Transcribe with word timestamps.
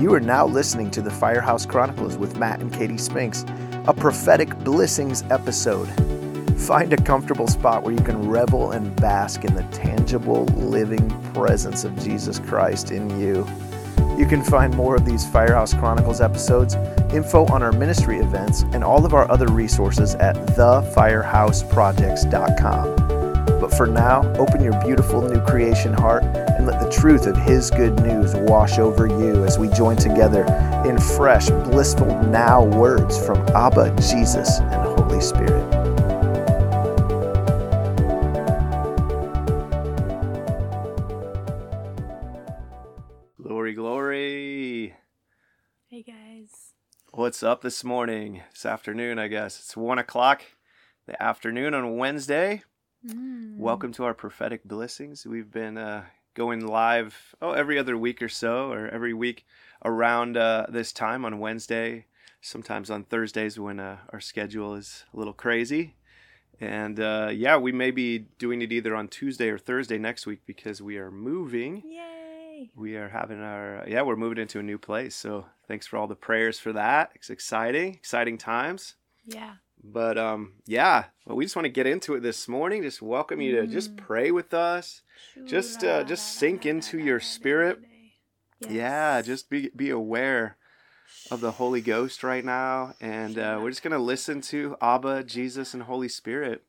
You 0.00 0.14
are 0.14 0.20
now 0.20 0.46
listening 0.46 0.90
to 0.92 1.02
the 1.02 1.10
Firehouse 1.10 1.66
Chronicles 1.66 2.16
with 2.16 2.38
Matt 2.38 2.60
and 2.60 2.72
Katie 2.72 2.98
Spinks, 2.98 3.44
a 3.88 3.92
prophetic 3.92 4.56
blessings 4.60 5.24
episode. 5.28 5.88
Find 6.56 6.92
a 6.92 7.02
comfortable 7.02 7.48
spot 7.48 7.82
where 7.82 7.92
you 7.92 8.02
can 8.02 8.28
revel 8.28 8.70
and 8.70 8.94
bask 8.94 9.44
in 9.44 9.56
the 9.56 9.64
tangible, 9.72 10.44
living 10.54 11.10
presence 11.32 11.82
of 11.82 11.98
Jesus 11.98 12.38
Christ 12.38 12.92
in 12.92 13.18
you. 13.18 13.44
You 14.16 14.26
can 14.26 14.44
find 14.44 14.72
more 14.72 14.94
of 14.94 15.04
these 15.04 15.28
Firehouse 15.28 15.74
Chronicles 15.74 16.20
episodes, 16.20 16.76
info 17.12 17.46
on 17.46 17.64
our 17.64 17.72
ministry 17.72 18.18
events, 18.18 18.62
and 18.72 18.84
all 18.84 19.04
of 19.04 19.14
our 19.14 19.28
other 19.28 19.48
resources 19.48 20.14
at 20.14 20.36
thefirehouseprojects.com. 20.36 23.07
But 23.60 23.74
for 23.74 23.86
now, 23.86 24.20
open 24.34 24.62
your 24.62 24.78
beautiful 24.84 25.22
new 25.22 25.40
creation 25.44 25.92
heart 25.92 26.22
and 26.24 26.66
let 26.66 26.80
the 26.80 26.90
truth 26.90 27.26
of 27.26 27.36
His 27.36 27.70
good 27.70 27.98
news 28.00 28.34
wash 28.34 28.78
over 28.78 29.06
you 29.06 29.44
as 29.44 29.58
we 29.58 29.68
join 29.68 29.96
together 29.96 30.44
in 30.86 30.98
fresh, 30.98 31.48
blissful 31.48 32.06
now 32.24 32.64
words 32.64 33.24
from 33.24 33.38
Abba, 33.48 33.96
Jesus, 34.00 34.58
and 34.60 34.98
Holy 34.98 35.20
Spirit. 35.20 35.64
Glory, 43.42 43.74
glory. 43.74 44.94
Hey 45.88 46.02
guys. 46.02 46.74
What's 47.12 47.42
up 47.42 47.62
this 47.62 47.82
morning? 47.82 48.42
This 48.52 48.64
afternoon, 48.64 49.18
I 49.18 49.28
guess. 49.28 49.58
It's 49.58 49.76
one 49.76 49.98
o'clock 49.98 50.42
the 51.06 51.20
afternoon 51.22 51.74
on 51.74 51.96
Wednesday. 51.96 52.62
Mm. 53.06 53.56
Welcome 53.56 53.92
to 53.92 54.04
our 54.04 54.14
prophetic 54.14 54.64
blessings. 54.64 55.24
We've 55.24 55.50
been 55.50 55.78
uh, 55.78 56.04
going 56.34 56.66
live 56.66 57.36
oh 57.40 57.52
every 57.52 57.78
other 57.78 57.96
week 57.96 58.20
or 58.20 58.28
so, 58.28 58.72
or 58.72 58.88
every 58.88 59.14
week 59.14 59.46
around 59.84 60.36
uh, 60.36 60.66
this 60.68 60.92
time 60.92 61.24
on 61.24 61.38
Wednesday. 61.38 62.06
Sometimes 62.40 62.90
on 62.90 63.04
Thursdays 63.04 63.58
when 63.58 63.78
uh, 63.78 63.98
our 64.12 64.20
schedule 64.20 64.74
is 64.74 65.04
a 65.14 65.16
little 65.16 65.32
crazy. 65.32 65.94
And 66.60 66.98
uh, 66.98 67.30
yeah, 67.32 67.56
we 67.56 67.70
may 67.70 67.92
be 67.92 68.18
doing 68.18 68.62
it 68.62 68.72
either 68.72 68.96
on 68.96 69.06
Tuesday 69.06 69.48
or 69.48 69.58
Thursday 69.58 69.98
next 69.98 70.26
week 70.26 70.40
because 70.44 70.82
we 70.82 70.98
are 70.98 71.12
moving. 71.12 71.84
Yay. 71.86 72.70
We 72.74 72.96
are 72.96 73.08
having 73.08 73.40
our 73.40 73.84
yeah, 73.86 74.02
we're 74.02 74.16
moving 74.16 74.38
into 74.38 74.58
a 74.58 74.64
new 74.64 74.78
place. 74.78 75.14
So 75.14 75.46
thanks 75.68 75.86
for 75.86 75.98
all 75.98 76.08
the 76.08 76.16
prayers 76.16 76.58
for 76.58 76.72
that. 76.72 77.12
It's 77.14 77.30
exciting, 77.30 77.94
exciting 77.94 78.38
times. 78.38 78.96
Yeah. 79.24 79.54
But 79.82 80.18
um, 80.18 80.54
yeah, 80.66 81.06
well, 81.24 81.36
we 81.36 81.44
just 81.44 81.56
want 81.56 81.64
to 81.66 81.70
get 81.70 81.86
into 81.86 82.14
it 82.14 82.20
this 82.20 82.48
morning. 82.48 82.82
Just 82.82 83.00
welcome 83.02 83.40
you 83.40 83.52
to 83.56 83.66
just 83.66 83.94
Mm. 83.94 83.96
pray 83.96 84.30
with 84.30 84.52
us. 84.52 85.02
Just, 85.46 85.84
uh, 85.84 86.02
just 86.04 86.34
sink 86.38 86.66
into 86.66 86.98
your 86.98 87.20
spirit. 87.20 87.80
Yeah, 88.60 89.22
just 89.22 89.48
be 89.48 89.70
be 89.74 89.90
aware 89.90 90.56
of 91.30 91.40
the 91.40 91.52
Holy 91.52 91.80
Ghost 91.80 92.24
right 92.24 92.44
now, 92.44 92.94
and 93.00 93.38
uh, 93.38 93.58
we're 93.62 93.70
just 93.70 93.82
gonna 93.82 93.98
listen 93.98 94.40
to 94.42 94.76
Abba, 94.80 95.22
Jesus, 95.24 95.74
and 95.74 95.84
Holy 95.84 96.08
Spirit, 96.08 96.64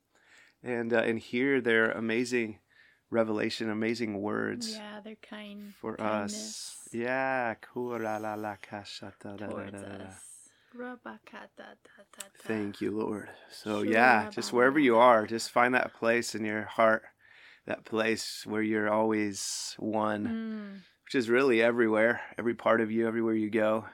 and 0.61 0.93
uh, 0.93 0.99
and 0.99 1.19
hear 1.19 1.61
their 1.61 1.91
amazing 1.91 2.59
revelation, 3.09 3.69
amazing 3.69 4.21
words 4.21 4.75
Yeah, 4.75 4.99
they're 5.03 5.15
kind 5.15 5.73
for 5.73 5.97
kindness 5.97 6.77
us. 6.85 6.87
Yeah, 6.91 7.55
towards 9.37 9.81
us. 9.81 10.38
Thank 12.47 12.81
you, 12.81 12.91
Lord. 12.91 13.29
So 13.51 13.81
yeah, 13.81 14.29
just 14.29 14.53
wherever 14.53 14.79
you 14.79 14.97
are, 14.97 15.25
just 15.25 15.51
find 15.51 15.73
that 15.73 15.93
place 15.93 16.35
in 16.35 16.45
your 16.45 16.63
heart, 16.63 17.03
that 17.65 17.85
place 17.85 18.43
where 18.45 18.61
you're 18.61 18.89
always 18.91 19.75
one, 19.77 20.27
Mm. 20.27 20.81
which 21.05 21.15
is 21.15 21.29
really 21.29 21.61
everywhere, 21.61 22.21
every 22.37 22.53
part 22.53 22.81
of 22.81 22.91
you, 22.91 23.07
everywhere 23.07 23.33
you 23.35 23.49
go. 23.49 23.85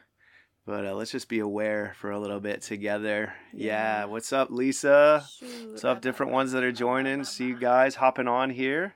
But 0.66 0.86
uh, 0.86 0.96
let's 0.96 1.12
just 1.12 1.30
be 1.30 1.40
aware 1.40 1.94
for 2.00 2.10
a 2.12 2.20
little 2.20 2.40
bit 2.40 2.62
together. 2.64 3.34
Yeah. 3.54 4.00
Yeah. 4.02 4.06
What's 4.06 4.34
up, 4.34 4.50
Lisa? 4.50 5.24
What's 5.70 5.84
up, 5.84 6.02
different 6.02 6.32
ones 6.32 6.52
that 6.54 6.64
are 6.64 6.72
joining? 6.72 7.24
See 7.24 7.46
you 7.48 7.58
guys 7.60 7.96
hopping 7.96 8.28
on 8.28 8.50
here. 8.50 8.96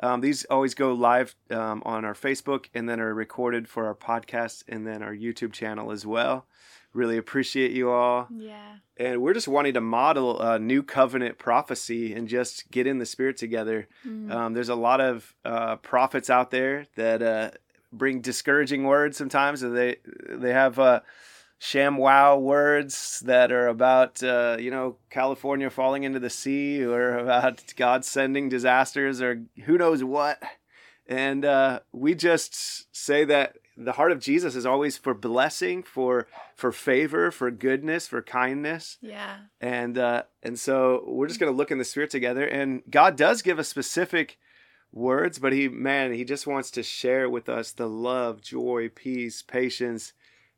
Um, 0.00 0.20
these 0.20 0.44
always 0.46 0.74
go 0.74 0.92
live 0.92 1.34
um, 1.50 1.82
on 1.84 2.04
our 2.04 2.14
Facebook 2.14 2.66
and 2.74 2.88
then 2.88 3.00
are 3.00 3.14
recorded 3.14 3.68
for 3.68 3.86
our 3.86 3.94
podcast 3.94 4.64
and 4.68 4.86
then 4.86 5.02
our 5.02 5.14
YouTube 5.14 5.52
channel 5.52 5.90
as 5.92 6.04
well. 6.06 6.46
Really 6.94 7.16
appreciate 7.18 7.72
you 7.72 7.90
all 7.90 8.26
Yeah. 8.30 8.76
and 8.96 9.20
we're 9.22 9.34
just 9.34 9.48
wanting 9.48 9.74
to 9.74 9.80
model 9.80 10.40
a 10.40 10.58
new 10.58 10.82
covenant 10.82 11.38
prophecy 11.38 12.14
and 12.14 12.26
just 12.28 12.70
get 12.70 12.86
in 12.86 12.98
the 12.98 13.06
spirit 13.06 13.36
together. 13.36 13.86
Mm. 14.06 14.32
Um, 14.32 14.54
there's 14.54 14.68
a 14.70 14.74
lot 14.74 15.00
of 15.00 15.34
uh, 15.44 15.76
prophets 15.76 16.30
out 16.30 16.50
there 16.50 16.86
that 16.96 17.22
uh, 17.22 17.50
bring 17.92 18.20
discouraging 18.20 18.84
words 18.84 19.16
sometimes. 19.16 19.60
They 19.60 19.96
they 20.28 20.52
have 20.52 20.78
uh, 20.78 21.00
sham 21.58 21.96
wow 21.96 22.38
words 22.38 23.20
that 23.26 23.52
are 23.52 23.68
about 23.68 24.22
uh, 24.22 24.56
you 24.58 24.70
know 24.70 24.96
California 25.10 25.70
falling 25.70 26.04
into 26.04 26.18
the 26.20 26.30
sea 26.30 26.82
or 26.82 27.18
about 27.18 27.62
God 27.76 28.04
sending 28.04 28.48
disasters 28.48 29.20
or 29.20 29.42
who 29.66 29.76
knows 29.78 30.02
what. 30.02 30.42
And 31.06 31.44
uh, 31.44 31.80
we 31.92 32.14
just 32.14 32.94
say 32.94 33.24
that 33.24 33.56
the 33.76 33.92
heart 33.92 34.12
of 34.12 34.20
Jesus 34.20 34.54
is 34.54 34.66
always 34.66 34.98
for 34.98 35.14
blessing, 35.14 35.82
for 35.82 36.26
for 36.58 36.72
favor, 36.72 37.30
for 37.30 37.52
goodness, 37.52 38.08
for 38.08 38.20
kindness 38.20 38.98
yeah. 39.00 39.36
and 39.60 39.96
uh, 39.96 40.24
and 40.42 40.58
so 40.58 41.04
we're 41.06 41.28
just 41.28 41.38
gonna 41.38 41.52
look 41.52 41.70
in 41.70 41.78
the 41.78 41.84
spirit 41.84 42.10
together 42.10 42.44
and 42.44 42.82
god 42.90 43.16
does 43.16 43.42
give 43.42 43.58
us 43.60 43.68
specific 43.68 44.38
words 44.92 45.38
but 45.38 45.52
he 45.52 45.68
man 45.68 46.12
he 46.12 46.24
just 46.24 46.46
wants 46.48 46.70
to 46.72 46.82
share 46.82 47.30
with 47.30 47.48
us 47.48 47.70
the 47.72 47.88
love 47.88 48.40
joy 48.40 48.90
peace 48.94 49.40
patience 49.42 50.12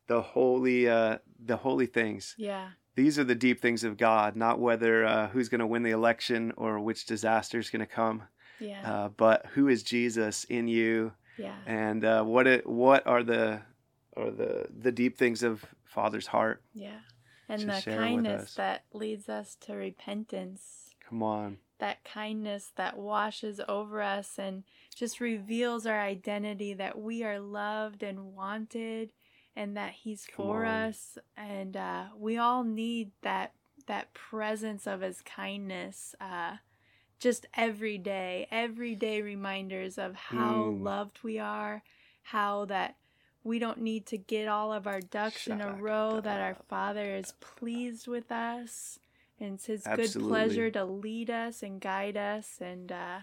the 0.06 0.22
holy 0.22 0.88
uh 0.88 1.18
the 1.44 1.58
holy 1.58 1.86
things 1.86 2.34
Yeah. 2.38 2.68
these 2.94 3.18
are 3.18 3.24
the 3.24 3.34
deep 3.34 3.60
things 3.60 3.84
of 3.84 3.96
god 3.98 4.36
not 4.36 4.58
whether 4.58 5.04
uh, 5.04 5.28
who's 5.28 5.48
gonna 5.50 5.66
win 5.66 5.82
the 5.82 5.90
election 5.90 6.52
or 6.56 6.80
which 6.80 7.04
disaster 7.06 7.58
is 7.58 7.68
gonna 7.70 7.86
come 7.86 8.22
Yeah. 8.58 8.90
uh, 8.90 9.08
but 9.08 9.46
who 9.54 9.68
is 9.68 9.82
jesus 9.82 10.44
in 10.44 10.66
you 10.68 11.12
yeah. 11.36 11.56
and 11.66 12.04
uh, 12.04 12.22
what 12.22 12.46
it 12.46 12.66
what 12.66 13.06
are 13.06 13.22
the 13.22 13.60
are 14.20 14.30
the 14.30 14.66
the 14.70 14.92
deep 14.92 15.16
things 15.18 15.42
of 15.42 15.64
father's 15.84 16.26
heart 16.28 16.62
Yeah. 16.72 17.00
And 17.48 17.62
the 17.62 17.82
kindness 17.84 18.54
that 18.54 18.84
leads 18.92 19.28
us 19.28 19.56
to 19.62 19.74
repentance. 19.74 20.94
come 21.08 21.22
on 21.22 21.58
that 21.78 22.04
kindness 22.04 22.72
that 22.76 22.96
washes 22.98 23.58
over 23.66 24.02
us 24.02 24.38
and 24.38 24.62
just 24.94 25.18
reveals 25.18 25.86
our 25.86 25.98
identity 25.98 26.74
that 26.74 26.98
we 27.00 27.24
are 27.24 27.40
loved 27.40 28.02
and 28.02 28.34
wanted 28.34 29.10
and 29.56 29.76
that 29.76 29.92
he's 29.92 30.26
Come 30.26 30.46
for 30.46 30.64
on. 30.66 30.66
us 30.66 31.18
and 31.36 31.76
uh, 31.76 32.04
we 32.16 32.36
all 32.36 32.62
need 32.64 33.10
that 33.22 33.54
that 33.86 34.12
presence 34.14 34.86
of 34.86 35.00
his 35.00 35.22
kindness 35.22 36.14
uh, 36.20 36.56
just 37.18 37.46
every 37.54 37.96
day 37.98 38.46
everyday 38.50 39.22
reminders 39.22 39.96
of 39.98 40.14
how 40.14 40.54
Mm. 40.54 40.84
loved 40.84 41.18
we 41.24 41.38
are 41.38 41.82
how 42.24 42.66
that 42.66 42.96
we 43.42 43.58
don't 43.58 43.80
need 43.80 44.06
to 44.06 44.18
get 44.18 44.48
all 44.48 44.72
of 44.72 44.86
our 44.86 45.00
ducks 45.00 45.46
in 45.46 45.60
a 45.60 45.72
row 45.72 46.20
that 46.20 46.40
our 46.40 46.56
father 46.68 47.14
is 47.14 47.32
pleased 47.40 48.06
with 48.06 48.30
us 48.30 48.98
and 49.38 49.54
it's 49.54 49.66
his 49.66 49.86
good 49.94 50.12
pleasure 50.12 50.70
to 50.70 50.84
lead 50.84 51.30
us 51.30 51.62
and 51.62 51.80
guide 51.80 52.16
us 52.16 52.58
and 52.60 52.92
uh 52.92 53.20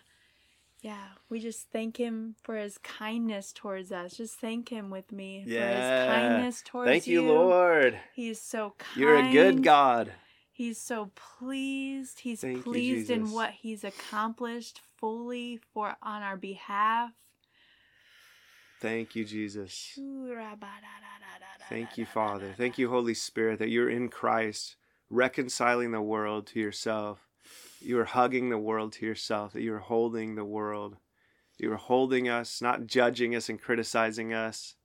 yeah 0.81 1.09
we 1.29 1.39
just 1.39 1.69
thank 1.71 1.97
him 1.97 2.35
for 2.43 2.55
his 2.55 2.77
kindness 2.79 3.51
towards 3.53 3.91
us. 3.91 4.17
Just 4.17 4.35
thank 4.39 4.69
him 4.69 4.89
with 4.89 5.11
me 5.11 5.43
for 5.43 5.49
his 5.49 6.07
kindness 6.07 6.63
towards 6.65 6.89
thank 6.89 7.07
you 7.07 7.21
lord. 7.21 7.99
He's 8.15 8.41
so 8.41 8.73
kind 8.77 8.99
You're 8.99 9.17
a 9.17 9.31
good 9.31 9.63
God. 9.63 10.11
he's 10.51 10.79
so 10.79 11.11
pleased. 11.15 12.19
He's 12.19 12.41
Thank 12.41 12.57
you, 12.57 12.63
pleased 12.63 13.09
in 13.11 13.31
what 13.31 13.51
he's 13.51 13.83
accomplished 13.83 14.81
fully 14.97 15.59
for 15.73 15.95
on 16.01 16.23
our 16.23 16.37
behalf 16.37 17.11
Thank 18.79 19.15
you, 19.15 19.25
Jesus. 19.25 19.99
Thank 21.69 21.97
you, 21.97 22.05
Father. 22.05 22.53
Thank 22.55 22.77
you, 22.77 22.89
Holy 22.89 23.13
Spirit, 23.13 23.59
that 23.59 23.69
you're 23.69 23.89
in 23.89 24.09
Christ, 24.09 24.75
reconciling 25.09 25.91
the 25.91 26.01
world 26.01 26.47
to 26.47 26.59
yourself. 26.59 27.27
You 27.81 27.99
are 27.99 28.05
hugging 28.05 28.49
the 28.49 28.57
world 28.57 28.93
to 28.93 29.05
yourself, 29.05 29.53
that 29.53 29.61
you're 29.61 29.79
holding 29.79 30.35
the 30.35 30.45
world. 30.45 30.97
You 31.57 31.71
are 31.73 31.77
holding 31.77 32.29
us, 32.29 32.61
not 32.61 32.85
judging 32.85 33.35
us 33.35 33.49
and 33.49 33.59
criticizing 33.59 34.33
us, 34.33 34.75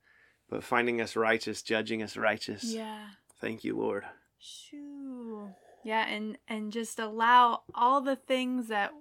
but 0.48 0.64
finding 0.64 1.00
us 1.00 1.16
righteous, 1.16 1.62
judging 1.62 2.02
us 2.02 2.16
righteous. 2.16 2.64
yeah 2.64 3.08
Thank 3.42 3.64
you, 3.64 3.76
Lord. 3.76 4.04
Shoo. 4.38 5.50
Yeah, 5.82 6.06
and 6.06 6.38
and 6.46 6.70
just 6.70 7.00
allow 7.00 7.62
all 7.74 8.00
the 8.00 8.14
things 8.14 8.68
that 8.68 8.92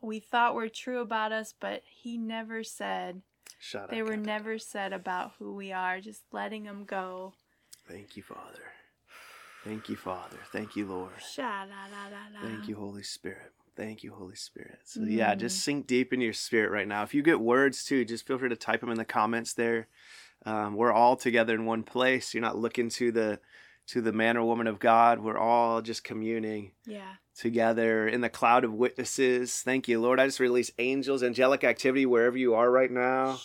we 0.00 0.18
thought 0.18 0.54
were 0.54 0.70
true 0.70 1.00
about 1.00 1.30
us, 1.30 1.52
but 1.58 1.82
he 1.84 2.16
never 2.16 2.64
said. 2.64 3.20
Shut 3.66 3.90
They 3.90 4.02
were 4.02 4.16
never 4.16 4.58
said 4.58 4.92
about 4.92 5.32
who 5.40 5.52
we 5.52 5.72
are. 5.72 6.00
Just 6.00 6.22
letting 6.30 6.62
them 6.62 6.84
go. 6.84 7.34
Thank 7.88 8.16
you, 8.16 8.22
Father. 8.22 8.62
Thank 9.64 9.88
you, 9.88 9.96
Father. 9.96 10.38
Thank 10.52 10.76
you, 10.76 10.86
Lord. 10.86 11.10
Thank 12.40 12.68
you, 12.68 12.76
Holy 12.76 13.02
Spirit. 13.02 13.52
Thank 13.74 14.04
you, 14.04 14.12
Holy 14.12 14.36
Spirit. 14.36 14.78
So 14.84 15.02
yeah, 15.02 15.34
Mm. 15.34 15.38
just 15.38 15.64
sink 15.64 15.88
deep 15.88 16.12
in 16.12 16.20
your 16.20 16.32
spirit 16.32 16.70
right 16.70 16.86
now. 16.86 17.02
If 17.02 17.12
you 17.12 17.22
get 17.22 17.40
words 17.40 17.84
too, 17.84 18.04
just 18.04 18.24
feel 18.24 18.38
free 18.38 18.50
to 18.50 18.56
type 18.56 18.82
them 18.82 18.90
in 18.90 18.98
the 18.98 19.04
comments 19.04 19.52
there. 19.52 19.88
Um, 20.44 20.76
we're 20.76 20.92
all 20.92 21.16
together 21.16 21.52
in 21.54 21.64
one 21.66 21.82
place. 21.82 22.34
You're 22.34 22.42
not 22.42 22.56
looking 22.56 22.88
to 22.90 23.10
the 23.10 23.40
to 23.88 24.00
the 24.00 24.12
man 24.12 24.36
or 24.36 24.46
woman 24.46 24.68
of 24.68 24.78
God. 24.78 25.18
We're 25.18 25.38
all 25.38 25.82
just 25.82 26.04
communing 26.04 26.72
Yeah. 26.84 27.16
Together 27.36 28.08
in 28.08 28.20
the 28.20 28.28
cloud 28.28 28.64
of 28.64 28.72
witnesses. 28.72 29.62
Thank 29.62 29.88
you, 29.88 30.00
Lord. 30.00 30.18
I 30.18 30.26
just 30.26 30.40
release 30.40 30.70
angels, 30.78 31.22
angelic 31.22 31.64
activity 31.64 32.06
wherever 32.06 32.36
you 32.36 32.54
are 32.54 32.70
right 32.70 32.90
now. 32.90 33.38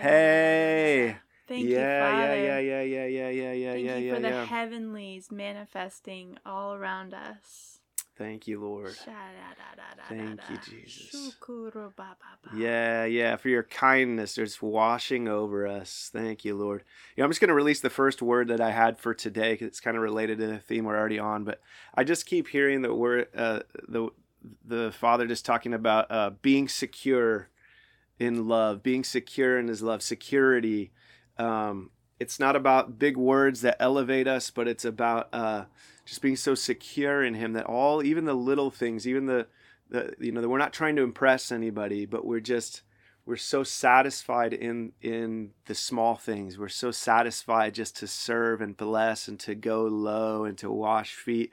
Hey. 0.00 1.16
Thank 1.48 1.66
yeah, 1.68 2.06
you, 2.06 2.12
Father. 2.12 2.36
yeah, 2.36 2.58
yeah, 2.58 2.58
yeah, 2.58 2.82
yeah, 2.82 3.06
yeah, 3.08 3.28
yeah, 3.28 3.52
yeah, 3.52 3.72
Thank 3.72 3.84
yeah, 3.84 3.96
you 3.96 4.06
yeah, 4.06 4.14
for 4.14 4.20
the 4.20 4.28
yeah. 4.28 4.44
heavenlies 4.46 5.30
manifesting 5.30 6.38
all 6.46 6.74
around 6.74 7.14
us. 7.14 7.80
Thank 8.18 8.46
you, 8.46 8.60
Lord. 8.60 8.94
Thank 10.08 10.40
you, 10.50 10.56
Jesus. 10.82 11.10
Yeah, 12.54 13.04
yeah, 13.06 13.36
for 13.36 13.48
your 13.48 13.62
kindness, 13.62 14.34
there's 14.34 14.60
washing 14.60 15.28
over 15.28 15.66
us. 15.66 16.10
Thank 16.12 16.44
you, 16.44 16.54
Lord. 16.54 16.84
You 17.16 17.22
know, 17.22 17.24
I'm 17.24 17.30
just 17.30 17.40
going 17.40 17.48
to 17.48 17.54
release 17.54 17.80
the 17.80 17.90
first 17.90 18.20
word 18.20 18.48
that 18.48 18.60
I 18.60 18.70
had 18.70 18.98
for 18.98 19.14
today 19.14 19.52
because 19.52 19.68
it's 19.68 19.80
kind 19.80 19.96
of 19.96 20.02
related 20.02 20.38
to 20.38 20.46
the 20.46 20.58
theme 20.58 20.84
we're 20.84 20.98
already 20.98 21.18
on. 21.18 21.44
But 21.44 21.60
I 21.94 22.04
just 22.04 22.26
keep 22.26 22.48
hearing 22.48 22.82
the 22.82 22.94
word, 22.94 23.28
uh, 23.34 23.60
the 23.88 24.08
the 24.64 24.92
Father 24.92 25.26
just 25.26 25.46
talking 25.46 25.72
about 25.72 26.10
uh, 26.10 26.30
being 26.42 26.68
secure 26.68 27.48
in 28.18 28.46
love, 28.46 28.82
being 28.82 29.04
secure 29.04 29.58
in 29.58 29.68
His 29.68 29.82
love, 29.82 30.02
security. 30.02 30.92
Um, 31.38 31.90
it's 32.20 32.38
not 32.38 32.56
about 32.56 32.98
big 32.98 33.16
words 33.16 33.62
that 33.62 33.76
elevate 33.80 34.28
us, 34.28 34.50
but 34.50 34.68
it's 34.68 34.84
about 34.84 35.28
uh, 35.32 35.64
just 36.12 36.20
being 36.20 36.36
so 36.36 36.54
secure 36.54 37.24
in 37.24 37.32
Him 37.32 37.54
that 37.54 37.64
all, 37.64 38.02
even 38.02 38.26
the 38.26 38.34
little 38.34 38.70
things, 38.70 39.08
even 39.08 39.24
the 39.24 39.46
the 39.88 40.14
you 40.18 40.30
know 40.30 40.42
that 40.42 40.48
we're 40.50 40.58
not 40.58 40.74
trying 40.74 40.96
to 40.96 41.02
impress 41.02 41.50
anybody 41.50 42.06
but 42.06 42.24
we're 42.24 42.40
just 42.40 42.82
we're 43.24 43.36
so 43.36 43.64
satisfied 43.64 44.52
in 44.52 44.92
in 45.00 45.52
the 45.64 45.74
small 45.74 46.16
things. 46.16 46.58
We're 46.58 46.68
so 46.68 46.90
satisfied 46.90 47.74
just 47.74 47.96
to 47.96 48.06
serve 48.06 48.60
and 48.60 48.76
bless 48.76 49.26
and 49.26 49.40
to 49.40 49.54
go 49.54 49.84
low 49.84 50.44
and 50.44 50.58
to 50.58 50.70
wash 50.70 51.14
feet 51.14 51.50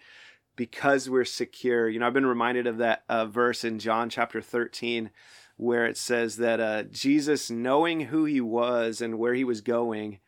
because 0.58 1.10
we're 1.10 1.24
secure. 1.24 1.88
You 1.88 2.00
know 2.00 2.08
i've 2.08 2.14
been 2.14 2.26
reminded 2.26 2.68
of 2.68 2.80
that 2.80 3.04
uh, 3.08 3.28
verse 3.28 3.64
in 3.64 3.80
john 3.80 4.10
chapter 4.10 4.42
13 4.42 5.10
where 5.56 5.86
it 5.86 5.98
says 5.98 6.36
that 6.38 6.60
uh, 6.60 6.84
jesus 6.84 7.50
knowing 7.50 8.02
who 8.02 8.26
he 8.26 8.42
was 8.42 9.00
and 9.00 9.18
where 9.20 9.34
he 9.34 9.46
was 9.46 9.62
going 9.62 10.20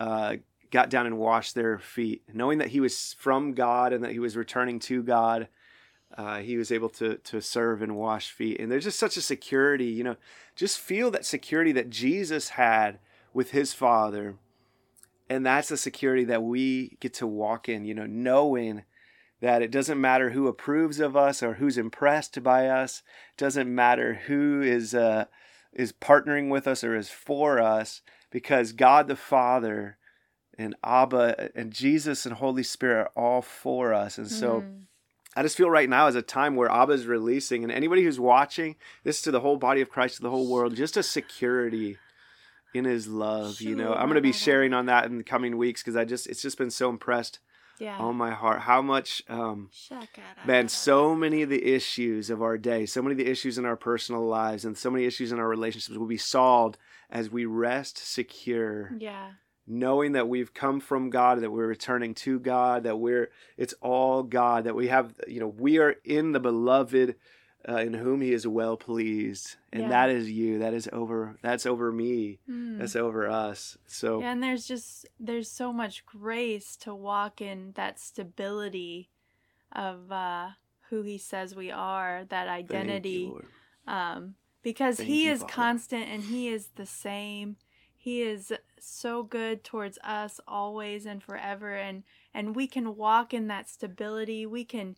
uh, 0.00 0.36
got 0.70 0.90
down 0.90 1.06
and 1.06 1.18
washed 1.18 1.54
their 1.54 1.78
feet 1.78 2.22
knowing 2.32 2.58
that 2.58 2.68
he 2.68 2.80
was 2.80 3.14
from 3.18 3.54
god 3.54 3.92
and 3.92 4.04
that 4.04 4.12
he 4.12 4.18
was 4.18 4.36
returning 4.36 4.78
to 4.78 5.02
god 5.02 5.48
uh, 6.16 6.38
he 6.38 6.56
was 6.56 6.70
able 6.70 6.88
to 6.88 7.16
to 7.18 7.40
serve 7.40 7.82
and 7.82 7.96
wash 7.96 8.30
feet. 8.30 8.60
And 8.60 8.70
there's 8.70 8.84
just 8.84 8.98
such 8.98 9.16
a 9.16 9.22
security 9.22 9.86
you 9.86 10.04
know 10.04 10.16
just 10.54 10.78
feel 10.78 11.10
that 11.10 11.26
security 11.26 11.72
that 11.72 11.90
jesus 11.90 12.50
had 12.50 12.98
with 13.32 13.50
his 13.50 13.72
father. 13.72 14.36
And 15.28 15.44
that's 15.44 15.68
the 15.68 15.76
security 15.76 16.24
that 16.24 16.42
we 16.42 16.96
get 17.00 17.12
to 17.14 17.26
walk 17.26 17.68
in 17.68 17.84
you 17.84 17.94
know 17.94 18.06
knowing 18.06 18.84
that 19.40 19.60
it 19.60 19.70
doesn't 19.70 20.00
matter 20.00 20.30
who 20.30 20.46
approves 20.46 20.98
of 20.98 21.16
us 21.16 21.42
or 21.42 21.54
who's 21.54 21.76
impressed 21.76 22.42
by 22.42 22.68
us. 22.68 23.02
It 23.32 23.40
doesn't 23.40 23.72
matter 23.72 24.14
who 24.26 24.62
is 24.62 24.94
uh, 24.94 25.26
is 25.72 25.92
partnering 25.92 26.50
with 26.50 26.66
us 26.66 26.82
or 26.82 26.96
is 26.96 27.10
for 27.10 27.60
us 27.60 28.00
because 28.30 28.72
god 28.72 29.08
the 29.08 29.16
father 29.16 29.98
and 30.58 30.74
abba 30.84 31.50
and 31.54 31.72
jesus 31.72 32.26
and 32.26 32.36
holy 32.36 32.62
spirit 32.62 33.02
are 33.02 33.10
all 33.24 33.42
for 33.42 33.92
us 33.94 34.18
and 34.18 34.30
so 34.30 34.60
Mm. 34.62 34.82
I 35.38 35.42
just 35.42 35.58
feel 35.58 35.68
right 35.68 35.88
now 35.90 36.06
is 36.06 36.14
a 36.14 36.22
time 36.22 36.56
where 36.56 36.70
Abba 36.70 36.94
is 36.94 37.06
releasing, 37.06 37.62
and 37.62 37.70
anybody 37.70 38.02
who's 38.02 38.18
watching 38.18 38.76
this 39.04 39.20
to 39.20 39.30
the 39.30 39.40
whole 39.40 39.58
body 39.58 39.82
of 39.82 39.90
Christ, 39.90 40.16
to 40.16 40.22
the 40.22 40.30
whole 40.30 40.50
world, 40.50 40.74
just 40.74 40.96
a 40.96 41.02
security 41.02 41.98
in 42.72 42.86
His 42.86 43.06
love. 43.06 43.60
You 43.60 43.76
know, 43.76 43.92
I'm 43.92 44.06
going 44.06 44.14
to 44.14 44.22
be 44.22 44.32
sharing 44.32 44.72
on 44.72 44.86
that 44.86 45.04
in 45.04 45.18
the 45.18 45.24
coming 45.24 45.58
weeks 45.58 45.82
because 45.82 45.94
I 45.94 46.06
just 46.06 46.26
it's 46.26 46.40
just 46.40 46.56
been 46.56 46.70
so 46.70 46.88
impressed 46.88 47.40
Yeah. 47.78 47.98
on 47.98 48.16
my 48.16 48.30
heart 48.30 48.60
how 48.62 48.80
much, 48.80 49.22
um, 49.28 49.68
man, 50.46 50.68
so 50.68 51.14
many 51.14 51.42
of 51.42 51.50
the 51.50 51.62
issues 51.74 52.30
of 52.30 52.40
our 52.40 52.56
day, 52.56 52.86
so 52.86 53.02
many 53.02 53.12
of 53.12 53.18
the 53.18 53.30
issues 53.30 53.58
in 53.58 53.66
our 53.66 53.76
personal 53.76 54.24
lives, 54.26 54.64
and 54.64 54.78
so 54.78 54.90
many 54.90 55.04
issues 55.04 55.32
in 55.32 55.38
our 55.38 55.48
relationships 55.48 55.98
will 55.98 56.06
be 56.06 56.16
solved 56.16 56.78
as 57.10 57.28
we 57.30 57.44
rest 57.44 57.98
secure 57.98 58.96
Yeah. 58.98 59.32
Knowing 59.66 60.12
that 60.12 60.28
we've 60.28 60.54
come 60.54 60.80
from 60.80 61.10
God, 61.10 61.40
that 61.40 61.50
we're 61.50 61.66
returning 61.66 62.14
to 62.14 62.38
God, 62.38 62.84
that 62.84 62.98
we're 62.98 63.30
it's 63.56 63.74
all 63.80 64.22
God, 64.22 64.64
that 64.64 64.74
we 64.74 64.88
have 64.88 65.14
you 65.26 65.40
know 65.40 65.48
we 65.48 65.78
are 65.78 65.96
in 66.04 66.32
the 66.32 66.40
beloved, 66.40 67.16
uh, 67.68 67.76
in 67.76 67.94
whom 67.94 68.20
He 68.20 68.32
is 68.32 68.46
well 68.46 68.76
pleased, 68.76 69.56
and 69.72 69.82
Yeah. 69.84 69.88
that 69.88 70.10
is 70.10 70.30
you. 70.30 70.58
That 70.60 70.74
is 70.74 70.88
over. 70.92 71.36
That's 71.42 71.66
over 71.66 71.90
me. 71.90 72.38
Mm. 72.48 72.78
That's 72.78 72.96
over 72.96 73.28
us. 73.28 73.76
So 73.86 74.20
Yeah, 74.20 74.32
and 74.32 74.42
there's 74.42 74.66
just 74.66 75.06
there's 75.18 75.50
so 75.50 75.72
much 75.72 76.06
grace 76.06 76.76
to 76.78 76.94
walk 76.94 77.40
in 77.40 77.72
that 77.74 77.98
stability 77.98 79.10
of 79.72 80.12
uh, 80.12 80.50
who 80.90 81.02
he 81.02 81.18
says 81.18 81.54
we 81.54 81.70
are, 81.70 82.24
that 82.28 82.48
identity, 82.48 83.32
you, 83.32 83.44
um, 83.86 84.36
because 84.62 84.98
Thank 84.98 85.08
he 85.08 85.26
you, 85.26 85.32
is 85.32 85.40
Father. 85.40 85.52
constant 85.52 86.08
and 86.08 86.22
he 86.24 86.48
is 86.48 86.68
the 86.76 86.86
same. 86.86 87.56
He 88.06 88.22
is 88.22 88.52
so 88.78 89.24
good 89.24 89.64
towards 89.64 89.98
us 90.04 90.38
always 90.46 91.06
and 91.06 91.20
forever, 91.20 91.74
and 91.74 92.04
and 92.32 92.54
we 92.54 92.68
can 92.68 92.94
walk 92.94 93.34
in 93.34 93.48
that 93.48 93.68
stability. 93.68 94.46
We 94.46 94.64
can 94.64 94.94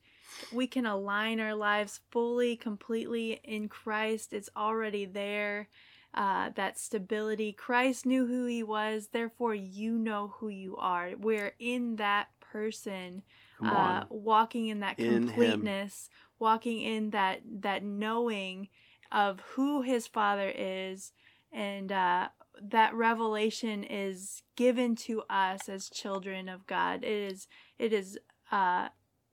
we 0.52 0.66
can 0.66 0.84
align 0.84 1.40
our 1.40 1.54
lives 1.54 2.00
fully, 2.10 2.54
completely 2.54 3.40
in 3.42 3.70
Christ. 3.70 4.34
It's 4.34 4.50
already 4.54 5.06
there. 5.06 5.70
Uh, 6.12 6.50
that 6.56 6.78
stability. 6.78 7.50
Christ 7.50 8.04
knew 8.04 8.26
who 8.26 8.44
he 8.44 8.62
was, 8.62 9.08
therefore, 9.08 9.54
you 9.54 9.92
know 9.92 10.34
who 10.36 10.50
you 10.50 10.76
are. 10.76 11.12
We're 11.18 11.54
in 11.58 11.96
that 11.96 12.28
person, 12.40 13.22
uh, 13.64 14.04
walking 14.10 14.66
in 14.66 14.80
that 14.80 14.98
In 14.98 15.28
completeness, 15.28 16.10
walking 16.38 16.82
in 16.82 17.08
that 17.10 17.40
that 17.62 17.82
knowing 17.82 18.68
of 19.10 19.40
who 19.54 19.80
his 19.80 20.06
father 20.06 20.52
is, 20.54 21.12
and 21.50 21.90
uh, 21.90 22.28
that 22.62 22.94
revelation 22.94 23.84
is 23.84 24.42
given 24.56 24.96
to 24.96 25.22
us 25.30 25.68
as 25.68 25.88
children 25.88 26.48
of 26.48 26.66
God. 26.66 27.04
It 27.04 27.32
is. 27.32 27.48
It 27.78 27.92
is. 27.92 28.18
Uh, 28.50 28.88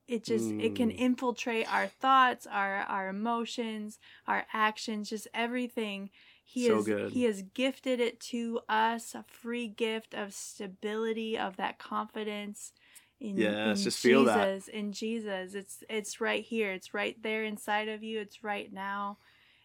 it 0.08 0.24
just 0.24 0.52
it 0.60 0.76
can 0.76 0.92
Mm. 0.92 0.98
infiltrate 0.98 1.72
our 1.74 1.88
thoughts, 1.88 2.46
our 2.46 2.82
our 2.82 3.10
emotions, 3.10 3.98
our 4.28 4.46
actions, 4.54 5.10
just 5.10 5.28
everything. 5.34 6.12
He 6.44 6.68
So 6.68 6.78
is 6.80 6.86
good. 6.86 7.12
he 7.12 7.24
has 7.24 7.42
gifted 7.42 8.00
it 8.00 8.20
to 8.32 8.60
us, 8.70 9.16
a 9.16 9.24
free 9.28 9.68
gift 9.68 10.14
of 10.14 10.34
stability, 10.34 11.38
of 11.38 11.58
that 11.58 11.80
confidence 11.80 12.72
in, 13.20 13.40
Yes, 13.40 13.80
in 13.80 13.84
just 13.84 14.00
Jesus. 14.00 14.02
feel 14.02 14.26
that. 14.26 14.68
In 14.70 14.92
Jesus, 14.92 15.56
it's 15.56 15.84
it's 15.90 16.22
right 16.22 16.44
here. 16.44 16.72
It's 16.72 16.94
right 16.94 17.20
there 17.24 17.44
inside 17.44 17.88
of 17.88 18.04
you. 18.04 18.20
It's 18.20 18.44
right 18.44 18.72
now, 18.72 19.18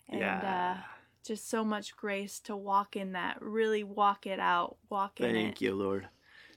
and 0.09 0.21
yeah. 0.23 0.77
uh, 0.79 0.83
just 1.27 1.49
so 1.49 1.65
much 1.65 1.97
grace 1.97 2.41
to 2.41 2.57
walk 2.57 2.97
in 2.97 3.13
that. 3.13 3.39
Really 3.41 3.85
walk 3.85 4.27
it 4.27 4.41
out. 4.41 4.77
Walk 4.89 5.21
in 5.21 5.27
it. 5.31 5.33
Thank 5.33 5.61
you, 5.61 5.75
Lord. 5.75 6.09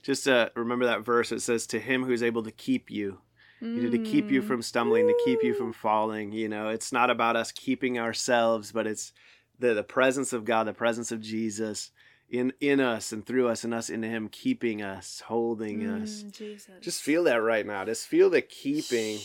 Just 0.02 0.28
uh, 0.28 0.50
remember 0.54 0.84
that 0.86 1.04
verse. 1.04 1.32
It 1.32 1.40
says, 1.40 1.66
"To 1.68 1.78
Him 1.80 2.04
who's 2.04 2.22
able 2.22 2.42
to 2.44 2.50
keep 2.52 2.90
you." 2.90 3.18
you 3.60 3.84
know, 3.84 3.90
to 3.90 3.98
keep 3.98 4.30
you 4.30 4.42
Mm. 4.42 4.46
from 4.46 4.60
stumbling, 4.60 5.06
to 5.06 5.18
keep 5.24 5.42
you 5.42 5.54
from 5.54 5.72
falling. 5.72 6.32
You 6.32 6.50
know, 6.50 6.68
it's 6.68 6.92
not 6.92 7.08
about 7.08 7.34
us 7.34 7.50
keeping 7.50 7.98
ourselves, 7.98 8.72
but 8.72 8.86
it's 8.86 9.14
the 9.58 9.72
the 9.72 9.82
presence 9.84 10.34
of 10.34 10.44
God, 10.44 10.66
the 10.66 10.74
presence 10.74 11.10
of 11.10 11.20
Jesus 11.22 11.90
in 12.28 12.52
in 12.60 12.78
us 12.80 13.10
and 13.10 13.24
through 13.24 13.48
us 13.48 13.64
and 13.64 13.72
us 13.72 13.88
in 13.88 14.02
Him, 14.02 14.28
keeping 14.28 14.82
us, 14.82 15.20
holding 15.20 15.86
us. 15.86 16.24
Mm, 16.24 16.32
Jesus. 16.32 16.74
Just 16.82 17.00
feel 17.00 17.24
that 17.24 17.36
right 17.36 17.64
now. 17.64 17.86
Just 17.86 18.06
feel 18.06 18.28
the 18.28 18.42
keeping. 18.42 19.18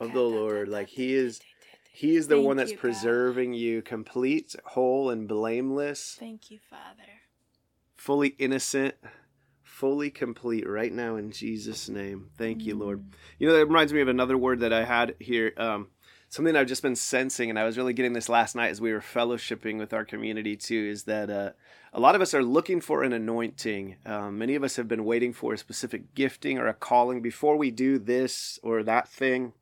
of 0.00 0.12
the 0.12 0.22
Lord, 0.22 0.68
like, 0.68 0.88
He 0.88 1.12
is- 1.14 1.40
He 1.96 2.14
is 2.16 2.28
the 2.28 2.34
Thank 2.34 2.46
one 2.46 2.56
that's 2.58 2.72
you, 2.72 2.76
God. 2.76 2.80
preserving 2.82 3.54
you, 3.54 3.80
complete, 3.80 4.54
whole, 4.66 5.08
and 5.08 5.26
blameless, 5.26 6.14
Thank 6.20 6.50
you, 6.50 6.58
Father. 6.68 7.22
fully 7.96 8.34
innocent, 8.38 8.96
fully 9.62 10.10
complete 10.10 10.68
right 10.68 10.92
now 10.92 11.16
in 11.16 11.30
Jesus' 11.30 11.88
name. 11.88 12.28
Thank 12.36 12.66
you, 12.66 12.74
Lord. 12.74 13.00
Mm. 13.00 13.12
You 13.38 13.48
know, 13.48 13.54
that 13.54 13.64
reminds 13.64 13.94
me 13.94 14.02
of 14.02 14.08
another 14.08 14.36
word 14.36 14.60
that 14.60 14.74
I 14.74 14.84
had 14.84 15.14
here. 15.18 15.54
Um, 15.56 15.88
something 16.28 16.54
I've 16.54 16.66
just 16.66 16.82
been 16.82 16.96
sensing, 16.96 17.48
and 17.48 17.58
I 17.58 17.64
was 17.64 17.78
really 17.78 17.94
getting 17.94 18.12
this 18.12 18.28
last 18.28 18.54
night 18.54 18.68
as 18.68 18.78
we 18.78 18.92
were 18.92 19.00
fellowshipping 19.00 19.78
with 19.78 19.94
our 19.94 20.04
community 20.04 20.54
too, 20.54 20.90
is 20.90 21.04
that 21.04 21.30
uh, 21.30 21.52
a 21.94 22.00
lot 22.00 22.14
of 22.14 22.20
us 22.20 22.34
are 22.34 22.42
looking 22.42 22.82
for 22.82 23.04
an 23.04 23.14
anointing. 23.14 23.96
Um, 24.04 24.36
many 24.36 24.54
of 24.54 24.62
us 24.62 24.76
have 24.76 24.86
been 24.86 25.06
waiting 25.06 25.32
for 25.32 25.54
a 25.54 25.58
specific 25.58 26.14
gifting 26.14 26.58
or 26.58 26.66
a 26.66 26.74
calling 26.74 27.22
before 27.22 27.56
we 27.56 27.70
do 27.70 27.98
this 27.98 28.58
or 28.62 28.82
that 28.82 29.08
thing. 29.08 29.54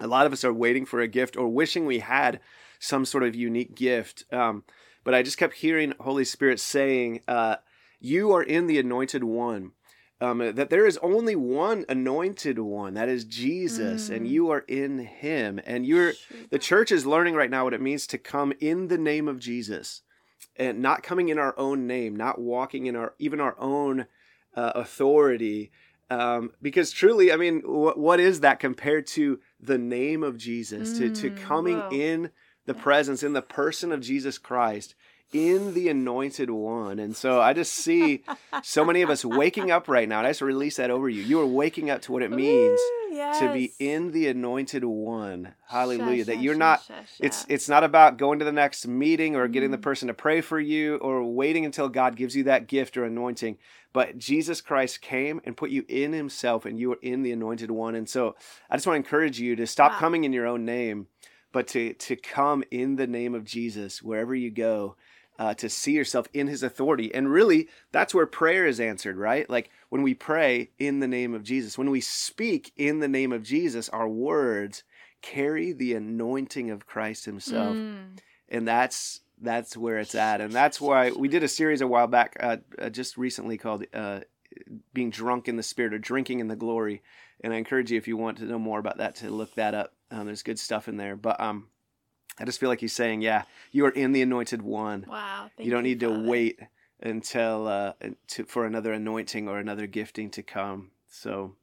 A 0.00 0.06
lot 0.06 0.26
of 0.26 0.32
us 0.32 0.44
are 0.44 0.52
waiting 0.52 0.84
for 0.86 1.00
a 1.00 1.08
gift 1.08 1.36
or 1.36 1.48
wishing 1.48 1.86
we 1.86 2.00
had 2.00 2.40
some 2.78 3.04
sort 3.04 3.22
of 3.24 3.34
unique 3.34 3.74
gift. 3.74 4.24
Um, 4.32 4.64
but 5.04 5.14
I 5.14 5.22
just 5.22 5.38
kept 5.38 5.54
hearing 5.54 5.94
Holy 6.00 6.24
Spirit 6.24 6.60
saying, 6.60 7.20
uh, 7.28 7.56
"You 8.00 8.32
are 8.32 8.42
in 8.42 8.66
the 8.66 8.78
anointed 8.78 9.24
one." 9.24 9.72
um, 10.20 10.38
that 10.38 10.70
there 10.70 10.86
is 10.86 10.98
only 10.98 11.34
one 11.34 11.84
anointed 11.88 12.56
one 12.56 12.94
that 12.94 13.08
is 13.08 13.24
jesus 13.24 14.08
and 14.08 14.24
Mm. 14.24 14.30
you 14.30 14.50
are 14.52 14.64
in 14.68 15.00
him 15.00 15.58
and 15.66 15.84
you're 15.84 16.12
the 16.50 16.60
church 16.60 16.92
is 16.92 17.04
learning 17.04 17.34
right 17.34 17.50
now 17.50 17.64
what 17.64 17.74
it 17.74 17.80
means 17.80 18.06
to 18.06 18.18
come 18.18 18.52
in 18.60 18.86
the 18.86 18.98
name 18.98 19.26
of 19.26 19.40
jesus 19.40 20.02
and 20.56 20.80
not 20.80 21.02
coming 21.02 21.28
in 21.28 21.38
our 21.38 21.58
own 21.58 21.86
name, 21.86 22.14
not 22.14 22.40
walking 22.40 22.86
in 22.86 22.94
our 22.96 23.14
even 23.18 23.40
our 23.40 23.58
own 23.58 24.06
uh, 24.54 24.72
authority. 24.74 25.70
Um, 26.10 26.50
because 26.60 26.90
truly, 26.92 27.32
I 27.32 27.36
mean, 27.36 27.60
wh- 27.62 27.96
what 27.96 28.20
is 28.20 28.40
that 28.40 28.60
compared 28.60 29.06
to 29.08 29.40
the 29.62 29.78
name 29.78 30.22
of 30.22 30.36
Jesus? 30.36 30.98
to 30.98 31.10
to 31.10 31.30
Mm, 31.30 31.36
coming 31.42 31.78
whoa. 31.78 31.88
in 31.90 32.30
the 32.66 32.74
presence 32.74 33.22
in 33.22 33.32
the 33.32 33.42
person 33.42 33.92
of 33.92 34.00
Jesus 34.00 34.38
Christ, 34.38 34.94
in 35.32 35.74
the 35.74 35.88
Anointed 35.88 36.50
One. 36.50 36.98
And 36.98 37.16
so 37.16 37.40
I 37.40 37.52
just 37.52 37.72
see 37.72 38.22
so 38.62 38.84
many 38.84 39.02
of 39.02 39.10
us 39.10 39.24
waking 39.24 39.70
up 39.70 39.88
right 39.88 40.08
now. 40.08 40.18
And 40.18 40.26
I 40.26 40.30
just 40.30 40.42
release 40.42 40.76
that 40.76 40.90
over 40.90 41.08
you. 41.08 41.22
You 41.22 41.40
are 41.40 41.46
waking 41.46 41.90
up 41.90 42.02
to 42.02 42.12
what 42.12 42.22
it 42.22 42.30
means 42.30 42.80
Ooh, 43.12 43.38
to 43.38 43.52
be 43.52 43.72
in 43.78 44.12
the 44.12 44.28
Anointed 44.28 44.84
One. 44.84 45.54
Hallelujah! 45.68 46.24
Sha, 46.24 46.32
that 46.32 46.42
you're 46.42 46.54
sha, 46.54 46.58
not 46.58 46.84
sha, 46.86 46.94
it's 47.20 47.46
it's 47.48 47.68
not 47.68 47.82
about 47.84 48.18
going 48.18 48.38
to 48.40 48.44
the 48.44 48.52
next 48.52 48.86
meeting 48.86 49.36
or 49.36 49.48
getting 49.48 49.70
the 49.70 49.78
Mm. 49.78 49.82
person 49.82 50.08
to 50.08 50.14
pray 50.14 50.40
for 50.42 50.60
you 50.60 50.96
or 50.96 51.22
waiting 51.24 51.64
until 51.64 51.88
God 51.88 52.14
gives 52.16 52.36
you 52.36 52.44
that 52.44 52.66
gift 52.66 52.96
or 52.96 53.04
anointing. 53.04 53.56
But 53.92 54.18
Jesus 54.18 54.60
Christ 54.60 55.00
came 55.02 55.40
and 55.44 55.56
put 55.56 55.70
you 55.70 55.84
in 55.88 56.12
Himself, 56.12 56.64
and 56.66 56.78
you 56.78 56.92
are 56.92 56.98
in 57.02 57.22
the 57.22 57.32
Anointed 57.32 57.70
One. 57.70 57.94
And 57.94 58.08
so 58.08 58.34
I 58.70 58.76
just 58.76 58.86
want 58.86 58.96
to 58.96 59.06
encourage 59.06 59.38
you 59.40 59.56
to 59.56 59.66
stop 59.66 59.92
Wow. 59.92 59.98
coming 59.98 60.24
in 60.24 60.32
your 60.32 60.46
own 60.46 60.64
name, 60.64 61.06
but 61.52 61.66
to 61.68 61.94
to 61.94 62.16
come 62.16 62.64
in 62.70 62.96
the 62.96 63.06
name 63.06 63.34
of 63.34 63.44
Jesus 63.44 64.02
wherever 64.02 64.34
you 64.34 64.50
go. 64.50 64.96
Uh, 65.42 65.54
to 65.54 65.68
see 65.68 65.94
yourself 65.94 66.28
in 66.32 66.46
his 66.46 66.62
authority. 66.62 67.12
And 67.12 67.28
really, 67.28 67.68
that's 67.90 68.14
where 68.14 68.26
prayer 68.26 68.64
is 68.64 68.78
answered, 68.78 69.16
right? 69.16 69.50
Like 69.50 69.70
when 69.88 70.02
we 70.02 70.14
pray 70.14 70.70
in 70.78 71.00
the 71.00 71.08
name 71.08 71.34
of 71.34 71.42
Jesus, 71.42 71.76
when 71.76 71.90
we 71.90 72.00
speak 72.00 72.72
in 72.76 73.00
the 73.00 73.08
name 73.08 73.32
of 73.32 73.42
Jesus, 73.42 73.88
our 73.88 74.08
words 74.08 74.84
carry 75.20 75.72
the 75.72 75.94
anointing 75.94 76.70
of 76.70 76.86
Christ 76.86 77.24
himself 77.24 77.76
Mm. 77.76 78.18
and 78.48 78.68
that's 78.68 79.20
that's 79.40 79.76
where 79.76 79.98
it's 79.98 80.14
at 80.14 80.40
and 80.40 80.52
that's 80.52 80.80
why 80.80 81.10
we 81.10 81.26
did 81.28 81.42
a 81.42 81.48
series 81.48 81.80
a 81.80 81.86
while 81.86 82.06
back 82.06 82.36
uh, 82.38 82.58
uh, 82.78 82.88
just 82.90 83.16
recently 83.16 83.58
called 83.58 83.84
uh, 83.94 84.20
being 84.94 85.10
drunk 85.10 85.48
in 85.48 85.56
the 85.56 85.62
spirit 85.62 85.94
or 85.94 85.98
drinking 85.98 86.38
in 86.40 86.48
the 86.48 86.56
glory 86.56 87.02
and 87.40 87.52
i 87.52 87.56
encourage 87.56 87.90
you 87.90 87.98
if 87.98 88.06
you 88.06 88.16
want 88.16 88.38
to 88.38 88.44
know 88.44 88.58
more 88.58 88.78
about 88.78 88.98
that 88.98 89.16
to 89.16 89.30
look 89.30 89.52
that 89.54 89.74
up 89.74 89.92
um, 90.12 90.26
there's 90.26 90.42
good 90.44 90.58
stuff 90.58 90.86
in 90.88 90.96
there 90.96 91.16
but 91.16 91.40
um 91.40 91.66
i 92.38 92.44
just 92.44 92.58
feel 92.60 92.68
like 92.68 92.80
he's 92.80 92.92
saying 92.92 93.20
yeah 93.22 93.42
you 93.70 93.84
are 93.84 93.90
in 93.90 94.12
the 94.12 94.22
anointed 94.22 94.62
one 94.62 95.06
Wow. 95.08 95.50
Thank 95.56 95.66
you 95.66 95.72
don't 95.72 95.84
need 95.84 96.00
to 96.00 96.08
Father. 96.08 96.28
wait 96.28 96.60
until 97.00 97.66
uh, 97.66 97.92
to, 98.28 98.44
for 98.44 98.64
another 98.64 98.92
anointing 98.92 99.48
or 99.48 99.58
another 99.58 99.86
gifting 99.86 100.30
to 100.30 100.42
come 100.42 100.90
so 101.08 101.56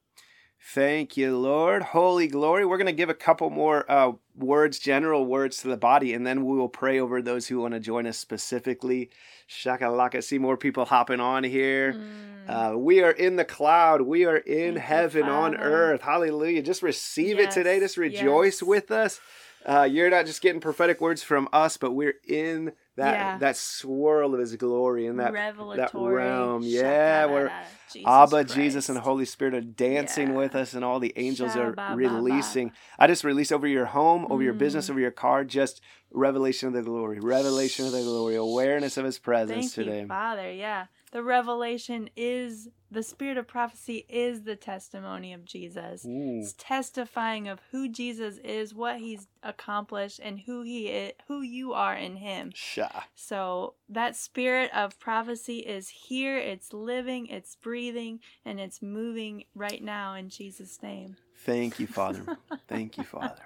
Thank 0.61 1.15
you, 1.15 1.38
Lord. 1.38 1.81
Holy 1.81 2.27
glory. 2.27 2.65
We're 2.65 2.77
going 2.77 2.88
to 2.88 2.91
give 2.91 3.09
a 3.09 3.13
couple 3.13 3.49
more 3.49 3.89
uh, 3.89 4.11
words, 4.35 4.77
general 4.77 5.25
words 5.25 5.61
to 5.61 5.69
the 5.69 5.77
body, 5.77 6.13
and 6.13 6.27
then 6.27 6.45
we 6.45 6.57
will 6.57 6.69
pray 6.69 6.99
over 6.99 7.21
those 7.21 7.47
who 7.47 7.61
want 7.61 7.73
to 7.75 7.79
join 7.79 8.05
us 8.05 8.17
specifically. 8.17 9.09
Shakalaka. 9.49 10.23
See 10.23 10.38
more 10.38 10.57
people 10.57 10.85
hopping 10.85 11.21
on 11.21 11.43
here. 11.45 11.93
Mm. 11.93 12.49
Uh, 12.49 12.77
we 12.77 13.01
are 13.01 13.11
in 13.11 13.38
the 13.38 13.45
cloud. 13.45 14.01
We 14.01 14.25
are 14.25 14.38
in 14.38 14.75
Thank 14.75 14.75
you, 14.75 14.81
heaven 14.81 15.23
on 15.23 15.55
earth. 15.55 16.01
Hallelujah. 16.01 16.61
Just 16.61 16.83
receive 16.83 17.39
it 17.39 17.51
today. 17.51 17.79
Just 17.79 17.97
rejoice 17.97 18.61
yes. 18.61 18.67
with 18.67 18.91
us. 18.91 19.21
Uh, 19.65 19.83
you're 19.83 20.09
not 20.09 20.25
just 20.25 20.41
getting 20.41 20.61
prophetic 20.61 21.01
words 21.01 21.21
from 21.21 21.47
us, 21.51 21.77
but 21.77 21.91
we're 21.91 22.15
in 22.27 22.73
that 22.95 23.13
Yeah. 23.13 23.37
that 23.39 23.55
swirl 23.57 24.33
of 24.33 24.39
His 24.39 24.55
glory 24.55 25.05
and 25.05 25.19
that 25.19 25.31
Revelatory. 25.33 26.15
realm. 26.15 26.63
Yeah, 26.63 27.59
Jesus 27.91 28.07
Abba, 28.07 28.43
Jesus, 28.45 28.89
and 28.89 28.97
Christ. 28.97 29.05
Holy 29.07 29.25
Spirit 29.25 29.53
are 29.53 29.61
dancing 29.61 30.29
Yeah. 30.29 30.35
with 30.35 30.55
us, 30.55 30.73
and 30.73 30.83
all 30.85 30.99
the 30.99 31.13
angels 31.15 31.55
are 31.55 31.73
releasing. 31.95 32.71
I 32.97 33.07
just 33.07 33.23
release 33.23 33.51
over 33.51 33.67
your 33.67 33.85
home, 33.85 34.27
over 34.29 34.43
your 34.43 34.53
business, 34.53 34.87
Mm. 34.87 34.91
over 34.91 34.99
your 34.99 35.11
car, 35.11 35.43
just 35.43 35.81
revelation 36.11 36.67
of 36.67 36.73
the 36.73 36.81
glory, 36.81 37.19
revelation 37.19 37.85
of 37.85 37.91
the 37.91 38.01
glory, 38.01 38.35
awareness 38.35 38.97
of 38.97 39.05
His 39.05 39.19
presence 39.19 39.73
Thank 39.75 39.87
today. 39.87 40.01
you, 40.01 40.07
Father. 40.07 40.51
Yeah. 40.51 40.85
The 41.11 41.23
revelation 41.23 42.09
is 42.15 42.69
the 42.91 43.03
spirit 43.03 43.38
of 43.38 43.48
prophecy 43.48 44.05
is 44.10 44.43
the 44.43 44.55
testimony 44.55 45.34
of 45.34 45.46
Jesus. 45.46 46.05
Ooh. 46.05 46.39
It's 46.39 46.53
testifying 46.58 47.48
of 47.48 47.60
who 47.72 47.88
Jesus 47.88 48.38
is, 48.43 48.74
what 48.74 48.98
he's 48.98 49.27
accomplished, 49.43 50.19
and 50.24 50.39
who 50.39 50.63
he 50.63 50.88
is, 50.88 51.13
who 51.27 51.41
you 51.41 51.74
are 51.74 51.96
in 51.96 52.17
him. 52.17 52.51
Sha. 52.55 52.89
So 53.15 53.75
that 53.89 54.15
spirit 54.15 54.72
of 54.74 55.00
prophecy 55.00 55.60
is 55.60 55.89
here, 55.89 56.38
it's 56.38 56.74
living, 56.74 57.27
it's 57.27 57.55
breathing, 57.55 58.19
and 58.46 58.60
it's 58.60 58.81
moving 58.81 59.46
right 59.53 59.84
now 59.84 60.15
in 60.15 60.29
Jesus' 60.29 60.81
name. 60.81 61.17
Thank 61.46 61.79
you, 61.79 61.88
Father. 61.88 62.38
Thank 62.67 62.98
you, 62.98 63.03
Father. 63.03 63.41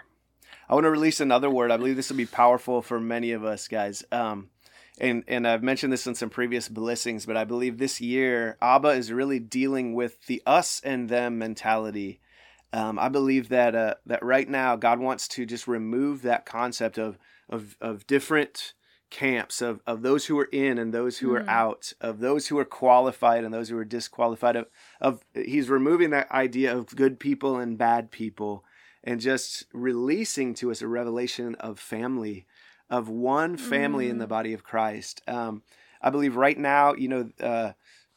I 0.69 0.73
want 0.73 0.85
to 0.85 0.91
release 0.91 1.19
another 1.19 1.49
word. 1.49 1.71
I 1.71 1.77
believe 1.77 1.95
this 1.95 2.09
will 2.09 2.17
be 2.17 2.25
powerful 2.25 2.81
for 2.81 2.99
many 2.99 3.31
of 3.31 3.43
us, 3.43 3.67
guys. 3.67 4.03
Um, 4.11 4.49
and 4.99 5.23
and 5.27 5.47
I've 5.47 5.63
mentioned 5.63 5.91
this 5.91 6.07
in 6.07 6.15
some 6.15 6.29
previous 6.29 6.69
blessings, 6.69 7.25
but 7.25 7.37
I 7.37 7.43
believe 7.43 7.77
this 7.77 7.99
year 7.99 8.57
Abba 8.61 8.89
is 8.89 9.11
really 9.11 9.39
dealing 9.39 9.93
with 9.93 10.25
the 10.27 10.41
us 10.45 10.81
and 10.83 11.09
them 11.09 11.37
mentality. 11.37 12.19
Um, 12.71 12.97
I 12.97 13.09
believe 13.09 13.49
that 13.49 13.75
uh, 13.75 13.95
that 14.05 14.23
right 14.23 14.47
now 14.47 14.75
God 14.75 14.99
wants 14.99 15.27
to 15.29 15.45
just 15.45 15.67
remove 15.67 16.21
that 16.23 16.45
concept 16.45 16.97
of 16.97 17.17
of 17.49 17.77
of 17.81 18.07
different 18.07 18.73
camps 19.09 19.61
of, 19.61 19.79
of 19.85 20.01
those 20.01 20.25
who 20.25 20.39
are 20.39 20.49
in 20.51 20.79
and 20.79 20.91
those 20.91 21.19
who 21.19 21.35
are 21.35 21.43
Mm. 21.43 21.47
out 21.49 21.93
of 22.01 22.19
those 22.19 22.47
who 22.47 22.57
are 22.57 22.65
qualified 22.65 23.43
and 23.43 23.53
those 23.53 23.69
who 23.69 23.77
are 23.77 23.85
disqualified 23.85 24.55
of, 24.55 24.65
of 24.99 25.21
he's 25.35 25.69
removing 25.69 26.09
that 26.09 26.31
idea 26.31 26.75
of 26.75 26.87
good 26.95 27.19
people 27.19 27.59
and 27.59 27.77
bad 27.77 28.09
people 28.09 28.65
and 29.03 29.21
just 29.21 29.65
releasing 29.71 30.55
to 30.55 30.71
us 30.71 30.81
a 30.81 30.87
revelation 30.87 31.53
of 31.55 31.79
family 31.79 32.47
of 32.93 33.09
one 33.09 33.57
family 33.57 34.07
in 34.07 34.19
the 34.19 34.25
Mm. 34.25 34.29
body 34.29 34.53
of 34.53 34.63
Christ. 34.63 35.21
Um, 35.27 35.63
I 35.99 36.11
believe 36.11 36.35
right 36.35 36.57
now, 36.57 36.93
you 36.93 37.07
know, 37.07 37.29
uh, 37.39 37.71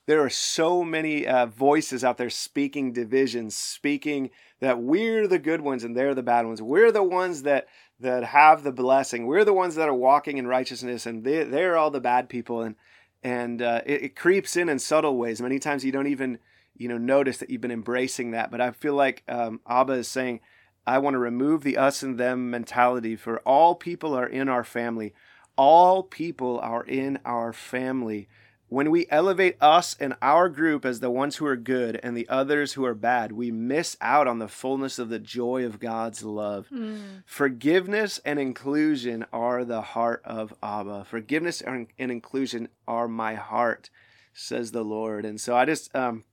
there 0.07 0.23
are 0.23 0.31
so 0.31 0.85
many 0.85 1.27
uh, 1.27 1.47
voices 1.47 2.05
out 2.05 2.19
there 2.19 2.29
speaking 2.31 2.93
divisions, 2.93 3.57
speaking 3.57 4.31
that 4.61 4.79
we're 4.81 5.27
the 5.27 5.39
good 5.39 5.63
ones 5.63 5.83
and 5.83 5.97
they're 5.97 6.15
the 6.15 6.23
bad 6.23 6.45
ones. 6.47 6.61
We're 6.61 6.93
the 6.93 7.03
ones 7.03 7.43
that 7.43 7.67
that 7.99 8.25
have 8.25 8.63
the 8.63 8.73
blessing. 8.73 9.27
We're 9.27 9.47
the 9.47 9.55
ones 9.55 9.77
that 9.77 9.89
are 9.89 9.95
walking 9.95 10.37
in 10.37 10.47
righteousness, 10.47 11.07
and 11.07 11.25
they 11.25 11.45
they're 11.45 11.79
all 11.79 11.91
the 11.91 12.01
bad 12.01 12.29
people. 12.29 12.61
And 12.61 12.75
and 13.23 13.63
uh, 13.63 13.81
it, 13.87 14.03
it 14.03 14.17
creeps 14.17 14.57
in 14.57 14.69
in 14.69 14.79
subtle 14.79 15.17
ways. 15.17 15.41
Many 15.41 15.59
times 15.59 15.85
you 15.87 15.93
don't 15.93 16.07
even 16.07 16.39
you 16.77 16.89
know 16.89 16.99
notice 16.99 17.39
that 17.39 17.49
you've 17.49 17.63
been 17.63 17.71
embracing 17.71 18.33
that. 18.33 18.51
But 18.51 18.61
I 18.61 18.73
feel 18.73 18.95
like 18.95 19.23
um, 19.27 19.61
Abba 19.67 19.95
is 19.95 20.09
saying, 20.09 20.41
I 20.87 20.99
want 20.99 21.15
to 21.15 21.19
remove 21.19 21.63
the 21.63 21.77
us 21.77 22.03
and 22.03 22.19
them 22.19 22.51
mentality. 22.51 23.17
For 23.17 23.39
all 23.41 23.75
people 23.75 24.15
are 24.15 24.27
in 24.27 24.49
our 24.49 24.65
family. 24.65 25.15
All 25.57 26.03
people 26.03 26.61
are 26.61 26.85
in 26.85 27.19
our 27.25 27.53
family. 27.53 28.29
When 28.69 28.91
we 28.91 29.07
elevate 29.11 29.57
us 29.61 29.95
and 30.01 30.17
our 30.21 30.49
group 30.49 30.85
as 30.85 30.99
the 30.99 31.11
ones 31.11 31.37
who 31.37 31.47
are 31.47 31.57
good 31.57 32.01
and 32.03 32.17
the 32.17 32.29
others 32.29 32.73
who 32.73 32.85
are 32.85 32.95
bad, 32.95 33.31
we 33.31 33.53
miss 33.53 33.97
out 34.01 34.27
on 34.27 34.41
the 34.41 34.49
fullness 34.49 34.99
of 34.99 35.09
the 35.09 35.21
joy 35.21 35.65
of 35.65 35.79
God's 35.79 36.25
love. 36.25 36.67
Mm. 36.73 37.23
Forgiveness 37.27 38.21
and 38.25 38.41
inclusion 38.41 39.25
are 39.33 39.65
the 39.65 39.83
heart 39.83 40.21
of 40.25 40.53
Abba. 40.63 41.05
Forgiveness 41.05 41.61
and 41.63 41.87
inclusion 41.97 42.69
are 42.89 43.07
my 43.07 43.35
heart, 43.35 43.89
says 44.35 44.73
the 44.73 44.85
Lord. 44.85 45.25
And 45.25 45.41
so 45.41 45.57
I 45.57 45.65
just, 45.65 45.95
um, 45.95 46.25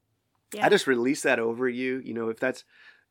Yeah. 0.54 0.66
I 0.66 0.70
just 0.70 0.88
release 0.88 1.22
that 1.22 1.40
over 1.40 1.70
you. 1.70 2.02
You 2.04 2.14
know, 2.16 2.30
if 2.30 2.40
that's 2.40 2.64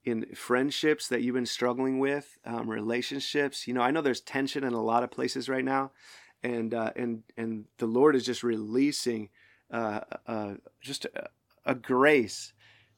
in 0.04 0.26
friendships 0.34 1.08
that 1.08 1.22
you've 1.22 1.34
been 1.34 1.46
struggling 1.46 1.98
with, 1.98 2.38
um, 2.44 2.68
relationships. 2.68 3.66
You 3.66 3.74
know, 3.74 3.82
I 3.82 3.90
know 3.90 4.00
there's 4.00 4.20
tension 4.20 4.64
in 4.64 4.72
a 4.72 4.82
lot 4.82 5.02
of 5.02 5.10
places 5.10 5.48
right 5.48 5.64
now, 5.64 5.92
and 6.42 6.74
uh, 6.74 6.90
and 6.96 7.22
and 7.36 7.66
the 7.78 7.86
Lord 7.86 8.16
is 8.16 8.26
just 8.26 8.42
releasing 8.42 9.30
uh, 9.70 10.00
uh, 10.26 10.54
just 10.80 11.04
a, 11.04 11.28
a 11.64 11.74
grace 11.74 12.52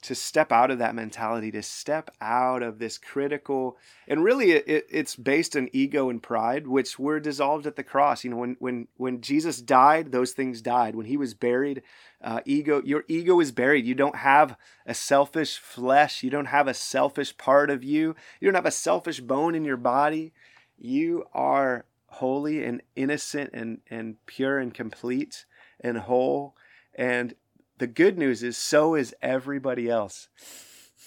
to 0.05 0.15
step 0.15 0.53
out 0.53 0.71
of 0.71 0.79
that 0.79 0.95
mentality, 0.95 1.51
to 1.51 1.63
step 1.63 2.11
out 2.21 2.63
of 2.63 2.79
this 2.79 2.99
critical, 2.99 3.79
and 4.07 4.23
really 4.23 4.53
it, 4.53 4.69
it, 4.69 4.87
it's 4.91 5.17
based 5.17 5.57
on 5.57 5.71
ego 5.73 6.11
and 6.11 6.23
pride, 6.23 6.67
which 6.67 6.99
were 6.99 7.19
dissolved 7.19 7.67
at 7.67 7.77
the 7.77 7.83
cross. 7.83 8.23
You 8.23 8.31
know, 8.31 8.37
when 8.37 8.57
when 8.59 8.89
when 8.99 9.23
Jesus 9.23 9.63
died, 9.63 10.13
those 10.13 10.33
things 10.33 10.61
died. 10.61 10.95
When 10.95 11.07
he 11.07 11.17
was 11.17 11.33
buried, 11.33 11.83
uh, 12.23 12.41
ego, 12.45 12.83
your 12.85 13.05
ego 13.09 13.41
is 13.41 13.51
buried. 13.51 13.87
You 13.87 13.95
don't 13.95 14.17
have 14.17 14.59
a 14.85 14.93
selfish 14.93 15.57
flesh. 15.57 16.23
You 16.23 16.29
don't 16.29 16.47
have 16.47 16.69
a 16.69 16.75
selfish 16.75 17.35
part 17.39 17.71
of 17.71 17.83
you. 17.83 18.15
You 18.41 18.49
don't 18.49 18.57
have 18.57 18.67
a 18.67 18.71
selfish 18.71 19.21
bone 19.21 19.55
in 19.55 19.65
your 19.65 19.79
body. 19.79 20.35
You 20.77 21.25
are 21.33 21.87
holy 22.09 22.63
and 22.63 22.83
innocent 22.95 23.51
and 23.55 23.81
and 23.91 24.17
pure 24.27 24.59
and 24.59 24.75
complete 24.75 25.47
and 25.81 25.97
whole. 25.97 26.57
And 26.95 27.35
the 27.79 27.87
good 27.87 28.19
news 28.19 28.43
is, 28.43 28.57
so 28.57 28.95
is 28.95 29.15
everybody 29.21 29.89
else 29.89 30.29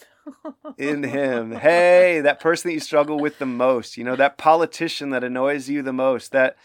in 0.77 1.03
him. 1.03 1.51
Hey, 1.51 2.21
that 2.21 2.39
person 2.39 2.69
that 2.69 2.73
you 2.73 2.79
struggle 2.79 3.19
with 3.19 3.39
the 3.39 3.45
most, 3.45 3.97
you 3.97 4.03
know, 4.03 4.15
that 4.15 4.37
politician 4.37 5.09
that 5.11 5.23
annoys 5.23 5.69
you 5.69 5.81
the 5.81 5.93
most, 5.93 6.31
that 6.31 6.57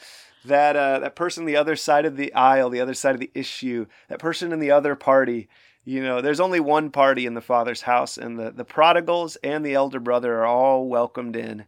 that 0.44 0.74
uh, 0.76 0.98
that 0.98 1.14
person 1.14 1.42
on 1.42 1.46
the 1.46 1.56
other 1.56 1.76
side 1.76 2.04
of 2.04 2.16
the 2.16 2.34
aisle, 2.34 2.70
the 2.70 2.80
other 2.80 2.94
side 2.94 3.14
of 3.14 3.20
the 3.20 3.30
issue, 3.34 3.86
that 4.08 4.18
person 4.18 4.52
in 4.52 4.58
the 4.58 4.70
other 4.70 4.96
party. 4.96 5.48
You 5.84 6.00
know, 6.02 6.20
there's 6.20 6.40
only 6.40 6.60
one 6.60 6.90
party 6.90 7.26
in 7.26 7.34
the 7.34 7.40
Father's 7.40 7.82
house, 7.82 8.16
and 8.16 8.38
the, 8.38 8.52
the 8.52 8.64
prodigals 8.64 9.34
and 9.42 9.64
the 9.64 9.74
elder 9.74 9.98
brother 9.98 10.36
are 10.38 10.46
all 10.46 10.88
welcomed 10.88 11.34
in. 11.34 11.64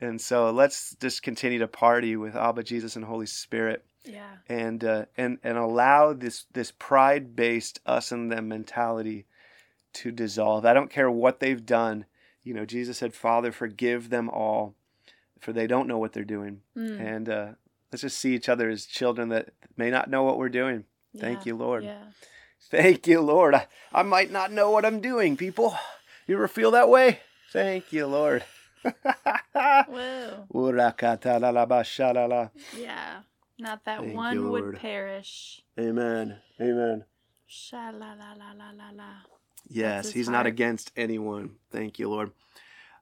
And 0.00 0.18
so 0.18 0.50
let's 0.50 0.96
just 0.98 1.22
continue 1.22 1.58
to 1.58 1.68
party 1.68 2.16
with 2.16 2.34
Abba, 2.34 2.62
Jesus, 2.62 2.96
and 2.96 3.04
Holy 3.04 3.26
Spirit. 3.26 3.84
Yeah. 4.04 4.36
and 4.48 4.82
uh, 4.84 5.04
and 5.16 5.38
and 5.42 5.58
allow 5.58 6.12
this 6.12 6.46
this 6.52 6.72
pride 6.72 7.36
based 7.36 7.80
us 7.86 8.10
and 8.12 8.30
them 8.32 8.48
mentality 8.48 9.26
to 9.94 10.10
dissolve. 10.10 10.64
I 10.64 10.72
don't 10.72 10.90
care 10.90 11.10
what 11.10 11.40
they've 11.40 11.64
done. 11.64 12.06
You 12.42 12.54
know, 12.54 12.64
Jesus 12.64 12.98
said, 12.98 13.12
"Father, 13.14 13.52
forgive 13.52 14.08
them 14.08 14.30
all, 14.30 14.74
for 15.40 15.52
they 15.52 15.66
don't 15.66 15.86
know 15.88 15.98
what 15.98 16.12
they're 16.12 16.24
doing." 16.24 16.62
Mm, 16.76 17.00
And 17.00 17.28
uh, 17.28 17.48
let's 17.92 18.02
just 18.02 18.18
see 18.18 18.34
each 18.34 18.48
other 18.48 18.68
as 18.70 18.86
children 18.86 19.28
that 19.30 19.50
may 19.76 19.90
not 19.90 20.08
know 20.08 20.22
what 20.22 20.38
we're 20.38 20.48
doing. 20.48 20.84
Thank 21.18 21.44
you, 21.44 21.56
Lord. 21.56 21.84
Yeah. 21.84 22.04
Thank 22.70 23.06
you, 23.06 23.20
Lord. 23.20 23.54
I, 23.54 23.66
I 23.92 24.02
might 24.02 24.30
not 24.30 24.52
know 24.52 24.70
what 24.70 24.84
I'm 24.84 25.00
doing, 25.00 25.36
people. 25.36 25.74
You 26.26 26.36
ever 26.36 26.46
feel 26.48 26.70
that 26.70 26.88
way? 26.88 27.20
Thank 27.52 27.92
you, 27.92 28.06
Lord. 28.06 28.44
Whoa. 29.54 30.44
Yeah. 32.76 33.20
Not 33.60 33.84
that 33.84 34.00
Thank 34.00 34.16
one 34.16 34.36
you, 34.36 34.50
would 34.50 34.76
perish. 34.76 35.62
Amen. 35.78 36.38
Amen. 36.60 37.04
Sha 37.46 37.90
la 37.90 38.14
la 38.14 38.32
la 38.32 38.52
la 38.56 38.70
la 38.76 38.90
la. 38.94 39.12
Yes, 39.68 40.10
he's 40.12 40.28
not 40.28 40.46
against 40.46 40.90
anyone. 40.96 41.56
Thank 41.70 41.98
you, 41.98 42.08
Lord. 42.08 42.32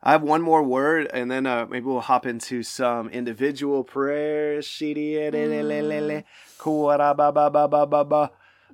I 0.03 0.13
have 0.13 0.23
one 0.23 0.43
more 0.43 0.63
word, 0.63 1.09
and 1.13 1.31
then 1.31 1.47
uh, 1.47 1.67
maybe 1.69 1.87
we'll 1.87 2.01
hop 2.01 2.27
into 2.27 2.63
some 2.63 3.09
individual 3.09 3.85
prayers. 3.85 4.67
Mm. 4.67 6.25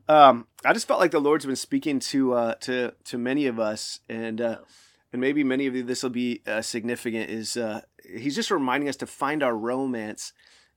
Um, 0.06 0.46
I 0.64 0.72
just 0.72 0.86
felt 0.86 1.00
like 1.00 1.10
the 1.12 1.20
Lord's 1.20 1.46
been 1.46 1.56
speaking 1.56 1.98
to 2.00 2.34
uh, 2.34 2.54
to 2.56 2.92
to 3.04 3.18
many 3.18 3.46
of 3.46 3.58
us, 3.58 4.00
and 4.08 4.40
uh, 4.40 4.58
and 5.12 5.20
maybe 5.20 5.44
many 5.44 5.66
of 5.66 5.74
you 5.74 5.82
this 5.82 6.02
will 6.02 6.10
be 6.10 6.42
uh, 6.46 6.60
significant. 6.62 7.30
Is 7.30 7.56
uh, 7.56 7.82
He's 8.04 8.34
just 8.34 8.50
reminding 8.50 8.88
us 8.88 8.96
to 8.96 9.06
find 9.06 9.42
our 9.42 9.56
romance 9.56 10.32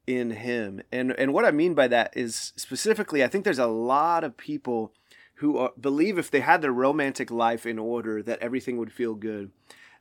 in 0.08 0.32
Him, 0.32 0.82
and 0.92 1.12
and 1.12 1.34
what 1.34 1.46
I 1.46 1.52
mean 1.52 1.74
by 1.74 1.88
that 1.90 2.16
is 2.16 2.54
specifically, 2.56 3.24
I 3.24 3.28
think 3.28 3.44
there's 3.44 3.60
a 3.60 3.68
lot 3.68 4.24
of 4.24 4.38
people 4.38 4.94
who 5.36 5.58
are, 5.58 5.72
believe 5.80 6.18
if 6.18 6.32
they 6.32 6.40
had 6.40 6.62
their 6.62 6.72
romantic 6.72 7.30
life 7.30 7.66
in 7.66 7.78
order 7.78 8.24
that 8.24 8.40
everything 8.40 8.78
would 8.78 8.92
feel 8.92 9.14
good. 9.14 9.52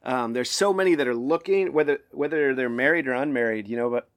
Um, 0.02 0.32
there's 0.32 0.50
so 0.50 0.72
many 0.72 0.94
that 0.94 1.08
are 1.08 1.14
looking 1.14 1.72
whether 1.72 1.98
whether 2.12 2.54
they're 2.54 2.68
married 2.68 3.06
or 3.08 3.12
unmarried, 3.12 3.68
you 3.68 3.76
know, 3.76 3.90
but 3.90 4.08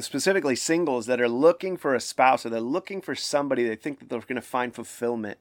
specifically 0.00 0.56
singles 0.56 1.06
that 1.06 1.20
are 1.20 1.28
looking 1.28 1.76
for 1.76 1.94
a 1.94 2.00
spouse 2.00 2.46
or 2.46 2.50
they're 2.50 2.60
looking 2.60 3.00
for 3.00 3.14
somebody 3.14 3.66
they 3.66 3.76
think 3.76 3.98
that 3.98 4.08
they're 4.08 4.20
going 4.20 4.36
to 4.36 4.42
find 4.42 4.74
fulfillment. 4.74 5.38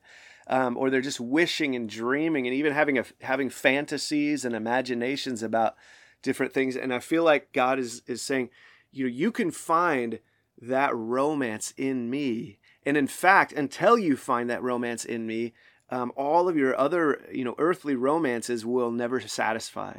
Um, 0.47 0.77
or 0.77 0.91
they're 0.91 1.01
just 1.01 1.19
wishing 1.19 1.75
and 1.75 1.89
dreaming 1.89 2.45
and 2.45 2.55
even 2.55 2.71
having 2.71 2.99
a 2.99 3.05
having 3.21 3.49
fantasies 3.49 4.45
and 4.45 4.53
imaginations 4.53 5.41
about 5.41 5.75
different 6.21 6.53
things. 6.53 6.75
And 6.75 6.93
I 6.93 6.99
feel 6.99 7.23
like 7.23 7.51
God 7.51 7.79
is 7.79 8.03
is 8.05 8.21
saying, 8.21 8.49
you 8.95 9.05
know, 9.05 9.11
you 9.11 9.31
can 9.31 9.51
find 9.51 10.19
that 10.61 10.95
romance 10.95 11.73
in 11.77 12.09
me. 12.09 12.57
And 12.85 12.95
in 12.95 13.07
fact, 13.07 13.51
until 13.51 13.97
you 13.97 14.15
find 14.15 14.49
that 14.49 14.63
romance 14.63 15.03
in 15.03 15.27
me, 15.27 15.53
um, 15.89 16.11
all 16.15 16.47
of 16.47 16.55
your 16.55 16.77
other, 16.79 17.25
you 17.31 17.43
know, 17.43 17.55
earthly 17.57 17.95
romances 17.95 18.65
will 18.65 18.91
never 18.91 19.19
satisfy. 19.19 19.97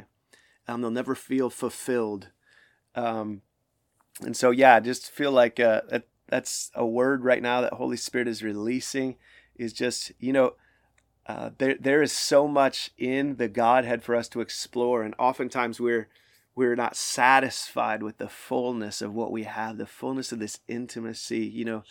Um, 0.67 0.81
they'll 0.81 0.91
never 0.91 1.15
feel 1.15 1.49
fulfilled. 1.49 2.29
Um, 2.95 3.41
and 4.21 4.35
so, 4.35 4.51
yeah, 4.51 4.75
I 4.75 4.79
just 4.79 5.09
feel 5.11 5.31
like 5.31 5.59
uh, 5.59 5.81
that, 5.89 6.07
that's 6.27 6.71
a 6.73 6.85
word 6.85 7.23
right 7.23 7.41
now 7.41 7.61
that 7.61 7.73
Holy 7.73 7.97
Spirit 7.97 8.27
is 8.27 8.43
releasing. 8.43 9.15
Is 9.55 9.73
just, 9.73 10.11
you 10.19 10.33
know, 10.33 10.53
uh, 11.25 11.49
there 11.57 11.75
there 11.79 12.03
is 12.03 12.11
so 12.11 12.47
much 12.47 12.91
in 12.97 13.37
the 13.37 13.47
Godhead 13.47 14.03
for 14.03 14.15
us 14.15 14.27
to 14.29 14.41
explore, 14.41 15.03
and 15.03 15.15
oftentimes 15.17 15.79
we're 15.79 16.09
we're 16.57 16.75
not 16.75 16.95
satisfied 16.95 18.01
with 18.01 18.17
the 18.17 18.27
fullness 18.27 19.03
of 19.03 19.13
what 19.13 19.31
we 19.31 19.43
have, 19.43 19.77
the 19.77 19.85
fullness 19.85 20.31
of 20.31 20.39
this 20.39 20.59
intimacy. 20.67 21.45
You 21.45 21.63
know, 21.63 21.83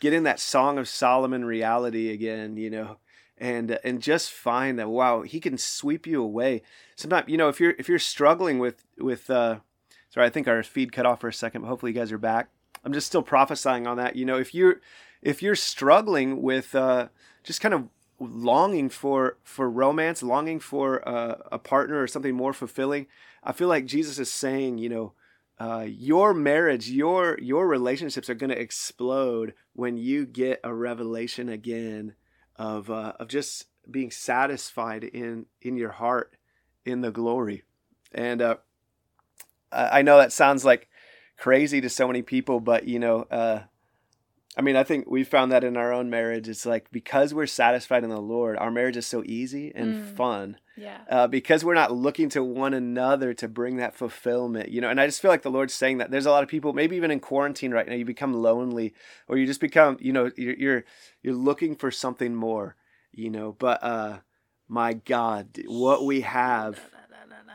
get 0.00 0.14
in 0.14 0.22
that 0.22 0.40
Song 0.40 0.78
of 0.78 0.88
Solomon 0.88 1.44
reality 1.44 2.10
again. 2.10 2.56
You 2.56 2.70
know, 2.70 2.96
and 3.36 3.78
and 3.84 4.00
just 4.00 4.32
find 4.32 4.78
that 4.78 4.88
wow, 4.88 5.20
He 5.20 5.38
can 5.38 5.58
sweep 5.58 6.06
you 6.06 6.22
away. 6.22 6.62
Sometimes, 6.96 7.28
you 7.28 7.36
know, 7.36 7.50
if 7.50 7.60
you're 7.60 7.74
if 7.78 7.90
you're 7.90 7.98
struggling 7.98 8.58
with 8.58 8.82
with 8.96 9.28
uh, 9.28 9.58
sorry, 10.08 10.26
I 10.26 10.30
think 10.30 10.48
our 10.48 10.62
feed 10.62 10.92
cut 10.92 11.04
off 11.04 11.20
for 11.20 11.28
a 11.28 11.32
second, 11.32 11.60
but 11.60 11.68
hopefully 11.68 11.92
you 11.92 11.98
guys 11.98 12.10
are 12.10 12.18
back. 12.18 12.48
I'm 12.84 12.94
just 12.94 13.08
still 13.08 13.22
prophesying 13.22 13.86
on 13.86 13.98
that. 13.98 14.16
You 14.16 14.24
know, 14.24 14.38
if 14.38 14.54
you're 14.54 14.80
if 15.20 15.42
you're 15.42 15.56
struggling 15.56 16.40
with 16.40 16.74
uh, 16.74 17.08
just 17.44 17.60
kind 17.60 17.74
of 17.74 17.88
longing 18.18 18.88
for 18.88 19.36
for 19.44 19.68
romance, 19.68 20.22
longing 20.22 20.58
for 20.58 21.06
uh, 21.06 21.36
a 21.52 21.58
partner 21.58 22.02
or 22.02 22.06
something 22.06 22.34
more 22.34 22.54
fulfilling, 22.54 23.06
I 23.46 23.52
feel 23.52 23.68
like 23.68 23.86
Jesus 23.86 24.18
is 24.18 24.30
saying, 24.30 24.78
you 24.78 24.88
know, 24.88 25.12
uh, 25.58 25.86
your 25.88 26.34
marriage, 26.34 26.90
your 26.90 27.38
your 27.40 27.66
relationships 27.66 28.28
are 28.28 28.34
going 28.34 28.50
to 28.50 28.60
explode 28.60 29.54
when 29.72 29.96
you 29.96 30.26
get 30.26 30.60
a 30.64 30.74
revelation 30.74 31.48
again 31.48 32.14
of 32.56 32.90
uh, 32.90 33.12
of 33.20 33.28
just 33.28 33.66
being 33.90 34.10
satisfied 34.10 35.04
in 35.04 35.46
in 35.62 35.76
your 35.76 35.92
heart 35.92 36.34
in 36.84 37.00
the 37.00 37.10
glory. 37.12 37.62
And 38.12 38.42
uh, 38.42 38.56
I 39.72 40.00
I 40.00 40.02
know 40.02 40.18
that 40.18 40.32
sounds 40.32 40.64
like 40.64 40.88
crazy 41.38 41.80
to 41.80 41.88
so 41.88 42.06
many 42.06 42.22
people, 42.22 42.60
but 42.60 42.86
you 42.88 42.98
know, 42.98 43.22
uh, 43.30 43.62
I 44.58 44.62
mean, 44.62 44.76
I 44.76 44.84
think 44.84 45.08
we 45.08 45.24
found 45.24 45.52
that 45.52 45.64
in 45.64 45.76
our 45.76 45.92
own 45.92 46.10
marriage. 46.10 46.48
It's 46.48 46.66
like 46.66 46.90
because 46.90 47.32
we're 47.32 47.46
satisfied 47.46 48.04
in 48.04 48.10
the 48.10 48.20
Lord, 48.20 48.56
our 48.58 48.70
marriage 48.70 48.96
is 48.96 49.06
so 49.06 49.22
easy 49.24 49.72
and 49.74 49.94
Mm. 49.94 50.16
fun. 50.16 50.56
Yeah. 50.76 50.98
Uh, 51.08 51.26
because 51.26 51.64
we're 51.64 51.74
not 51.74 51.92
looking 51.92 52.28
to 52.30 52.44
one 52.44 52.74
another 52.74 53.32
to 53.34 53.48
bring 53.48 53.76
that 53.76 53.94
fulfillment, 53.94 54.68
you 54.68 54.80
know. 54.80 54.90
And 54.90 55.00
I 55.00 55.06
just 55.06 55.22
feel 55.22 55.30
like 55.30 55.42
the 55.42 55.50
Lord's 55.50 55.74
saying 55.74 55.98
that 55.98 56.10
there's 56.10 56.26
a 56.26 56.30
lot 56.30 56.42
of 56.42 56.48
people, 56.48 56.72
maybe 56.72 56.96
even 56.96 57.10
in 57.10 57.20
quarantine 57.20 57.72
right 57.72 57.88
now, 57.88 57.94
you 57.94 58.04
become 58.04 58.34
lonely, 58.34 58.94
or 59.26 59.38
you 59.38 59.46
just 59.46 59.60
become, 59.60 59.96
you 60.00 60.12
know, 60.12 60.30
you're 60.36 60.54
you're, 60.54 60.84
you're 61.22 61.34
looking 61.34 61.76
for 61.76 61.90
something 61.90 62.34
more, 62.34 62.76
you 63.12 63.30
know. 63.30 63.56
But 63.58 63.82
uh, 63.82 64.18
my 64.68 64.92
God, 64.92 65.58
what 65.66 66.04
we 66.04 66.20
have 66.20 66.78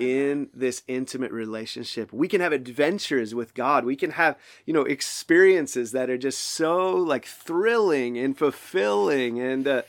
in 0.02 0.50
this 0.54 0.82
intimate 0.88 1.32
relationship. 1.32 2.12
We 2.12 2.28
can 2.28 2.42
have 2.42 2.54
adventures 2.54 3.36
with 3.36 3.54
God. 3.54 3.86
We 3.86 3.96
can 3.96 4.12
have, 4.12 4.36
you 4.66 4.74
know, 4.74 4.82
experiences 4.82 5.92
that 5.92 6.10
are 6.10 6.18
just 6.18 6.40
so 6.40 6.92
like 6.92 7.26
thrilling 7.26 8.18
and 8.18 8.36
fulfilling 8.36 9.40
and 9.40 9.68
uh, 9.68 9.82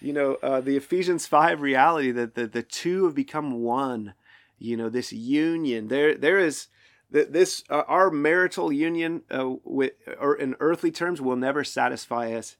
you 0.00 0.12
know, 0.12 0.34
uh, 0.42 0.60
the 0.60 0.76
Ephesians 0.76 1.26
5 1.26 1.60
reality 1.60 2.10
that 2.12 2.34
the, 2.34 2.46
the 2.46 2.62
two 2.62 3.04
have 3.04 3.14
become 3.14 3.62
one, 3.62 4.14
you 4.58 4.76
know, 4.76 4.88
this 4.88 5.12
union. 5.12 5.88
There 5.88 6.14
there 6.14 6.38
is 6.38 6.68
th- 7.12 7.28
this 7.28 7.64
uh, 7.70 7.82
our 7.86 8.10
marital 8.10 8.72
union 8.72 9.22
uh, 9.30 9.54
with 9.64 9.92
or 10.18 10.34
in 10.34 10.56
earthly 10.60 10.90
terms 10.90 11.20
will 11.20 11.36
never 11.36 11.64
satisfy 11.64 12.32
us. 12.32 12.56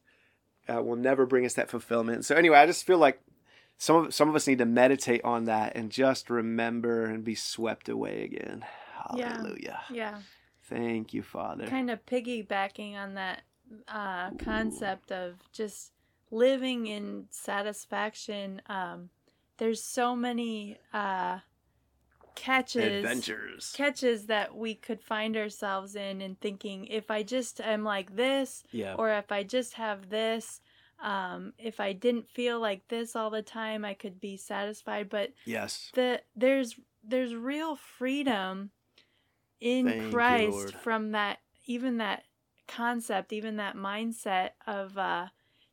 Uh, 0.69 0.83
will 0.83 0.97
never 0.97 1.27
bring 1.27 1.45
us 1.45 1.55
that 1.55 1.71
fulfillment. 1.71 2.25
So 2.25 2.37
anyway, 2.37 2.59
I 2.59 2.67
just 2.67 2.87
feel 2.87 2.99
like 2.99 3.21
some 3.79 3.97
of 3.97 4.15
some 4.15 4.29
of 4.29 4.37
us 4.37 4.47
need 4.47 4.59
to 4.59 4.67
meditate 4.67 5.23
on 5.25 5.47
that 5.47 5.75
and 5.75 5.91
just 5.91 6.31
remember 6.31 7.07
and 7.07 7.25
be 7.25 7.35
swept 7.35 7.89
away 7.89 8.25
again. 8.25 8.65
Hallelujah. 8.93 9.81
Yeah. 9.91 10.19
Thank 10.65 11.15
you, 11.15 11.23
Father. 11.23 11.67
Kind 11.67 11.91
of 11.91 12.05
piggybacking 12.07 12.95
on 12.95 13.15
that 13.15 13.43
uh, 13.89 14.31
concept 14.39 15.11
of 15.11 15.37
just 15.53 15.93
living 16.31 16.87
in 16.87 17.27
satisfaction. 17.31 18.63
Um, 18.67 19.11
there's 19.59 19.83
so 19.83 20.17
many 20.17 20.79
uh, 20.93 21.39
catches. 22.35 23.05
Adventures. 23.05 23.73
catches 23.77 24.27
that 24.27 24.57
we 24.57 24.75
could 24.75 25.01
find 25.03 25.37
ourselves 25.37 25.95
in 25.95 26.23
and 26.23 26.41
thinking 26.41 26.87
if 26.87 27.11
i 27.11 27.23
just 27.23 27.61
am 27.61 27.85
like 27.85 28.17
this 28.17 28.63
Yeah. 28.71 28.95
or 28.95 29.11
if 29.11 29.31
i 29.31 29.43
just 29.43 29.75
have 29.75 30.09
this 30.09 30.61
um, 31.03 31.53
if 31.59 31.81
i 31.81 31.93
didn't 31.93 32.29
feel 32.31 32.61
like 32.61 32.87
this 32.89 33.15
all 33.17 33.31
the 33.31 33.43
time 33.43 33.85
i 33.85 33.95
could 33.95 34.21
be 34.21 34.37
satisfied 34.37 35.09
but 35.11 35.33
yes. 35.45 35.91
the 35.95 36.23
there's 36.37 36.77
there's 37.03 37.35
real 37.35 37.77
freedom 37.77 38.71
in 39.61 39.87
Thank 39.87 40.11
christ 40.11 40.51
Lord. 40.53 40.75
from 40.75 41.13
that 41.13 41.39
even 41.67 41.99
that 41.99 42.25
concept 42.69 43.33
even 43.33 43.57
that 43.57 43.77
mindset 43.77 44.51
of 44.67 44.97
uh 44.97 45.27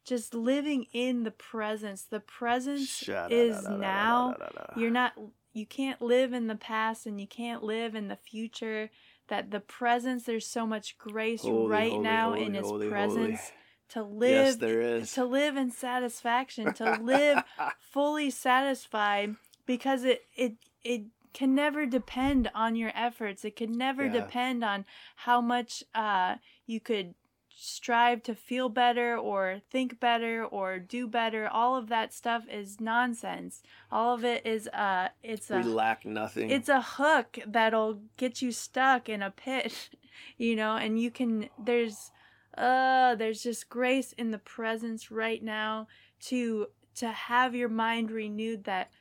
just 0.07 0.33
living 0.33 0.85
in 0.93 1.23
the 1.23 1.31
presence. 1.31 2.03
The 2.03 2.19
presence 2.19 3.03
is 3.29 3.67
now. 3.67 4.35
You're 4.75 4.91
not 4.91 5.13
you 5.53 5.65
can't 5.65 6.01
live 6.01 6.33
in 6.33 6.47
the 6.47 6.55
past 6.55 7.05
and 7.05 7.19
you 7.19 7.27
can't 7.27 7.63
live 7.63 7.95
in 7.95 8.07
the 8.07 8.15
future. 8.15 8.89
That 9.27 9.51
the 9.51 9.59
presence 9.59 10.23
there's 10.23 10.47
so 10.47 10.65
much 10.65 10.97
grace 10.97 11.41
Holy, 11.41 11.67
right 11.67 11.91
holy, 11.91 12.03
now 12.03 12.33
holy, 12.33 12.45
in 12.45 12.53
his 12.53 12.71
presence 12.89 13.51
to 13.89 14.01
Yes, 14.01 14.09
live 14.13 14.59
there 14.59 14.81
is. 14.81 15.11
to 15.13 15.25
live 15.25 15.57
in 15.57 15.71
satisfaction 15.71 16.73
to 16.73 16.91
live 17.01 17.43
fully 17.79 18.29
satisfied 18.29 19.35
because 19.65 20.03
it 20.03 20.21
it 20.35 20.53
it 20.83 21.03
can 21.33 21.53
never 21.53 21.85
depend 21.85 22.49
on 22.55 22.75
your 22.75 22.91
efforts. 22.95 23.43
It 23.45 23.55
can 23.57 23.73
never 23.77 24.05
Yeah. 24.05 24.21
depend 24.21 24.63
on 24.63 24.85
how 25.17 25.41
much 25.41 25.83
uh 25.93 26.35
you 26.65 26.79
could 26.79 27.13
strive 27.59 28.21
to 28.21 28.35
feel 28.35 28.69
better 28.69 29.17
or 29.17 29.59
think 29.71 29.99
better 29.99 30.45
or 30.45 30.77
do 30.77 31.07
better 31.07 31.47
all 31.47 31.75
of 31.75 31.89
that 31.89 32.13
stuff 32.13 32.43
is 32.47 32.79
nonsense 32.79 33.63
all 33.91 34.13
of 34.13 34.23
it 34.23 34.45
is 34.45 34.67
uh 34.67 35.07
it's 35.23 35.49
we 35.49 35.57
a 35.57 35.63
lack 35.63 36.05
nothing. 36.05 36.51
it's 36.51 36.69
a 36.69 36.81
hook 36.81 37.39
that'll 37.47 37.99
get 38.15 38.43
you 38.43 38.51
stuck 38.51 39.09
in 39.09 39.23
a 39.23 39.31
pit 39.31 39.89
you 40.37 40.55
know 40.55 40.75
and 40.77 41.01
you 41.01 41.09
can 41.09 41.49
there's 41.57 42.11
uh 42.59 43.15
there's 43.15 43.41
just 43.41 43.69
grace 43.69 44.13
in 44.13 44.29
the 44.29 44.37
presence 44.37 45.09
right 45.09 45.43
now 45.43 45.87
to 46.19 46.67
to 46.93 47.07
have 47.07 47.55
your 47.55 47.69
mind 47.69 48.11
renewed 48.11 48.65
that 48.65 48.91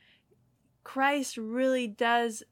Christ 0.83 1.37
really 1.37 1.89
does 1.89 2.43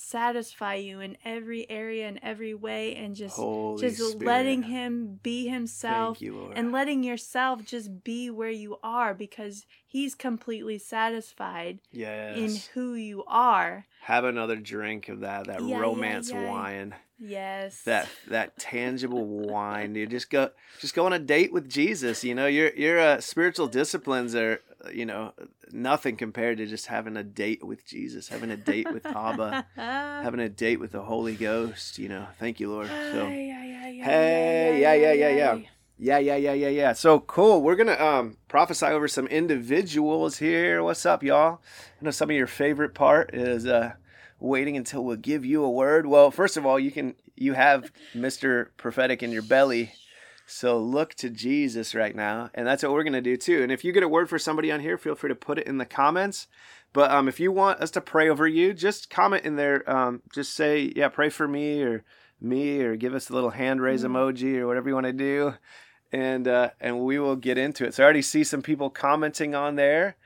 satisfy 0.00 0.74
you 0.74 1.00
in 1.00 1.16
every 1.24 1.68
area 1.70 2.08
in 2.08 2.18
every 2.22 2.54
way 2.54 2.94
and 2.96 3.14
just 3.14 3.36
Holy 3.36 3.80
just 3.80 3.98
Spirit. 3.98 4.26
letting 4.26 4.62
him 4.64 5.20
be 5.22 5.48
himself 5.48 6.20
you, 6.20 6.50
and 6.54 6.72
letting 6.72 7.02
yourself 7.02 7.64
just 7.64 8.02
be 8.02 8.30
where 8.30 8.50
you 8.50 8.78
are 8.82 9.14
because 9.14 9.66
he's 9.86 10.14
completely 10.14 10.78
satisfied 10.78 11.78
yes. 11.92 12.36
in 12.36 12.56
who 12.74 12.94
you 12.94 13.24
are. 13.26 13.86
Have 14.02 14.24
another 14.24 14.56
drink 14.56 15.08
of 15.08 15.20
that 15.20 15.46
that 15.46 15.60
Yeah, 15.62 15.76
yeah, 15.76 15.78
romance 15.78 16.30
yeah. 16.30 16.50
wine. 16.50 16.94
Yes. 17.18 17.82
That 17.82 18.08
that 18.28 18.58
tangible 18.58 19.26
wine, 19.26 19.94
you 19.94 20.06
Just 20.06 20.30
go 20.30 20.50
just 20.80 20.94
go 20.94 21.04
on 21.04 21.12
a 21.12 21.18
date 21.18 21.52
with 21.52 21.68
Jesus. 21.68 22.24
You 22.24 22.34
know, 22.34 22.46
your 22.46 22.70
your 22.70 22.98
uh, 22.98 23.20
spiritual 23.20 23.66
disciplines 23.66 24.34
are 24.34 24.60
you 24.92 25.06
know 25.06 25.32
nothing 25.72 26.16
compared 26.16 26.58
to 26.58 26.66
just 26.66 26.86
having 26.86 27.16
a 27.16 27.24
date 27.24 27.64
with 27.64 27.86
Jesus, 27.86 28.28
having 28.28 28.50
a 28.50 28.56
date 28.56 28.90
with 28.92 29.06
Abba, 29.06 29.66
having 29.76 30.40
a 30.40 30.48
date 30.48 30.80
with 30.80 30.92
the 30.92 31.02
Holy 31.02 31.34
Ghost. 31.34 31.98
You 31.98 32.08
know, 32.08 32.26
thank 32.38 32.60
you, 32.60 32.70
Lord. 32.70 32.88
So. 32.88 33.26
Hey, 34.02 34.80
yeah, 34.80 34.94
yeah, 34.94 35.12
yeah, 35.12 35.28
yeah. 35.28 35.58
Yeah, 36.02 36.16
yeah, 36.18 36.36
yeah, 36.36 36.52
yeah, 36.54 36.68
yeah. 36.68 36.92
So 36.94 37.20
cool. 37.20 37.60
We're 37.62 37.76
gonna 37.76 37.98
um 38.02 38.38
prophesy 38.48 38.86
over 38.86 39.06
some 39.06 39.26
individuals 39.26 40.38
here. 40.38 40.82
What's 40.82 41.04
up, 41.04 41.22
y'all? 41.22 41.60
I 42.00 42.04
know 42.04 42.10
some 42.10 42.30
of 42.30 42.36
your 42.36 42.46
favorite 42.46 42.94
part 42.94 43.34
is 43.34 43.66
uh 43.66 43.92
waiting 44.38 44.78
until 44.78 45.04
we'll 45.04 45.16
give 45.16 45.44
you 45.44 45.62
a 45.62 45.70
word. 45.70 46.06
Well, 46.06 46.30
first 46.30 46.56
of 46.56 46.64
all, 46.64 46.78
you 46.78 46.90
can 46.90 47.14
you 47.36 47.52
have 47.52 47.92
Mr. 48.14 48.68
Prophetic 48.78 49.22
in 49.22 49.30
your 49.30 49.42
belly. 49.42 49.92
So 50.50 50.78
look 50.78 51.14
to 51.14 51.30
Jesus 51.30 51.94
right 51.94 52.14
now. 52.14 52.50
And 52.54 52.66
that's 52.66 52.82
what 52.82 52.92
we're 52.92 53.04
gonna 53.04 53.20
do 53.20 53.36
too. 53.36 53.62
And 53.62 53.70
if 53.70 53.84
you 53.84 53.92
get 53.92 54.02
a 54.02 54.08
word 54.08 54.28
for 54.28 54.38
somebody 54.38 54.70
on 54.72 54.80
here, 54.80 54.98
feel 54.98 55.14
free 55.14 55.28
to 55.28 55.34
put 55.34 55.58
it 55.58 55.66
in 55.66 55.78
the 55.78 55.86
comments. 55.86 56.48
But 56.92 57.10
um 57.10 57.28
if 57.28 57.38
you 57.40 57.52
want 57.52 57.80
us 57.80 57.90
to 57.92 58.00
pray 58.00 58.28
over 58.28 58.46
you, 58.46 58.74
just 58.74 59.10
comment 59.10 59.44
in 59.44 59.56
there. 59.56 59.88
Um 59.88 60.22
just 60.34 60.54
say, 60.54 60.92
yeah, 60.96 61.08
pray 61.08 61.28
for 61.30 61.46
me 61.48 61.82
or 61.82 62.04
me 62.40 62.80
or 62.80 62.96
give 62.96 63.14
us 63.14 63.28
a 63.30 63.34
little 63.34 63.50
hand 63.50 63.80
raise 63.80 64.02
Mm. 64.02 64.10
emoji 64.10 64.56
or 64.56 64.66
whatever 64.66 64.88
you 64.88 64.94
want 64.94 65.06
to 65.06 65.12
do 65.12 65.54
and 66.12 66.48
uh, 66.48 66.70
and 66.80 67.00
we 67.00 67.18
will 67.18 67.36
get 67.36 67.58
into 67.58 67.84
it 67.84 67.94
so 67.94 68.02
i 68.02 68.04
already 68.04 68.22
see 68.22 68.42
some 68.42 68.62
people 68.62 68.90
commenting 68.90 69.54
on 69.54 69.76
there 69.76 70.16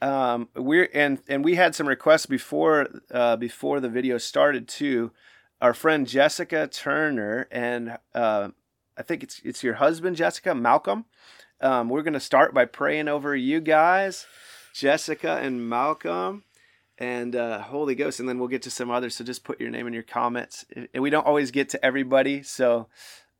um, 0.00 0.48
we're 0.54 0.88
and 0.92 1.20
and 1.28 1.44
we 1.44 1.54
had 1.54 1.74
some 1.74 1.88
requests 1.88 2.26
before 2.26 2.88
uh, 3.10 3.36
before 3.36 3.80
the 3.80 3.88
video 3.88 4.18
started 4.18 4.68
too 4.68 5.12
our 5.60 5.72
friend 5.72 6.06
jessica 6.06 6.66
turner 6.66 7.48
and 7.50 7.96
uh, 8.14 8.48
i 8.96 9.02
think 9.02 9.22
it's 9.22 9.40
it's 9.44 9.62
your 9.62 9.74
husband 9.74 10.16
jessica 10.16 10.54
malcolm 10.54 11.04
um, 11.60 11.88
we're 11.88 12.02
going 12.02 12.12
to 12.14 12.20
start 12.20 12.52
by 12.52 12.64
praying 12.64 13.08
over 13.08 13.34
you 13.36 13.60
guys 13.60 14.26
jessica 14.74 15.38
and 15.42 15.68
malcolm 15.68 16.44
and 16.98 17.34
uh, 17.34 17.58
Holy 17.62 17.96
Ghost, 17.96 18.20
and 18.20 18.28
then 18.28 18.38
we'll 18.38 18.48
get 18.48 18.62
to 18.62 18.70
some 18.70 18.88
others. 18.90 19.16
So 19.16 19.24
just 19.24 19.42
put 19.42 19.60
your 19.60 19.70
name 19.70 19.88
in 19.88 19.92
your 19.92 20.04
comments. 20.04 20.64
And 20.94 21.02
we 21.02 21.10
don't 21.10 21.26
always 21.26 21.50
get 21.50 21.70
to 21.70 21.84
everybody, 21.84 22.44
so 22.44 22.86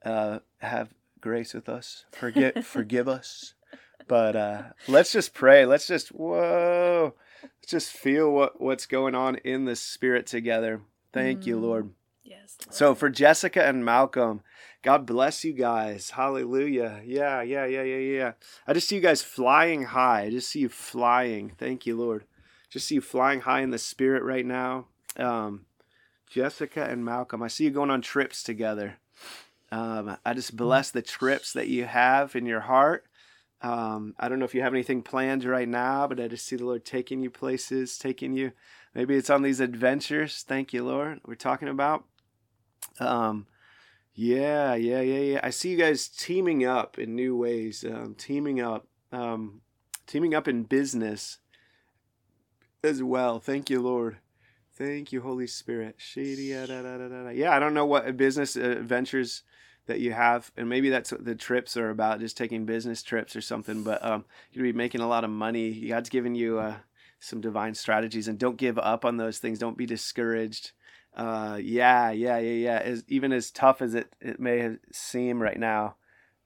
uh, 0.05 0.41
have 0.59 0.88
grace 1.21 1.55
with 1.55 1.69
us. 1.69 2.05
Forget, 2.11 2.65
forgive 2.65 3.07
us. 3.09 3.55
But 4.09 4.35
uh, 4.35 4.62
let's 4.88 5.12
just 5.12 5.33
pray. 5.33 5.65
Let's 5.65 5.87
just 5.87 6.09
whoa. 6.09 7.15
Let's 7.43 7.71
just 7.71 7.93
feel 7.93 8.33
what 8.33 8.61
what's 8.61 8.87
going 8.87 9.15
on 9.15 9.37
in 9.37 9.65
the 9.67 9.77
spirit 9.77 10.27
together. 10.27 10.81
Thank 11.12 11.47
you, 11.47 11.57
Mm. 11.57 11.62
Lord. 11.62 11.91
Yes. 12.33 12.57
So 12.71 12.95
for 12.95 13.11
Jessica 13.11 13.64
and 13.64 13.85
Malcolm, 13.85 14.42
God 14.83 15.07
bless 15.07 15.45
you 15.45 15.53
guys. 15.53 16.11
Hallelujah. 16.11 17.03
Yeah, 17.05 17.42
yeah, 17.42 17.66
yeah, 17.66 17.83
yeah, 17.83 17.97
yeah. 17.97 18.33
I 18.66 18.73
just 18.73 18.88
see 18.88 18.97
you 18.97 19.03
guys 19.03 19.23
flying 19.23 19.85
high. 19.85 20.23
I 20.23 20.31
just 20.31 20.51
see 20.51 20.61
you 20.61 20.68
flying. 20.68 21.53
Thank 21.59 21.87
you, 21.87 21.97
Lord. 21.97 22.25
Just 22.71 22.88
see 22.88 22.97
you 22.97 23.01
flying 23.01 23.42
high 23.42 23.61
in 23.61 23.71
the 23.71 23.79
spirit 23.79 24.23
right 24.23 24.47
now. 24.47 24.87
Um, 25.16 25.66
Jessica 26.31 26.85
and 26.85 27.05
Malcolm, 27.05 27.42
I 27.42 27.49
see 27.49 27.64
you 27.64 27.71
going 27.71 27.90
on 27.90 28.01
trips 28.01 28.42
together. 28.42 28.97
Um, 29.71 30.16
I 30.25 30.35
just 30.35 30.57
bless 30.57 30.90
the 30.90 31.03
trips 31.03 31.53
that 31.53 31.68
you 31.68 31.85
have 31.85 32.35
in 32.35 32.47
your 32.47 32.61
heart. 32.61 33.05
Um, 33.61 34.14
I 34.18 34.29
don't 34.29 34.38
know 34.38 34.45
if 34.45 34.55
you 34.55 34.62
have 34.62 34.75
anything 34.75 35.03
planned 35.03 35.45
right 35.45 35.68
now, 35.68 36.07
but 36.09 36.18
I 36.18 36.29
just 36.29 36.47
see 36.47 36.57
the 36.57 36.64
Lord 36.64 36.85
taking 36.85 37.23
you 37.23 37.31
places, 37.31 37.99
taking 37.99 38.33
you. 38.33 38.53
Maybe 38.95 39.14
it's 39.14 39.31
on 39.31 39.42
these 39.42 39.61
adventures. 39.61 40.45
Thank 40.47 40.73
you, 40.73 40.83
Lord. 40.83 41.21
We're 41.27 41.35
talking 41.35 41.68
about. 41.68 42.05
Um, 43.00 43.46
yeah, 44.14 44.74
yeah, 44.74 45.00
yeah, 45.00 45.20
yeah. 45.20 45.40
I 45.42 45.50
see 45.50 45.70
you 45.70 45.78
guys 45.78 46.09
teaming 46.09 46.64
up 46.64 46.98
in 46.98 47.14
new 47.14 47.37
ways. 47.37 47.85
Um, 47.85 48.14
teaming 48.16 48.61
up, 48.61 48.87
um, 49.11 49.62
teaming 50.07 50.35
up 50.35 50.48
in 50.48 50.64
business 50.64 51.38
as 52.85 53.02
well. 53.02 53.38
Thank 53.38 53.70
you, 53.70 53.81
Lord. 53.81 54.18
Thank 54.74 55.12
you, 55.12 55.20
Holy 55.20 55.46
Spirit. 55.46 55.96
Yeah, 57.37 57.57
I 57.57 57.59
don't 57.59 57.74
know 57.74 57.87
what 57.87 58.16
business 58.16 58.57
uh, 58.57 58.76
ventures 58.81 59.42
that 59.87 60.00
you 60.00 60.12
have, 60.12 60.50
and 60.57 60.68
maybe 60.68 60.90
that's 60.90 61.12
what 61.12 61.24
the 61.24 61.35
trips 61.35 61.76
are 61.76 61.90
about, 61.90 62.20
just 62.20 62.37
taking 62.37 62.64
business 62.64 63.02
trips 63.02 63.35
or 63.35 63.40
something. 63.40 63.83
But 63.83 64.05
um, 64.05 64.24
you'll 64.52 64.64
be 64.64 64.72
making 64.72 65.00
a 65.00 65.09
lot 65.09 65.24
of 65.24 65.31
money. 65.31 65.88
God's 65.88 66.09
given 66.09 66.35
you 66.35 66.59
uh, 66.59 66.76
some 67.20 67.40
divine 67.40 67.74
strategies, 67.74 68.28
and 68.28 68.38
don't 68.38 68.57
give 68.57 68.78
up 68.78 69.05
on 69.05 69.16
those 69.16 69.38
things. 69.38 69.59
Don't 69.59 69.76
be 69.76 69.87
discouraged. 69.87 70.72
Uh, 71.14 71.59
yeah, 71.61 72.11
yeah, 72.11 72.38
yeah, 72.38 72.53
yeah. 72.53 72.79
As, 72.79 73.05
even 73.09 73.33
as 73.33 73.51
tough 73.51 73.83
as 73.83 73.94
it, 73.94 74.14
it 74.20 74.40
may 74.40 74.77
seem 74.92 75.42
right 75.42 75.59
now, 75.59 75.96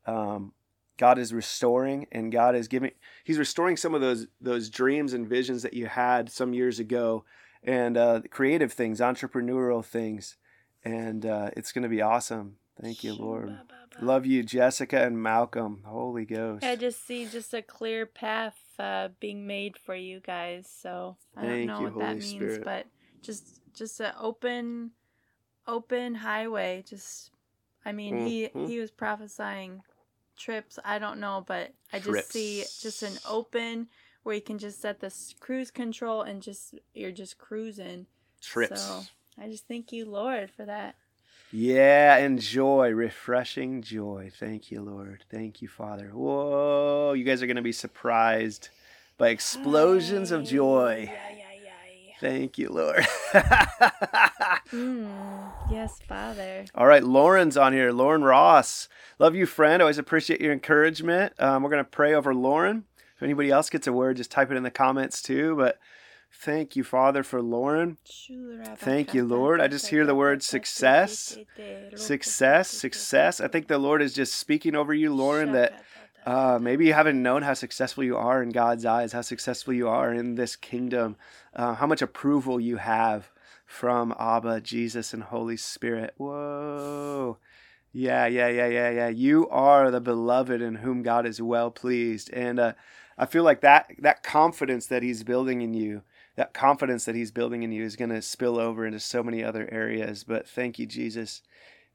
um, 0.06 0.52
God 0.96 1.18
is 1.18 1.32
restoring, 1.32 2.06
and 2.10 2.32
God 2.32 2.56
is 2.56 2.68
giving. 2.68 2.92
He's 3.22 3.38
restoring 3.38 3.76
some 3.76 3.94
of 3.94 4.00
those 4.00 4.26
those 4.40 4.70
dreams 4.70 5.12
and 5.12 5.28
visions 5.28 5.62
that 5.62 5.74
you 5.74 5.86
had 5.86 6.30
some 6.30 6.52
years 6.54 6.78
ago, 6.78 7.24
and 7.62 7.96
uh, 7.96 8.22
creative 8.30 8.72
things, 8.72 9.00
entrepreneurial 9.00 9.84
things, 9.84 10.36
and 10.84 11.26
uh, 11.26 11.50
it's 11.56 11.72
going 11.72 11.82
to 11.82 11.88
be 11.88 12.02
awesome. 12.02 12.56
Thank 12.80 13.04
you, 13.04 13.14
Lord. 13.14 13.58
Love 14.00 14.26
you, 14.26 14.42
Jessica 14.42 15.02
and 15.02 15.22
Malcolm. 15.22 15.82
Holy 15.86 16.24
Ghost. 16.24 16.64
I 16.64 16.76
just 16.76 17.06
see 17.06 17.26
just 17.26 17.54
a 17.54 17.62
clear 17.62 18.04
path 18.04 18.58
uh, 18.78 19.08
being 19.20 19.46
made 19.46 19.78
for 19.78 19.94
you 19.94 20.20
guys. 20.20 20.68
So 20.68 21.16
I 21.36 21.46
don't 21.46 21.66
know 21.66 21.80
you, 21.80 21.84
what 21.86 21.98
that 21.98 22.18
means, 22.18 22.30
Spirit. 22.30 22.64
but 22.64 22.86
just 23.26 23.60
just 23.74 24.00
an 24.00 24.12
open 24.18 24.92
open 25.66 26.14
highway. 26.14 26.84
Just 26.88 27.30
I 27.84 27.92
mean 27.92 28.14
Mhm. 28.14 28.26
he 28.26 28.50
he 28.66 28.78
was 28.78 28.90
prophesying 28.90 29.82
trips. 30.36 30.78
I 30.84 30.98
don't 30.98 31.20
know, 31.20 31.44
but 31.46 31.72
I 31.92 31.98
just 31.98 32.30
see 32.30 32.64
just 32.80 33.02
an 33.02 33.18
open 33.26 33.88
where 34.22 34.34
you 34.34 34.40
can 34.42 34.58
just 34.58 34.80
set 34.80 35.00
the 35.00 35.12
cruise 35.40 35.70
control 35.70 36.22
and 36.22 36.42
just 36.42 36.74
you're 36.94 37.12
just 37.12 37.38
cruising. 37.38 38.06
Trips. 38.40 38.80
So 38.80 39.02
I 39.38 39.48
just 39.48 39.66
thank 39.68 39.92
you, 39.92 40.04
Lord, 40.06 40.50
for 40.50 40.64
that. 40.64 40.96
Yeah, 41.52 42.16
and 42.16 42.40
joy, 42.40 42.90
refreshing 42.90 43.80
joy. 43.82 44.30
Thank 44.34 44.70
you, 44.70 44.82
Lord. 44.82 45.24
Thank 45.30 45.62
you, 45.62 45.68
Father. 45.68 46.08
Whoa, 46.08 47.12
you 47.12 47.24
guys 47.24 47.42
are 47.42 47.46
going 47.46 47.56
to 47.56 47.62
be 47.62 47.72
surprised 47.72 48.68
by 49.16 49.28
explosions 49.28 50.32
of 50.32 50.44
joy. 50.44 51.08
Yeah. 51.10 51.35
Thank 52.20 52.58
you, 52.58 52.68
Lord. 52.70 53.06
Mm, 54.72 55.52
yes, 55.70 56.00
Father. 56.08 56.64
All 56.74 56.86
right, 56.86 57.04
Lauren's 57.04 57.56
on 57.56 57.72
here. 57.72 57.92
Lauren 57.92 58.24
Ross. 58.24 58.88
Love 59.20 59.36
you, 59.36 59.46
friend. 59.46 59.80
Always 59.80 59.98
appreciate 59.98 60.40
your 60.40 60.52
encouragement. 60.52 61.32
Um, 61.38 61.62
we're 61.62 61.70
going 61.70 61.84
to 61.84 61.88
pray 61.90 62.14
over 62.14 62.34
Lauren. 62.34 62.82
If 63.16 63.22
anybody 63.22 63.50
else 63.50 63.70
gets 63.70 63.86
a 63.86 63.92
word, 63.92 64.16
just 64.16 64.30
type 64.32 64.50
it 64.50 64.56
in 64.56 64.64
the 64.64 64.70
comments 64.72 65.22
too. 65.22 65.54
But 65.56 65.78
thank 66.32 66.74
you, 66.74 66.82
Father, 66.82 67.22
for 67.22 67.40
Lauren. 67.40 67.96
Thank 68.76 69.14
you, 69.14 69.24
Lord. 69.24 69.60
I 69.60 69.68
just 69.68 69.86
hear 69.86 70.04
the 70.04 70.14
word 70.16 70.42
success. 70.42 71.38
Success, 71.96 72.68
success. 72.68 73.40
I 73.40 73.46
think 73.48 73.68
the 73.68 73.78
Lord 73.78 74.02
is 74.02 74.12
just 74.12 74.34
speaking 74.34 74.74
over 74.74 74.92
you, 74.92 75.14
Lauren, 75.14 75.52
that 75.52 75.84
uh, 76.26 76.58
maybe 76.60 76.86
you 76.86 76.92
haven't 76.92 77.22
known 77.22 77.42
how 77.42 77.54
successful 77.54 78.02
you 78.02 78.16
are 78.16 78.42
in 78.42 78.50
God's 78.50 78.84
eyes, 78.84 79.12
how 79.12 79.20
successful 79.20 79.72
you 79.72 79.88
are 79.88 80.12
in 80.12 80.34
this 80.34 80.56
kingdom, 80.56 81.16
uh, 81.54 81.74
how 81.74 81.86
much 81.86 82.02
approval 82.02 82.58
you 82.58 82.78
have 82.78 83.30
from 83.64 84.12
Abba, 84.18 84.60
Jesus, 84.60 85.14
and 85.14 85.22
Holy 85.22 85.56
Spirit. 85.56 86.14
Whoa. 86.16 87.38
Yeah, 87.92 88.26
yeah, 88.26 88.48
yeah, 88.48 88.66
yeah, 88.66 88.90
yeah. 88.90 89.08
You 89.08 89.48
are 89.50 89.90
the 89.90 90.00
beloved 90.00 90.60
in 90.60 90.76
whom 90.76 91.02
God 91.02 91.26
is 91.26 91.40
well 91.40 91.70
pleased. 91.70 92.28
And 92.32 92.58
uh, 92.58 92.72
I 93.16 93.26
feel 93.26 93.44
like 93.44 93.60
that, 93.60 93.92
that 94.00 94.24
confidence 94.24 94.86
that 94.86 95.04
He's 95.04 95.22
building 95.22 95.62
in 95.62 95.74
you, 95.74 96.02
that 96.34 96.52
confidence 96.52 97.04
that 97.04 97.14
He's 97.14 97.30
building 97.30 97.62
in 97.62 97.72
you 97.72 97.84
is 97.84 97.96
going 97.96 98.10
to 98.10 98.20
spill 98.20 98.58
over 98.58 98.84
into 98.84 99.00
so 99.00 99.22
many 99.22 99.44
other 99.44 99.68
areas. 99.72 100.24
But 100.24 100.48
thank 100.48 100.78
you, 100.78 100.86
Jesus. 100.86 101.40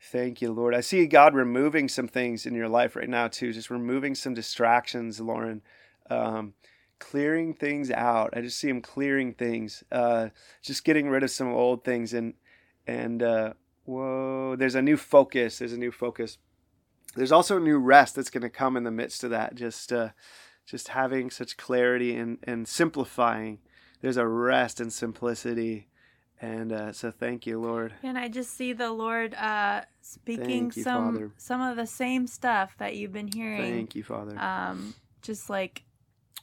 Thank 0.03 0.41
you, 0.41 0.51
Lord. 0.51 0.73
I 0.73 0.81
see 0.81 1.05
God 1.05 1.35
removing 1.35 1.87
some 1.87 2.07
things 2.07 2.45
in 2.45 2.55
your 2.55 2.67
life 2.67 2.95
right 2.95 3.09
now, 3.09 3.27
too. 3.27 3.53
Just 3.53 3.69
removing 3.69 4.15
some 4.15 4.33
distractions, 4.33 5.21
Lauren. 5.21 5.61
Um, 6.09 6.53
clearing 6.99 7.53
things 7.53 7.91
out. 7.91 8.31
I 8.35 8.41
just 8.41 8.57
see 8.57 8.69
Him 8.69 8.81
clearing 8.81 9.33
things. 9.33 9.83
Uh, 9.91 10.29
just 10.63 10.83
getting 10.83 11.09
rid 11.09 11.23
of 11.23 11.29
some 11.29 11.53
old 11.53 11.83
things. 11.83 12.13
And, 12.13 12.33
and 12.87 13.21
uh, 13.21 13.53
whoa, 13.85 14.55
there's 14.55 14.75
a 14.75 14.81
new 14.81 14.97
focus. 14.97 15.59
There's 15.59 15.73
a 15.73 15.77
new 15.77 15.91
focus. 15.91 16.39
there's 17.15 17.31
also 17.31 17.57
a 17.57 17.61
new 17.61 17.77
rest 17.77 18.15
that's 18.15 18.29
going 18.29 18.41
to 18.43 18.49
come 18.49 18.77
in 18.77 18.83
the 18.83 18.91
midst 18.91 19.23
of 19.23 19.29
that. 19.31 19.55
Just 19.55 19.91
uh, 19.91 20.09
just 20.65 20.89
having 20.89 21.29
such 21.29 21.57
clarity 21.57 22.15
and 22.15 22.37
and 22.43 22.67
simplifying. 22.67 23.59
There's 24.01 24.17
a 24.17 24.27
rest 24.27 24.79
and 24.79 24.91
simplicity. 24.91 25.87
And 26.41 26.71
uh, 26.71 26.91
so, 26.91 27.12
thank 27.12 27.45
you, 27.45 27.60
Lord. 27.60 27.93
And 28.01 28.17
I 28.17 28.27
just 28.27 28.58
see 28.58 28.73
the 28.73 28.91
Lord 28.91 29.36
uh, 29.36 29.82
speaking 30.01 30.71
you, 30.75 30.84
some 30.84 31.13
Father. 31.13 31.32
some 31.38 31.62
of 31.62 31.77
the 31.77 31.86
same 31.86 32.25
stuff 32.25 32.75
that 32.80 32.95
you've 32.95 33.13
been 33.13 33.30
hearing. 33.32 33.62
Thank 33.62 33.95
you, 33.95 34.04
Father. 34.04 34.38
Um, 34.39 34.95
just 35.21 35.49
like 35.49 35.84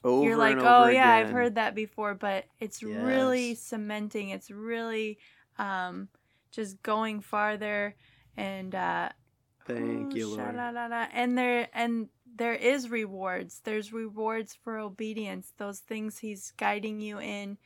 over 0.05 0.25
you're 0.25 0.37
like, 0.37 0.59
oh 0.61 0.87
yeah, 0.87 1.11
I've 1.11 1.31
heard 1.31 1.57
that 1.57 1.75
before, 1.75 2.15
but 2.15 2.45
it's 2.61 2.83
really 2.83 3.57
cementing. 3.57 4.31
It's 4.31 4.53
really 4.53 5.19
um, 5.59 6.09
just 6.53 6.81
going 6.83 7.21
farther 7.21 7.97
and 8.37 8.75
uh, 8.75 9.09
Thank 9.69 10.15
you, 10.15 10.29
Lord. 10.29 10.57
And 11.13 11.37
there 11.37 11.69
and 11.75 12.09
there 12.37 12.55
is 12.55 12.89
rewards. 12.89 13.61
There's 13.65 13.93
rewards 13.93 14.57
for 14.63 14.79
obedience. 14.79 15.53
Those 15.59 15.81
things 15.81 16.19
He's 16.19 16.53
guiding 16.57 17.01
you 17.01 17.21
in, 17.21 17.59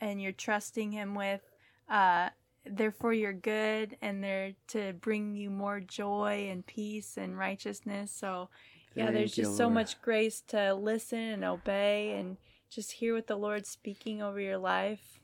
and 0.00 0.20
you're 0.20 0.32
trusting 0.32 0.92
Him 0.92 1.14
with. 1.14 1.40
Uh, 1.88 2.30
they're 2.64 2.90
for 2.90 3.12
your 3.12 3.32
good, 3.32 3.96
and 4.02 4.22
they're 4.22 4.52
to 4.68 4.92
bring 4.94 5.34
you 5.36 5.50
more 5.50 5.80
joy 5.80 6.48
and 6.50 6.66
peace 6.66 7.16
and 7.16 7.38
righteousness. 7.38 8.10
So 8.10 8.48
yeah, 8.94 9.10
there's 9.10 9.30
Thank 9.30 9.38
you, 9.38 9.44
just 9.44 9.56
so 9.56 9.70
much 9.70 10.00
grace 10.02 10.42
to 10.48 10.74
listen 10.74 11.18
and 11.18 11.44
obey 11.44 12.12
and 12.18 12.36
just 12.70 12.92
hear 12.92 13.14
what 13.14 13.26
the 13.26 13.36
Lord's 13.36 13.68
speaking 13.68 14.20
over 14.22 14.40
your 14.40 14.58
life. 14.58 15.20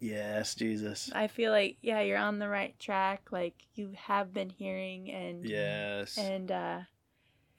Yes, 0.00 0.54
Jesus. 0.54 1.10
I 1.14 1.26
feel 1.28 1.52
like 1.52 1.76
yeah, 1.82 2.00
you're 2.00 2.18
on 2.18 2.38
the 2.38 2.48
right 2.48 2.76
track. 2.78 3.28
Like 3.30 3.54
you 3.74 3.92
have 3.96 4.32
been 4.32 4.48
hearing 4.50 5.10
and 5.10 5.44
Yes. 5.44 6.16
and 6.18 6.50
uh 6.50 6.80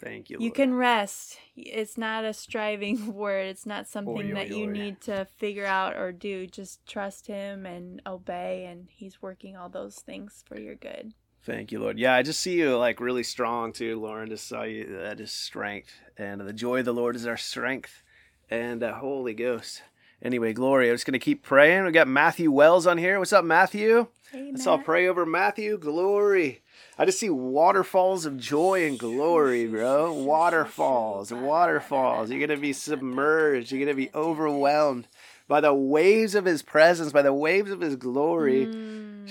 Thank 0.04 0.30
you. 0.30 0.38
you 0.40 0.52
can 0.52 0.74
rest. 0.74 1.38
It's 1.56 1.98
not 1.98 2.26
a 2.26 2.34
striving 2.34 3.14
word. 3.14 3.48
It's 3.48 3.66
not 3.66 3.88
something 3.88 4.32
Oy, 4.32 4.34
that 4.34 4.52
oy, 4.52 4.56
you 4.56 4.66
oy. 4.66 4.72
need 4.72 5.02
to 5.02 5.26
figure 5.38 5.66
out 5.66 5.96
or 5.96 6.12
do. 6.12 6.48
Just 6.48 6.86
trust 6.88 7.28
him 7.28 7.66
and 7.66 8.02
obey 8.08 8.66
and 8.66 8.88
he's 8.90 9.22
working 9.22 9.56
all 9.56 9.70
those 9.70 9.98
things 9.98 10.44
for 10.48 10.60
your 10.60 10.76
good. 10.76 11.14
Thank 11.44 11.72
you, 11.72 11.80
Lord. 11.80 11.98
Yeah, 11.98 12.14
I 12.14 12.22
just 12.22 12.40
see 12.40 12.60
you 12.60 12.78
like 12.78 13.00
really 13.00 13.24
strong 13.24 13.74
too, 13.74 14.00
Lauren. 14.00 14.30
Just 14.30 14.48
saw 14.48 14.62
you. 14.64 14.98
That 15.02 15.20
is 15.20 15.32
strength, 15.32 15.92
and 16.16 16.40
the 16.42 16.54
joy 16.54 16.80
of 16.80 16.86
the 16.86 16.94
Lord 16.94 17.16
is 17.16 17.26
our 17.26 17.38
strength, 17.38 18.04
and 18.48 18.84
uh, 18.84 18.94
Holy 18.94 19.34
Ghost. 19.34 19.82
Anyway, 20.22 20.54
glory. 20.54 20.88
I'm 20.88 20.94
just 20.94 21.08
gonna 21.08 21.18
keep 21.18 21.42
praying. 21.42 21.84
We 21.84 21.92
got 21.94 22.08
Matthew 22.08 22.52
Wells 22.52 22.86
on 22.86 23.00
here. 23.00 23.18
What's 23.18 23.34
up, 23.34 23.44
Matthew? 23.44 24.06
Amen. 24.36 24.52
Let's 24.54 24.68
all 24.68 24.78
pray 24.78 25.08
over 25.08 25.26
Matthew. 25.26 25.80
Glory. 25.80 26.61
I 26.98 27.06
just 27.06 27.20
see 27.20 27.30
waterfalls 27.30 28.26
of 28.26 28.38
joy 28.38 28.86
and 28.86 29.00
glory, 29.00 29.67
bro. 29.67 30.13
Waterfalls, 30.13 31.34
waterfalls. 31.34 32.30
You're 32.30 32.39
going 32.39 32.50
to 32.50 32.62
be 32.62 32.74
submerged. 32.74 33.72
You're 33.72 33.86
going 33.86 33.96
to 33.96 34.02
be 34.02 34.12
overwhelmed 34.13 35.08
by 35.48 35.62
the 35.62 35.74
waves 35.74 36.36
of 36.36 36.46
his 36.46 36.62
presence, 36.62 37.12
by 37.12 37.22
the 37.22 37.34
waves 37.34 37.72
of 37.72 37.82
his 37.82 37.96
glory. 37.96 38.67
Mm. 38.67 39.28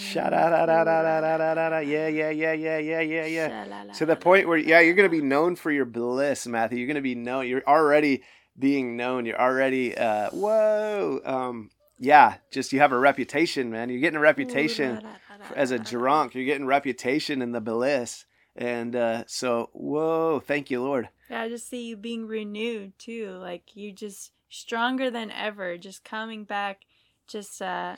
Yeah, 1.80 2.08
yeah, 2.08 2.30
yeah, 2.30 2.52
yeah, 2.52 2.78
yeah, 2.78 3.00
yeah, 3.00 3.26
yeah. 3.26 3.92
To 3.94 4.06
the 4.06 4.16
point 4.16 4.46
where, 4.46 4.58
yeah, 4.58 4.80
you're 4.80 4.94
going 4.94 5.10
to 5.10 5.16
be 5.16 5.22
known 5.22 5.56
for 5.56 5.70
your 5.70 5.84
bliss, 5.84 6.46
Matthew. 6.46 6.78
You're 6.78 6.86
going 6.86 6.94
to 6.96 7.00
be 7.00 7.14
known. 7.14 7.46
You're 7.46 7.62
already 7.66 8.22
being 8.58 8.96
known. 8.96 9.26
You're 9.26 9.40
already, 9.40 9.96
uh, 9.96 10.30
whoa. 10.30 11.20
Um, 11.24 11.70
yeah, 12.00 12.36
just 12.50 12.72
you 12.72 12.80
have 12.80 12.92
a 12.92 12.98
reputation, 12.98 13.70
man. 13.70 13.90
You're 13.90 14.00
getting 14.00 14.16
a 14.16 14.20
reputation 14.20 15.06
as 15.54 15.70
a 15.70 15.78
drunk. 15.78 16.34
You're 16.34 16.46
getting 16.46 16.66
reputation 16.66 17.42
in 17.42 17.52
the 17.52 17.60
bliss. 17.60 18.24
And 18.56 18.96
uh, 18.96 19.24
so, 19.26 19.70
whoa, 19.74 20.40
thank 20.40 20.70
you, 20.70 20.82
Lord. 20.82 21.10
Yeah, 21.28 21.42
I 21.42 21.48
just 21.48 21.68
see 21.68 21.86
you 21.86 21.96
being 21.96 22.26
renewed 22.26 22.98
too. 22.98 23.36
Like 23.40 23.76
you 23.76 23.92
just 23.92 24.32
stronger 24.48 25.10
than 25.10 25.30
ever, 25.30 25.78
just 25.78 26.02
coming 26.02 26.44
back. 26.44 26.82
Just 27.28 27.62
uh 27.62 27.94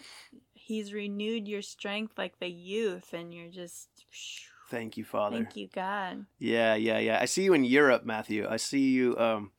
he's 0.53 0.93
renewed 0.93 1.49
your 1.49 1.62
strength 1.62 2.19
like 2.19 2.38
the 2.38 2.51
youth 2.51 3.15
and 3.15 3.33
you're 3.33 3.51
just 3.51 3.88
Thank 4.69 4.97
you, 4.97 5.05
Father. 5.05 5.37
Thank 5.37 5.57
you, 5.57 5.69
God. 5.75 6.25
Yeah, 6.38 6.75
yeah, 6.75 6.99
yeah. 6.99 7.19
I 7.21 7.27
see 7.27 7.45
you 7.45 7.53
in 7.53 7.65
Europe, 7.65 8.07
Matthew. 8.07 8.47
I 8.49 8.57
see 8.57 8.91
you. 8.91 9.19
Um, 9.19 9.53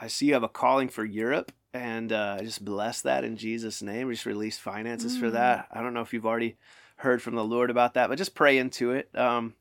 I 0.00 0.06
see 0.08 0.26
you 0.26 0.32
have 0.32 0.42
a 0.42 0.48
calling 0.48 0.88
for 0.88 1.04
Europe, 1.04 1.52
and 1.76 2.12
uh, 2.12 2.36
I 2.40 2.44
just 2.44 2.64
bless 2.64 3.02
that 3.02 3.24
in 3.24 3.36
Jesus' 3.36 3.82
name. 3.82 4.06
We 4.08 4.14
just 4.14 4.26
release 4.26 4.58
finances 4.58 5.16
for 5.16 5.26
Mm. 5.28 5.32
that. 5.32 5.68
I 5.72 5.82
don't 5.82 5.94
know 5.94 6.00
if 6.00 6.12
you've 6.12 6.26
already 6.26 6.56
heard 6.96 7.20
from 7.22 7.34
the 7.34 7.44
Lord 7.44 7.70
about 7.70 7.94
that, 7.94 8.08
but 8.08 8.18
just 8.18 8.34
pray 8.34 8.58
into 8.58 8.92
it. 8.92 9.08
Um, 9.14 9.54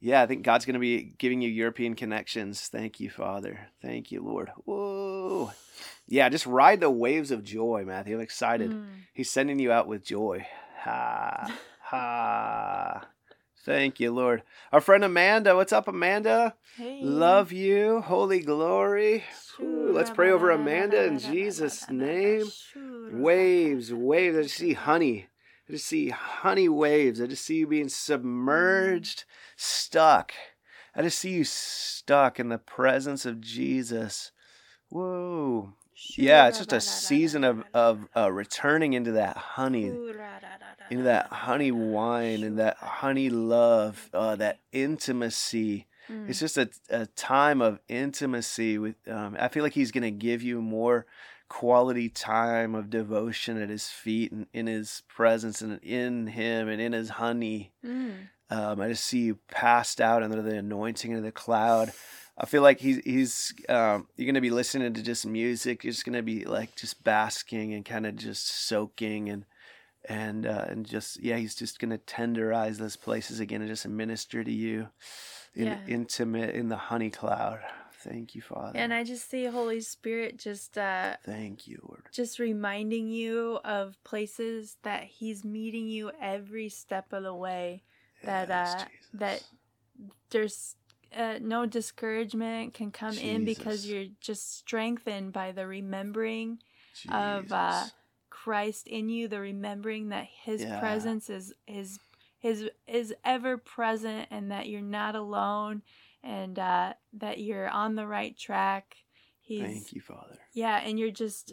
yeah, 0.00 0.20
I 0.22 0.26
think 0.26 0.42
God's 0.42 0.66
going 0.66 0.74
to 0.74 0.80
be 0.80 1.14
giving 1.18 1.40
you 1.40 1.48
European 1.48 1.94
connections. 1.94 2.68
Thank 2.68 3.00
you, 3.00 3.08
Father. 3.10 3.68
Thank 3.80 4.12
you, 4.12 4.22
Lord. 4.22 4.50
Whoa. 4.66 5.52
Yeah, 6.06 6.28
just 6.28 6.44
ride 6.46 6.80
the 6.80 6.90
waves 6.90 7.30
of 7.30 7.42
joy, 7.42 7.84
Matthew. 7.86 8.14
I'm 8.16 8.20
excited. 8.20 8.70
Mm. 8.72 8.84
He's 9.14 9.30
sending 9.30 9.58
you 9.58 9.72
out 9.72 9.88
with 9.88 10.04
joy. 10.04 10.46
Ha, 10.80 11.58
ha. 11.80 13.06
Thank 13.64 13.98
you, 13.98 14.12
Lord. 14.12 14.42
Our 14.72 14.80
friend 14.82 15.02
Amanda. 15.04 15.56
What's 15.56 15.72
up, 15.72 15.88
Amanda? 15.88 16.54
Hey. 16.76 17.00
Love 17.02 17.50
you. 17.50 18.02
Holy 18.02 18.40
glory. 18.40 19.24
Ooh, 19.58 19.90
let's 19.90 20.10
pray 20.10 20.30
over 20.30 20.50
Amanda 20.50 21.04
in 21.04 21.18
Jesus' 21.18 21.88
name. 21.88 22.44
Waves, 23.10 23.92
waves. 23.92 24.36
I 24.36 24.42
just 24.42 24.56
see 24.56 24.74
honey. 24.74 25.28
I 25.66 25.72
just 25.72 25.86
see 25.86 26.10
honey 26.10 26.68
waves. 26.68 27.22
I 27.22 27.26
just 27.26 27.44
see 27.44 27.56
you 27.56 27.66
being 27.66 27.88
submerged, 27.88 29.24
stuck. 29.56 30.34
I 30.94 31.00
just 31.00 31.18
see 31.18 31.30
you 31.30 31.44
stuck 31.44 32.38
in 32.38 32.50
the 32.50 32.58
presence 32.58 33.24
of 33.24 33.40
Jesus. 33.40 34.30
Whoa. 34.90 35.72
Yeah, 36.16 36.48
it's 36.48 36.58
just 36.58 36.72
a 36.72 36.80
season 36.80 37.44
of, 37.44 37.64
of 37.72 38.08
uh, 38.16 38.30
returning 38.30 38.94
into 38.94 39.12
that 39.12 39.36
honey, 39.36 39.86
into 40.90 41.04
that 41.04 41.26
honey 41.28 41.70
wine 41.70 42.42
and 42.42 42.58
that 42.58 42.76
honey 42.78 43.30
love, 43.30 44.10
uh, 44.12 44.36
that 44.36 44.60
intimacy. 44.72 45.86
Mm. 46.08 46.28
It's 46.28 46.40
just 46.40 46.58
a, 46.58 46.68
a 46.90 47.06
time 47.06 47.62
of 47.62 47.80
intimacy 47.88 48.78
with. 48.78 48.96
Um, 49.08 49.36
I 49.38 49.48
feel 49.48 49.62
like 49.62 49.72
he's 49.74 49.92
gonna 49.92 50.10
give 50.10 50.42
you 50.42 50.60
more 50.60 51.06
quality 51.48 52.08
time 52.08 52.74
of 52.74 52.90
devotion 52.90 53.60
at 53.60 53.68
his 53.68 53.88
feet 53.88 54.32
and 54.32 54.46
in 54.52 54.66
his 54.66 55.02
presence 55.08 55.60
and 55.62 55.78
in 55.82 56.26
him 56.26 56.68
and 56.68 56.80
in 56.80 56.92
his 56.92 57.10
honey. 57.10 57.72
Mm. 57.84 58.28
Um, 58.50 58.80
I 58.80 58.88
just 58.88 59.04
see 59.04 59.20
you 59.20 59.38
passed 59.50 60.00
out 60.00 60.22
under 60.22 60.42
the 60.42 60.58
anointing 60.58 61.14
of 61.14 61.22
the 61.22 61.32
cloud. 61.32 61.92
I 62.36 62.46
feel 62.46 62.62
like 62.62 62.80
he's 62.80 62.98
he's 63.04 63.54
um, 63.68 64.08
you're 64.16 64.26
gonna 64.26 64.40
be 64.40 64.50
listening 64.50 64.92
to 64.94 65.02
just 65.02 65.24
music. 65.24 65.84
You're 65.84 65.92
just 65.92 66.04
gonna 66.04 66.22
be 66.22 66.44
like 66.44 66.74
just 66.76 67.04
basking 67.04 67.72
and 67.74 67.84
kind 67.84 68.06
of 68.06 68.16
just 68.16 68.46
soaking 68.66 69.28
and 69.28 69.44
and 70.06 70.44
uh, 70.46 70.64
and 70.68 70.84
just 70.84 71.22
yeah, 71.22 71.36
he's 71.36 71.54
just 71.54 71.78
gonna 71.78 71.98
tenderize 71.98 72.76
those 72.78 72.96
places 72.96 73.38
again 73.40 73.60
and 73.60 73.70
just 73.70 73.86
minister 73.86 74.42
to 74.42 74.50
you 74.52 74.88
in 75.54 75.68
Yeah. 75.68 75.78
intimate 75.86 76.54
in 76.54 76.68
the 76.68 76.76
honey 76.76 77.10
cloud. 77.10 77.60
Thank 78.00 78.34
you, 78.34 78.42
Father. 78.42 78.78
And 78.78 78.92
I 78.92 79.04
just 79.04 79.30
see 79.30 79.46
Holy 79.46 79.80
Spirit 79.80 80.36
just 80.36 80.76
uh 80.76 81.16
Thank 81.24 81.68
you, 81.68 81.78
Lord. 81.88 82.02
just 82.12 82.38
reminding 82.40 83.08
you 83.08 83.60
of 83.64 83.96
places 84.02 84.76
that 84.82 85.04
he's 85.04 85.44
meeting 85.44 85.88
you 85.88 86.10
every 86.20 86.68
step 86.68 87.12
of 87.12 87.22
the 87.22 87.34
way. 87.34 87.82
That, 88.24 88.50
uh, 88.50 88.64
Jesus. 88.64 88.86
that 89.14 89.42
there's 90.30 90.76
uh, 91.16 91.38
no 91.40 91.66
discouragement 91.66 92.74
can 92.74 92.90
come 92.90 93.16
in 93.18 93.44
because 93.44 93.86
you're 93.86 94.06
just 94.20 94.56
strengthened 94.58 95.32
by 95.32 95.52
the 95.52 95.66
remembering 95.66 96.58
of 97.10 97.52
uh, 97.52 97.84
Christ 98.30 98.86
in 98.86 99.08
you, 99.08 99.28
the 99.28 99.40
remembering 99.40 100.08
that 100.10 100.26
His 100.44 100.62
Yeah. 100.62 100.78
presence 100.78 101.30
is 101.30 101.52
is 101.66 101.98
is 102.42 102.68
is 102.86 103.14
ever 103.24 103.56
present, 103.56 104.28
and 104.30 104.50
that 104.50 104.68
you're 104.68 104.80
not 104.82 105.14
alone, 105.14 105.82
and 106.22 106.58
uh, 106.58 106.94
that 107.14 107.40
you're 107.40 107.68
on 107.68 107.94
the 107.94 108.06
right 108.06 108.36
track. 108.36 108.96
He's 109.40 109.60
Thank 109.60 109.92
you, 109.94 110.00
Father. 110.00 110.38
yeah, 110.52 110.76
and 110.84 110.98
you're 110.98 111.10
just 111.10 111.52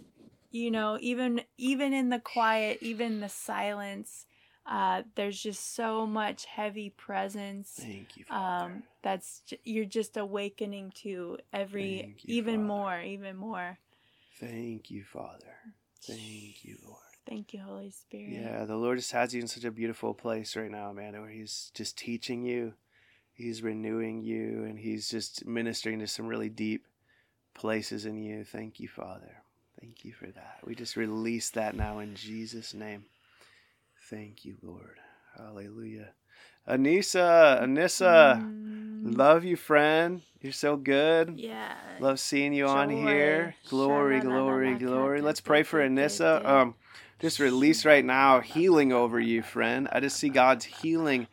you 0.52 0.71
know 0.71 0.97
even 1.02 1.41
even 1.58 1.93
in 1.93 2.10
the 2.10 2.19
quiet, 2.19 2.80
even 2.82 3.19
the 3.19 3.30
silence. 3.30 4.26
Uh, 4.65 5.02
there's 5.15 5.41
just 5.41 5.76
so 5.76 6.06
much 6.06 6.45
heavy 6.45 6.89
presence 6.91 7.80
Thank 7.80 8.15
you, 8.17 8.26
Father. 8.26 8.65
um 8.65 8.84
that's 9.02 9.41
you're 9.63 9.86
just 9.86 10.15
awakening 10.17 10.91
to 11.04 11.38
every 11.52 12.08
you, 12.08 12.36
even 12.36 12.56
Father. 12.56 12.67
more 12.67 13.02
even 13.02 13.36
more 13.38 13.78
Thank 14.39 14.89
you, 14.89 15.04
Father. 15.04 15.56
Thank 16.04 16.63
you, 16.63 16.78
Lord. 16.86 16.97
thank 17.28 17.54
you 17.54 17.60
holy 17.62 17.91
spirit 17.91 18.34
Yeah, 18.34 18.65
the 18.65 18.76
Lord 18.76 18.97
just 18.97 19.12
has 19.12 19.34
you 19.34 19.41
in 19.41 19.47
such 19.47 19.63
a 19.65 19.71
beautiful 19.71 20.13
place 20.13 20.56
right 20.56 20.71
now, 20.71 20.91
man, 20.93 21.13
where 21.19 21.30
He's 21.30 21.71
just 21.74 21.97
teaching 21.97 22.43
you, 22.43 22.74
He's 23.34 23.62
renewing 23.63 24.21
you, 24.21 24.63
and 24.63 24.78
He's 24.80 25.10
just 25.10 25.45
ministering 25.45 26.00
to 26.00 26.08
some 26.08 26.28
really 26.28 26.50
deep 26.50 26.86
places 27.54 28.06
in 28.06 28.17
you. 28.17 28.43
Thank 28.43 28.80
you, 28.80 28.88
Father. 28.88 29.43
Thank 29.80 30.06
you 30.06 30.13
for 30.13 30.28
that. 30.28 30.60
We 30.63 30.76
just 30.76 30.95
release 30.95 31.50
that 31.52 31.76
now 31.76 32.00
in 32.00 32.15
Jesus' 32.15 32.74
name. 32.74 33.06
Thank 34.12 34.43
you, 34.45 34.58
Lord. 34.62 34.97
Hallelujah. 35.38 36.10
Anissa, 36.67 37.62
Anissa, 37.63 38.43
Mm, 39.04 39.17
love 39.17 39.43
you, 39.45 39.56
friend. 39.56 40.21
You're 40.41 40.52
so 40.52 40.76
good. 40.76 41.39
yeah. 41.39 41.74
Love 42.00 42.19
seeing 42.19 42.54
you 42.54 42.65
on 42.67 42.89
here. 42.89 43.56
Glory, 43.69 44.19
glory, 44.19 44.76
glory. 44.76 45.21
Let's 45.21 45.39
pray 45.39 45.63
for 45.63 45.80
Anissa. 45.80 46.45
Um, 46.45 46.76
just 47.19 47.39
release 47.39 47.86
right 47.86 48.04
now 48.04 48.41
healing 48.41 48.91
over 48.91 49.19
you, 49.19 49.41
friend. 49.41 49.88
I 49.91 50.00
just 50.02 50.17
see 50.17 50.30
God's 50.30 50.65
healing, 50.65 51.28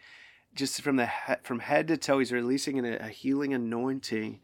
just 0.55 0.81
from 0.83 0.97
the 0.97 1.07
he- 1.07 1.35
from 1.43 1.59
head 1.61 1.89
to 1.89 1.97
toe. 1.97 2.21
He's 2.21 2.33
releasing 2.33 2.85
a, 2.87 2.97
a 2.99 3.09
healing 3.09 3.55
anointing. 3.55 4.41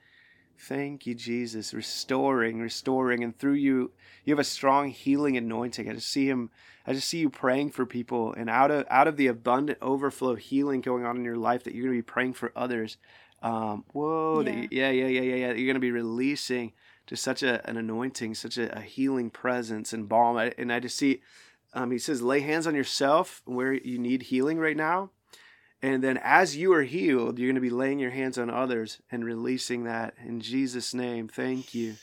Thank 0.58 1.06
you, 1.06 1.14
Jesus. 1.14 1.74
Restoring, 1.74 2.60
restoring, 2.60 3.22
and 3.22 3.36
through 3.36 3.54
you, 3.54 3.90
you 4.24 4.32
have 4.32 4.38
a 4.38 4.44
strong 4.44 4.90
healing 4.90 5.36
anointing. 5.36 5.88
I 5.88 5.94
just 5.94 6.08
see 6.10 6.28
him. 6.28 6.50
I 6.86 6.92
just 6.92 7.08
see 7.08 7.18
you 7.18 7.30
praying 7.30 7.70
for 7.70 7.84
people, 7.86 8.32
and 8.34 8.48
out 8.48 8.70
of 8.70 8.86
out 8.90 9.08
of 9.08 9.16
the 9.16 9.26
abundant 9.26 9.78
overflow 9.82 10.34
healing 10.36 10.80
going 10.80 11.04
on 11.04 11.16
in 11.16 11.24
your 11.24 11.36
life, 11.36 11.64
that 11.64 11.74
you're 11.74 11.84
going 11.84 11.96
to 11.96 12.02
be 12.02 12.02
praying 12.06 12.34
for 12.34 12.52
others. 12.56 12.96
Um, 13.42 13.84
whoa, 13.92 14.42
that 14.42 14.54
Yeah. 14.54 14.60
you- 14.62 14.68
yeah, 14.70 14.90
yeah, 14.90 15.06
yeah, 15.06 15.20
yeah, 15.20 15.34
yeah. 15.34 15.52
You're 15.52 15.66
going 15.66 15.74
to 15.74 15.80
be 15.80 15.90
releasing 15.90 16.72
just 17.06 17.22
such 17.22 17.42
a, 17.42 17.66
an 17.68 17.76
anointing, 17.76 18.34
such 18.34 18.56
a, 18.56 18.74
a 18.76 18.80
healing 18.80 19.28
presence 19.30 19.92
and 19.92 20.08
balm. 20.08 20.38
I, 20.38 20.54
and 20.56 20.72
I 20.72 20.80
just 20.80 20.96
see, 20.96 21.20
um, 21.74 21.90
he 21.90 21.98
says, 21.98 22.22
lay 22.22 22.40
hands 22.40 22.66
on 22.66 22.74
yourself 22.74 23.42
where 23.44 23.74
you 23.74 23.98
need 23.98 24.22
healing 24.22 24.58
right 24.58 24.76
now. 24.76 25.10
And 25.84 26.02
then 26.02 26.18
as 26.22 26.56
you 26.56 26.72
are 26.72 26.82
healed, 26.82 27.38
you're 27.38 27.48
going 27.48 27.56
to 27.56 27.60
be 27.60 27.68
laying 27.68 27.98
your 27.98 28.10
hands 28.10 28.38
on 28.38 28.48
others 28.48 29.02
and 29.10 29.22
releasing 29.22 29.84
that 29.84 30.14
in 30.24 30.40
Jesus' 30.40 30.94
name. 30.94 31.28
Thank 31.28 31.74
you. 31.74 31.96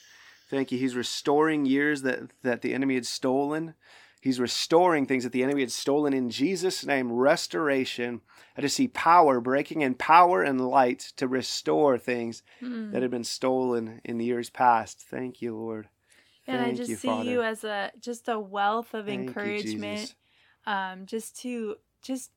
Thank 0.52 0.72
you. 0.72 0.78
He's 0.78 0.96
restoring 0.96 1.66
years 1.66 2.04
that, 2.04 2.30
that 2.44 2.62
the 2.62 2.76
enemy 2.76 2.94
had 2.94 3.08
stolen. 3.08 3.74
He's 4.22 4.40
restoring 4.40 5.08
things 5.08 5.24
that 5.24 5.32
the 5.32 5.42
enemy 5.42 5.62
had 5.62 5.72
stolen 5.72 6.14
in 6.14 6.30
Jesus' 6.30 6.86
name. 6.86 7.12
Restoration. 7.12 8.22
I 8.56 8.62
just 8.62 8.76
see 8.76 8.88
power 8.88 9.42
breaking 9.42 9.82
in 9.82 9.96
power 9.96 10.44
and 10.44 10.62
light 10.62 11.00
to 11.16 11.28
restore 11.28 11.98
things 11.98 12.44
Mm. 12.62 12.92
that 12.92 13.02
had 13.02 13.10
been 13.10 13.24
stolen 13.24 14.00
in 14.04 14.20
the 14.20 14.26
years 14.26 14.52
past. 14.52 15.02
Thank 15.10 15.42
you, 15.42 15.56
Lord. 15.56 15.90
and 16.46 16.62
I 16.62 16.66
Thank 16.66 16.78
just 16.78 16.90
you, 16.92 16.96
see 16.98 17.08
Father. 17.08 17.32
you 17.32 17.42
as 17.42 17.64
a 17.64 17.92
just 18.00 18.30
a 18.30 18.40
wealth 18.40 18.94
of 18.94 19.08
Thank 19.08 19.30
encouragement. 19.30 20.00
Jesus. 20.00 20.16
um, 20.68 21.08
just 21.08 21.42
to 21.42 21.78
just 22.04 22.30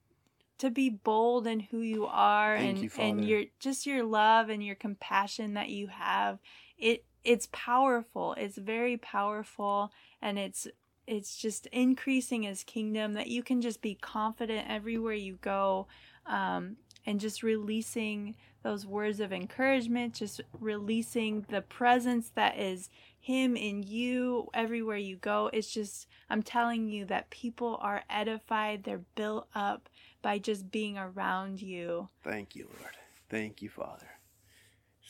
to 0.65 0.71
be 0.71 0.89
bold 0.89 1.47
in 1.47 1.61
who 1.61 1.81
you 1.81 2.07
are 2.07 2.57
Thank 2.57 2.69
and 2.69 2.83
you, 2.83 2.91
and 2.99 3.25
your 3.29 3.45
just 3.61 3.87
your 3.87 4.03
love 4.03 4.49
and 4.49 4.65
your 4.65 4.75
compassion 4.75 5.55
that 5.55 5.69
you 5.69 5.89
have. 5.89 6.39
It 6.79 7.05
it's 7.23 7.49
powerful. 7.53 8.35
It's 8.39 8.59
very 8.59 8.97
powerful 8.97 9.93
and 10.23 10.39
it's 10.39 10.67
it's 11.07 11.37
just 11.37 11.67
increasing 11.67 12.45
his 12.45 12.65
kingdom 12.65 13.13
that 13.13 13.29
you 13.29 13.43
can 13.43 13.61
just 13.61 13.83
be 13.83 13.95
confident 13.95 14.67
everywhere 14.71 15.13
you 15.15 15.39
go 15.43 15.87
um, 16.27 16.77
and 17.05 17.21
just 17.21 17.43
releasing 17.43 18.35
those 18.63 18.87
words 18.87 19.21
of 19.21 19.31
encouragement 19.31 20.15
just 20.15 20.41
releasing 20.59 21.45
the 21.51 21.61
presence 21.61 22.31
that 22.35 22.59
is 22.59 22.89
him 23.21 23.57
in 23.57 23.83
you 23.83 24.49
everywhere 24.55 24.97
you 24.99 25.17
go. 25.17 25.51
It's 25.53 25.71
just 25.73 26.07
i'm 26.31 26.43
telling 26.43 26.89
you 26.89 27.05
that 27.07 27.31
people 27.31 27.79
are 27.83 28.03
edified. 28.09 28.85
They're 28.85 29.03
built 29.15 29.49
up 29.55 29.89
by 30.25 30.39
just 30.39 30.71
being 30.71 30.97
around 30.97 31.61
you 31.63 32.09
Thank 32.25 32.57
you, 32.57 32.65
Lord. 32.81 32.95
Thank 33.29 33.61
you, 33.63 33.69
Father. 33.69 34.09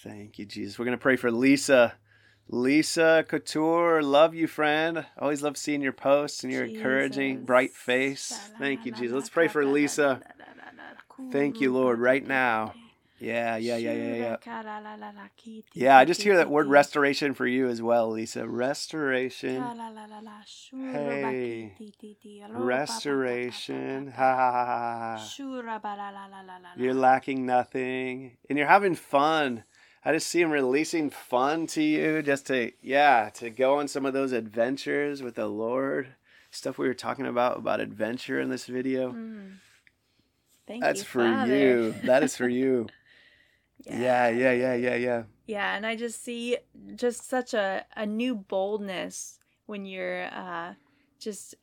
Thank 0.03 0.39
you, 0.39 0.45
Jesus. 0.45 0.79
We're 0.79 0.85
going 0.85 0.99
to 0.99 1.03
pray 1.03 1.17
for 1.17 1.31
Lisa. 1.31 1.95
Lisa 2.49 3.25
Couture, 3.27 4.03
love 4.03 4.35
you, 4.35 4.47
friend. 4.47 5.07
Always 5.19 5.43
love 5.43 5.57
seeing 5.57 5.81
your 5.81 5.93
posts 5.93 6.43
and 6.43 6.53
your 6.53 6.65
encouraging, 6.65 7.45
bright 7.45 7.73
face. 7.73 8.51
Thank 8.59 8.85
you, 8.85 8.93
Jesus. 8.93 9.15
Let's 9.15 9.31
pray 9.31 9.49
for 9.49 9.65
Lisa. 9.65 10.21
Thank 11.31 11.61
you, 11.61 11.73
Lord, 11.73 12.01
right 12.01 12.27
now. 12.27 12.75
Yeah, 13.25 13.57
yeah, 13.57 13.77
yeah, 13.77 13.93
yeah, 13.93 14.15
yeah. 14.15 14.37
Yeah, 15.75 15.97
I 15.99 16.05
just 16.05 16.23
hear 16.23 16.37
that 16.37 16.51
word 16.51 16.67
restoration 16.67 17.33
for 17.35 17.47
you 17.47 17.69
as 17.69 17.81
well, 17.81 18.11
Lisa. 18.11 18.47
Restoration. 18.47 19.63
Hey. 20.93 21.73
Restoration. 22.67 24.13
Ha 24.13 24.37
ha 24.37 24.53
ha 24.53 24.65
ha 24.65 25.17
ha. 25.17 25.25
You're 26.77 26.95
lacking 26.95 27.47
nothing. 27.47 28.37
And 28.49 28.59
you're 28.59 28.69
having 28.69 28.95
fun. 28.95 29.65
I 30.05 30.13
just 30.13 30.27
see 30.29 30.43
him 30.43 30.51
releasing 30.51 31.09
fun 31.09 31.67
to 31.69 31.83
you 31.83 32.21
just 32.21 32.47
to, 32.49 32.73
yeah, 32.83 33.31
to 33.35 33.49
go 33.49 33.79
on 33.79 33.89
some 33.89 34.05
of 34.05 34.13
those 34.13 34.33
adventures 34.33 35.23
with 35.23 35.35
the 35.37 35.47
Lord. 35.47 36.09
Stuff 36.51 36.77
we 36.79 36.87
were 36.87 36.95
talking 36.95 37.27
about, 37.27 37.57
about 37.57 37.81
adventure 37.81 38.39
in 38.39 38.51
this 38.51 38.67
video. 38.67 39.13
Mm. 39.13 39.55
Thank 40.67 40.83
That's 40.83 41.01
you, 41.01 41.05
for 41.07 41.21
Father. 41.21 41.57
you. 41.57 41.95
That 42.05 42.23
is 42.23 42.37
for 42.37 42.49
you. 42.61 42.87
Yeah, 43.87 44.29
yeah, 44.29 44.53
yeah, 44.53 44.75
yeah, 44.75 44.95
yeah. 44.95 45.23
Yeah, 45.47 45.77
and 45.77 45.85
I 45.85 45.95
just 45.97 46.25
see 46.25 46.57
just 46.97 47.29
such 47.29 47.53
a, 47.55 47.85
a 47.97 48.07
new 48.07 48.35
boldness 48.35 49.39
when 49.67 49.85
you're 49.85 50.25
uh, 50.25 50.75
just 51.19 51.55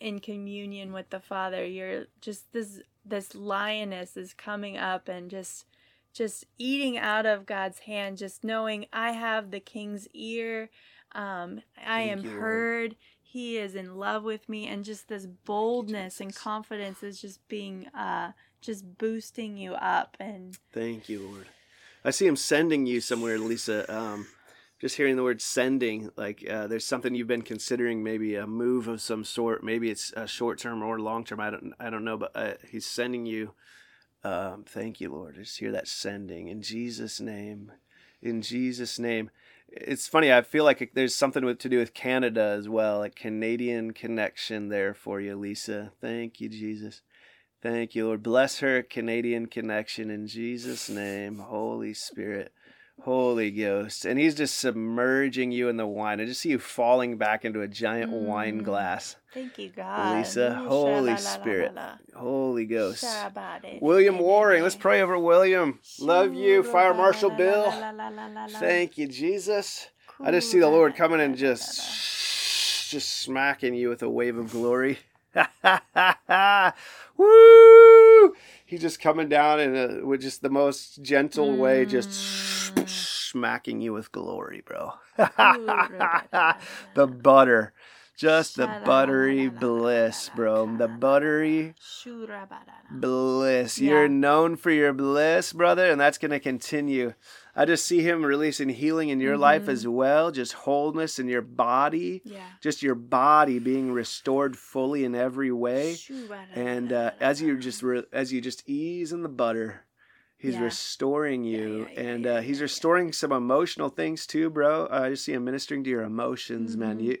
in 0.00 0.20
communion 0.20 0.92
with 0.92 1.10
the 1.10 1.20
Father. 1.20 1.64
You're 1.64 2.06
just 2.20 2.52
this 2.52 2.80
this 3.04 3.34
lioness 3.34 4.16
is 4.16 4.34
coming 4.34 4.76
up 4.76 5.08
and 5.08 5.30
just 5.30 5.66
just 6.12 6.44
eating 6.58 6.98
out 6.98 7.24
of 7.24 7.46
God's 7.46 7.80
hand, 7.80 8.18
just 8.18 8.42
knowing 8.42 8.86
I 8.92 9.12
have 9.12 9.50
the 9.50 9.60
King's 9.60 10.08
ear. 10.12 10.70
Um, 11.12 11.60
I 11.78 12.02
Thank 12.02 12.10
am 12.10 12.24
you, 12.24 12.30
heard. 12.30 12.96
He 13.22 13.58
is 13.58 13.76
in 13.76 13.94
love 13.96 14.24
with 14.24 14.48
me, 14.48 14.66
and 14.66 14.84
just 14.84 15.06
this 15.06 15.26
boldness 15.26 16.20
and 16.20 16.34
confidence 16.34 17.04
is 17.04 17.20
just 17.20 17.46
being 17.46 17.86
uh, 17.88 18.32
just 18.60 18.98
boosting 18.98 19.56
you 19.56 19.74
up 19.74 20.16
and 20.18 20.58
Thank 20.72 21.08
you, 21.08 21.20
Lord. 21.28 21.46
I 22.04 22.10
see 22.10 22.26
him 22.26 22.36
sending 22.36 22.86
you 22.86 23.00
somewhere, 23.00 23.38
Lisa. 23.38 23.92
Um, 23.94 24.26
just 24.80 24.96
hearing 24.96 25.16
the 25.16 25.22
word 25.22 25.42
sending, 25.42 26.10
like 26.16 26.42
uh, 26.48 26.66
there's 26.66 26.86
something 26.86 27.14
you've 27.14 27.26
been 27.26 27.42
considering, 27.42 28.02
maybe 28.02 28.34
a 28.34 28.46
move 28.46 28.88
of 28.88 29.02
some 29.02 29.24
sort. 29.24 29.62
Maybe 29.62 29.90
it's 29.90 30.12
uh, 30.14 30.24
short 30.24 30.58
term 30.58 30.82
or 30.82 30.98
long 30.98 31.24
term. 31.24 31.40
I 31.40 31.50
don't, 31.50 31.74
I 31.78 31.90
don't 31.90 32.04
know, 32.04 32.16
but 32.16 32.32
uh, 32.34 32.54
he's 32.70 32.86
sending 32.86 33.26
you. 33.26 33.52
Um, 34.24 34.64
thank 34.66 35.00
you, 35.00 35.10
Lord. 35.10 35.36
I 35.36 35.42
just 35.42 35.58
hear 35.58 35.72
that 35.72 35.88
sending 35.88 36.48
in 36.48 36.62
Jesus' 36.62 37.20
name. 37.20 37.72
In 38.22 38.40
Jesus' 38.42 38.98
name. 38.98 39.30
It's 39.68 40.08
funny. 40.08 40.32
I 40.32 40.42
feel 40.42 40.64
like 40.64 40.90
there's 40.94 41.14
something 41.14 41.44
with, 41.44 41.58
to 41.60 41.68
do 41.68 41.78
with 41.78 41.94
Canada 41.94 42.56
as 42.58 42.68
well, 42.68 43.02
a 43.02 43.10
Canadian 43.10 43.92
connection 43.92 44.68
there 44.68 44.94
for 44.94 45.20
you, 45.20 45.36
Lisa. 45.36 45.92
Thank 46.00 46.40
you, 46.40 46.48
Jesus. 46.48 47.02
Thank 47.62 47.94
you, 47.94 48.06
Lord. 48.06 48.22
Bless 48.22 48.60
her 48.60 48.82
Canadian 48.82 49.46
connection 49.46 50.10
in 50.10 50.26
Jesus' 50.26 50.88
name. 50.88 51.38
Holy 51.40 51.92
Spirit, 51.92 52.52
Holy 53.02 53.50
Ghost. 53.50 54.06
And 54.06 54.18
He's 54.18 54.34
just 54.34 54.58
submerging 54.58 55.52
you 55.52 55.68
in 55.68 55.76
the 55.76 55.86
wine. 55.86 56.20
I 56.20 56.24
just 56.24 56.40
see 56.40 56.50
you 56.50 56.58
falling 56.58 57.18
back 57.18 57.44
into 57.44 57.60
a 57.60 57.68
giant 57.68 58.12
wine 58.12 58.60
Mm. 58.60 58.64
glass. 58.64 59.16
Thank 59.34 59.58
you, 59.58 59.68
God. 59.68 60.16
Lisa, 60.16 60.54
Holy. 60.54 61.16
Spirit. 61.16 61.72
Holy 62.16 62.64
Ghost. 62.64 63.04
William 63.82 64.18
Waring. 64.18 64.62
Let's 64.62 64.74
pray 64.74 65.02
over 65.02 65.18
William. 65.18 65.80
Love 66.00 66.34
you, 66.34 66.62
Fire 66.62 66.94
Marshal 66.94 67.30
Bill. 67.30 67.72
Thank 68.58 68.96
you, 68.96 69.06
Jesus. 69.06 69.88
I 70.18 70.30
just 70.30 70.50
see 70.50 70.58
the 70.58 70.68
Lord 70.68 70.96
coming 70.96 71.20
and 71.20 71.36
just 71.36 71.80
just 72.90 73.20
smacking 73.20 73.74
you 73.74 73.88
with 73.88 74.02
a 74.02 74.10
wave 74.10 74.36
of 74.36 74.50
glory. 74.50 74.98
Woo! 77.20 78.34
He's 78.64 78.80
just 78.80 79.00
coming 79.00 79.28
down 79.28 79.60
in 79.60 79.76
a, 79.76 80.06
with 80.06 80.20
just 80.22 80.42
the 80.42 80.48
most 80.50 81.02
gentle 81.02 81.56
way, 81.56 81.84
just 81.84 82.08
Mm. 82.74 82.88
smacking 83.30 83.80
you 83.80 83.92
with 83.92 84.12
glory, 84.12 84.62
bro. 84.64 84.92
the 86.94 87.06
butter, 87.06 87.72
just 88.16 88.56
the 88.56 88.66
buttery 88.84 89.48
bliss, 89.48 90.30
bro. 90.36 90.76
The 90.76 90.88
buttery 90.88 91.74
bliss. 92.90 93.78
You're 93.78 94.08
known 94.08 94.56
for 94.56 94.70
your 94.70 94.92
bliss, 94.92 95.52
brother, 95.52 95.90
and 95.90 96.00
that's 96.00 96.18
going 96.18 96.30
to 96.30 96.40
continue. 96.40 97.14
I 97.56 97.64
just 97.64 97.84
see 97.84 98.02
him 98.02 98.24
releasing 98.24 98.68
healing 98.68 99.08
in 99.08 99.20
your 99.20 99.36
life 99.36 99.64
Mhm. 99.64 99.68
as 99.72 99.86
well, 99.88 100.30
just 100.30 100.52
wholeness 100.52 101.18
in 101.18 101.28
your 101.28 101.42
body, 101.42 102.22
Yeah. 102.24 102.44
just 102.60 102.82
your 102.82 102.94
body 102.94 103.58
being 103.58 103.92
restored 103.92 104.56
fully 104.56 105.04
in 105.04 105.14
every 105.14 105.50
way. 105.50 105.94
And 106.54 106.92
uh, 106.92 107.10
as 107.20 107.42
you 107.42 107.56
just 107.58 107.82
re- 107.82 108.04
as 108.12 108.32
you 108.32 108.40
just 108.40 108.68
ease 108.68 109.12
in 109.12 109.22
the 109.22 109.28
butter, 109.28 109.82
he's 110.38 110.54
Yeah. 110.54 110.62
restoring 110.64 111.44
you, 111.44 111.88
yeah, 111.92 112.00
and 112.00 112.26
uh, 112.26 112.40
he's 112.40 112.62
restoring 112.62 113.12
some 113.12 113.32
emotional 113.32 113.88
things 113.88 114.26
too, 114.26 114.48
bro. 114.50 114.86
Uh, 114.86 115.00
I 115.04 115.10
just 115.10 115.24
see 115.24 115.32
him 115.32 115.44
ministering 115.44 115.82
to 115.84 115.90
your 115.90 116.02
emotions, 116.02 116.76
man. 116.76 116.98
Mhm. 116.98 117.04
You 117.04 117.18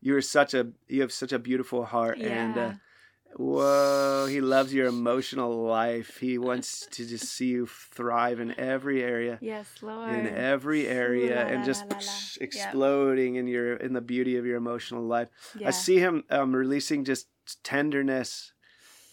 you 0.00 0.14
are 0.16 0.22
such 0.22 0.54
a 0.54 0.72
you 0.88 1.00
have 1.00 1.12
such 1.12 1.32
a 1.32 1.38
beautiful 1.38 1.84
heart, 1.84 2.18
and 2.18 2.56
uh. 2.56 2.72
Whoa, 3.38 4.26
he 4.30 4.40
loves 4.40 4.72
your 4.72 4.86
emotional 4.86 5.62
life. 5.64 6.16
He 6.18 6.38
wants 6.38 6.86
to 6.92 7.06
just 7.06 7.26
see 7.26 7.46
you 7.48 7.66
thrive 7.66 8.40
in 8.40 8.58
every 8.58 9.02
area. 9.02 9.38
Yes, 9.42 9.68
Lord. 9.82 10.14
In 10.14 10.26
every 10.26 10.88
area 10.88 11.46
and 11.46 11.64
just 11.64 11.82
Shoo-la-la-la-la-la. 11.82 12.00
psh, 12.12 12.40
Yep. 12.40 12.46
exploding 12.48 13.34
in 13.36 13.46
your 13.46 13.76
in 13.76 13.92
the 13.92 14.00
beauty 14.00 14.36
of 14.36 14.46
your 14.46 14.56
emotional 14.56 15.02
life. 15.02 15.28
Yeah. 15.58 15.68
I 15.68 15.70
see 15.70 15.98
him 15.98 16.24
um, 16.30 16.56
releasing 16.56 17.04
just 17.04 17.28
tenderness 17.62 18.52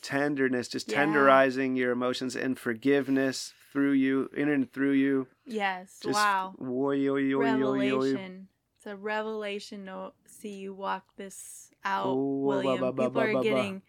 tenderness, 0.01 0.67
just 0.67 0.91
Yeah. 0.91 1.05
tenderizing 1.05 1.77
your 1.77 1.91
emotions 1.91 2.35
and 2.35 2.59
forgiveness 2.59 3.53
through 3.71 3.93
you, 3.93 4.29
in 4.35 4.49
and 4.49 4.69
through 4.71 4.91
you. 4.91 5.27
Yes. 5.45 5.97
Just 6.01 6.15
wow. 6.15 6.55
Oy, 6.61 7.07
oy, 7.07 7.33
oy. 7.33 7.39
Revelation. 7.39 8.49
It's 8.75 8.85
a 8.85 8.97
revelation 8.97 9.85
to 9.85 10.11
see 10.25 10.55
you 10.55 10.73
walk 10.73 11.15
this 11.15 11.71
out, 11.85 12.07
Oh, 12.07 12.39
William. 12.39 12.81
ba, 12.81 12.91
ba, 12.91 13.03
People 13.03 13.11
ba, 13.11 13.19
are 13.21 13.31
ba, 13.31 13.37
ba. 13.39 13.43
getting 13.43 13.81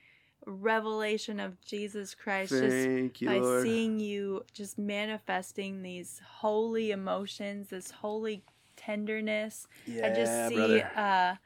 revelation 0.46 1.40
of 1.40 1.60
Jesus 1.64 2.14
Christ 2.14 2.50
just 2.50 2.86
you, 3.20 3.28
by 3.28 3.38
Lord. 3.38 3.62
seeing 3.62 3.98
you 4.00 4.44
just 4.52 4.78
manifesting 4.78 5.82
these 5.82 6.20
holy 6.38 6.90
emotions, 6.90 7.68
this 7.68 7.90
holy 7.90 8.42
tenderness. 8.76 9.66
yeah, 9.86 10.06
I 10.06 10.14
just 10.14 10.48
see 10.48 10.82
uh, 10.96 11.36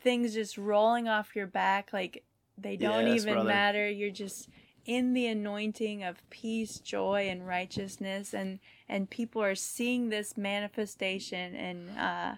things 0.00 0.34
just 0.34 0.58
rolling 0.58 1.08
off 1.08 1.36
your 1.36 1.46
back 1.46 1.92
like 1.92 2.24
they 2.56 2.76
don't 2.76 3.06
Yes, 3.06 3.22
even 3.22 3.34
brother. 3.34 3.48
matter. 3.48 3.88
You're 3.88 4.10
just 4.10 4.48
in 4.84 5.12
the 5.12 5.26
anointing 5.26 6.02
of 6.02 6.28
peace, 6.30 6.78
joy, 6.80 7.28
and 7.28 7.46
righteousness, 7.46 8.32
and 8.34 8.58
and 8.88 9.10
people 9.10 9.42
are 9.42 9.54
seeing 9.54 10.08
this 10.08 10.36
manifestation, 10.36 11.54
and 11.54 11.90
uh, 11.98 12.34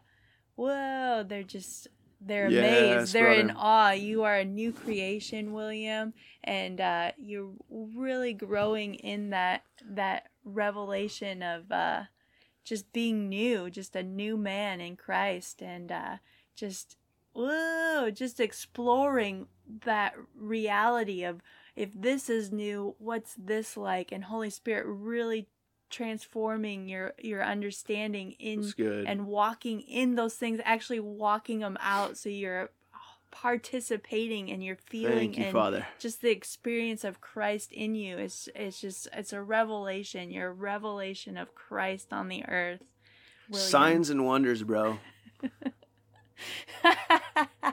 whoa, 0.57 1.25
they're 1.27 1.43
just 1.45 1.87
they're 2.21 2.51
Yes, 2.51 2.65
amazed. 2.65 3.13
They're 3.15 3.33
in 3.33 3.51
awe. 3.51 3.93
You 3.93 4.25
are 4.25 4.37
a 4.37 4.45
new 4.45 4.73
creation, 4.73 5.53
William, 5.53 6.13
and 6.45 6.81
uh, 6.81 7.13
you're 7.17 7.53
really 7.71 8.35
growing 8.35 8.95
in 8.97 9.31
that 9.31 9.63
that 9.89 10.29
revelation 10.45 11.43
of 11.43 11.71
uh, 11.73 12.03
just 12.65 12.93
being 12.93 13.29
new, 13.29 13.71
just 13.71 13.97
a 13.97 14.03
new 14.03 14.37
man 14.37 14.81
in 14.81 14.97
Christ, 14.97 15.63
and 15.63 15.91
uh, 15.91 16.17
just 16.55 16.97
whoa, 17.33 18.11
just 18.11 18.41
exploring 18.41 19.47
that 19.85 20.15
reality 20.37 21.25
of 21.25 21.41
if 21.77 21.93
this 21.95 22.29
is 22.29 22.53
new, 22.53 22.95
what's 22.99 23.35
this 23.35 23.77
like? 23.77 24.13
And 24.13 24.25
Holy 24.25 24.51
Spirit 24.51 24.85
really 24.87 25.47
transforming 25.91 26.89
your 26.89 27.15
your 27.19 27.43
understanding 27.43 28.33
in 28.39 28.73
and 29.07 29.27
walking 29.27 29.81
in 29.81 30.15
those 30.15 30.35
things, 30.35 30.61
actually 30.65 31.01
walking 31.01 31.61
them 31.61 31.77
out, 31.81 32.17
so 32.17 32.29
you're 32.29 32.71
participating 33.31 34.51
and 34.51 34.65
you're 34.65 34.77
feeling 34.77 35.19
Thank 35.19 35.39
you, 35.39 35.45
and 35.45 35.53
Father. 35.53 35.87
just 35.99 36.21
the 36.21 36.31
experience 36.31 37.05
of 37.05 37.21
Christ 37.21 37.73
in 37.73 37.95
you 37.95 38.19
is 38.19 38.49
it's 38.55 38.81
just 38.81 39.09
it's 39.13 39.33
a 39.33 39.43
revelation. 39.43 40.31
You're 40.31 40.49
a 40.49 40.53
revelation 40.53 41.37
of 41.37 41.55
Christ 41.55 42.13
on 42.13 42.29
the 42.29 42.45
earth. 42.47 42.83
William. 43.49 43.69
Signs 43.69 44.11
and 44.11 44.25
wonders, 44.25 44.63
bro. 44.63 44.99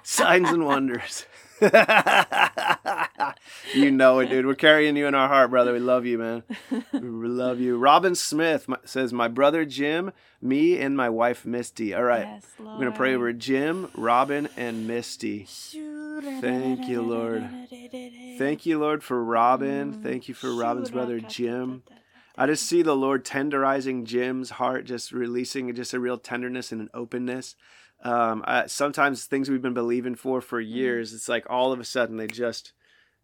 Signs 0.03 0.49
and 0.49 0.65
wonders. 0.65 1.25
you 3.73 3.89
know 3.89 4.19
it, 4.19 4.29
dude. 4.29 4.45
We're 4.45 4.53
carrying 4.53 4.95
you 4.95 5.07
in 5.07 5.15
our 5.15 5.27
heart, 5.27 5.49
brother. 5.49 5.73
We 5.73 5.79
love 5.79 6.05
you, 6.05 6.19
man. 6.19 6.43
We 6.93 6.99
love 6.99 7.59
you. 7.59 7.77
Robin 7.77 8.13
Smith 8.13 8.69
says, 8.85 9.11
My 9.11 9.27
brother 9.27 9.65
Jim, 9.65 10.11
me, 10.39 10.79
and 10.79 10.95
my 10.95 11.09
wife 11.09 11.45
Misty. 11.45 11.95
All 11.95 12.03
right. 12.03 12.27
Yes, 12.27 12.45
Lord. 12.59 12.73
We're 12.73 12.81
going 12.81 12.91
to 12.91 12.97
pray 12.97 13.15
over 13.15 13.33
Jim, 13.33 13.89
Robin, 13.95 14.49
and 14.55 14.87
Misty. 14.87 15.47
Thank 15.47 16.87
you, 16.87 17.01
Lord. 17.01 17.49
Thank 18.37 18.67
you, 18.67 18.77
Lord, 18.77 19.03
for 19.03 19.23
Robin. 19.23 19.93
Mm. 19.95 20.03
Thank 20.03 20.27
you 20.27 20.35
for 20.35 20.53
Robin's 20.53 20.91
brother 20.91 21.19
Jim. 21.19 21.81
I 22.37 22.45
just 22.45 22.67
see 22.67 22.83
the 22.83 22.95
Lord 22.95 23.25
tenderizing 23.25 24.03
Jim's 24.03 24.51
heart, 24.51 24.85
just 24.85 25.11
releasing 25.11 25.73
just 25.73 25.95
a 25.95 25.99
real 25.99 26.19
tenderness 26.19 26.71
and 26.71 26.81
an 26.81 26.89
openness. 26.93 27.55
Um, 28.03 28.43
I, 28.45 28.67
sometimes 28.67 29.25
things 29.25 29.49
we've 29.49 29.61
been 29.61 29.73
believing 29.73 30.15
for 30.15 30.41
for 30.41 30.61
Mm-hmm. 30.61 30.75
years, 30.75 31.13
it's 31.13 31.27
like 31.29 31.45
all 31.49 31.71
of 31.71 31.79
a 31.79 31.83
sudden 31.85 32.17
they 32.17 32.27
just 32.27 32.73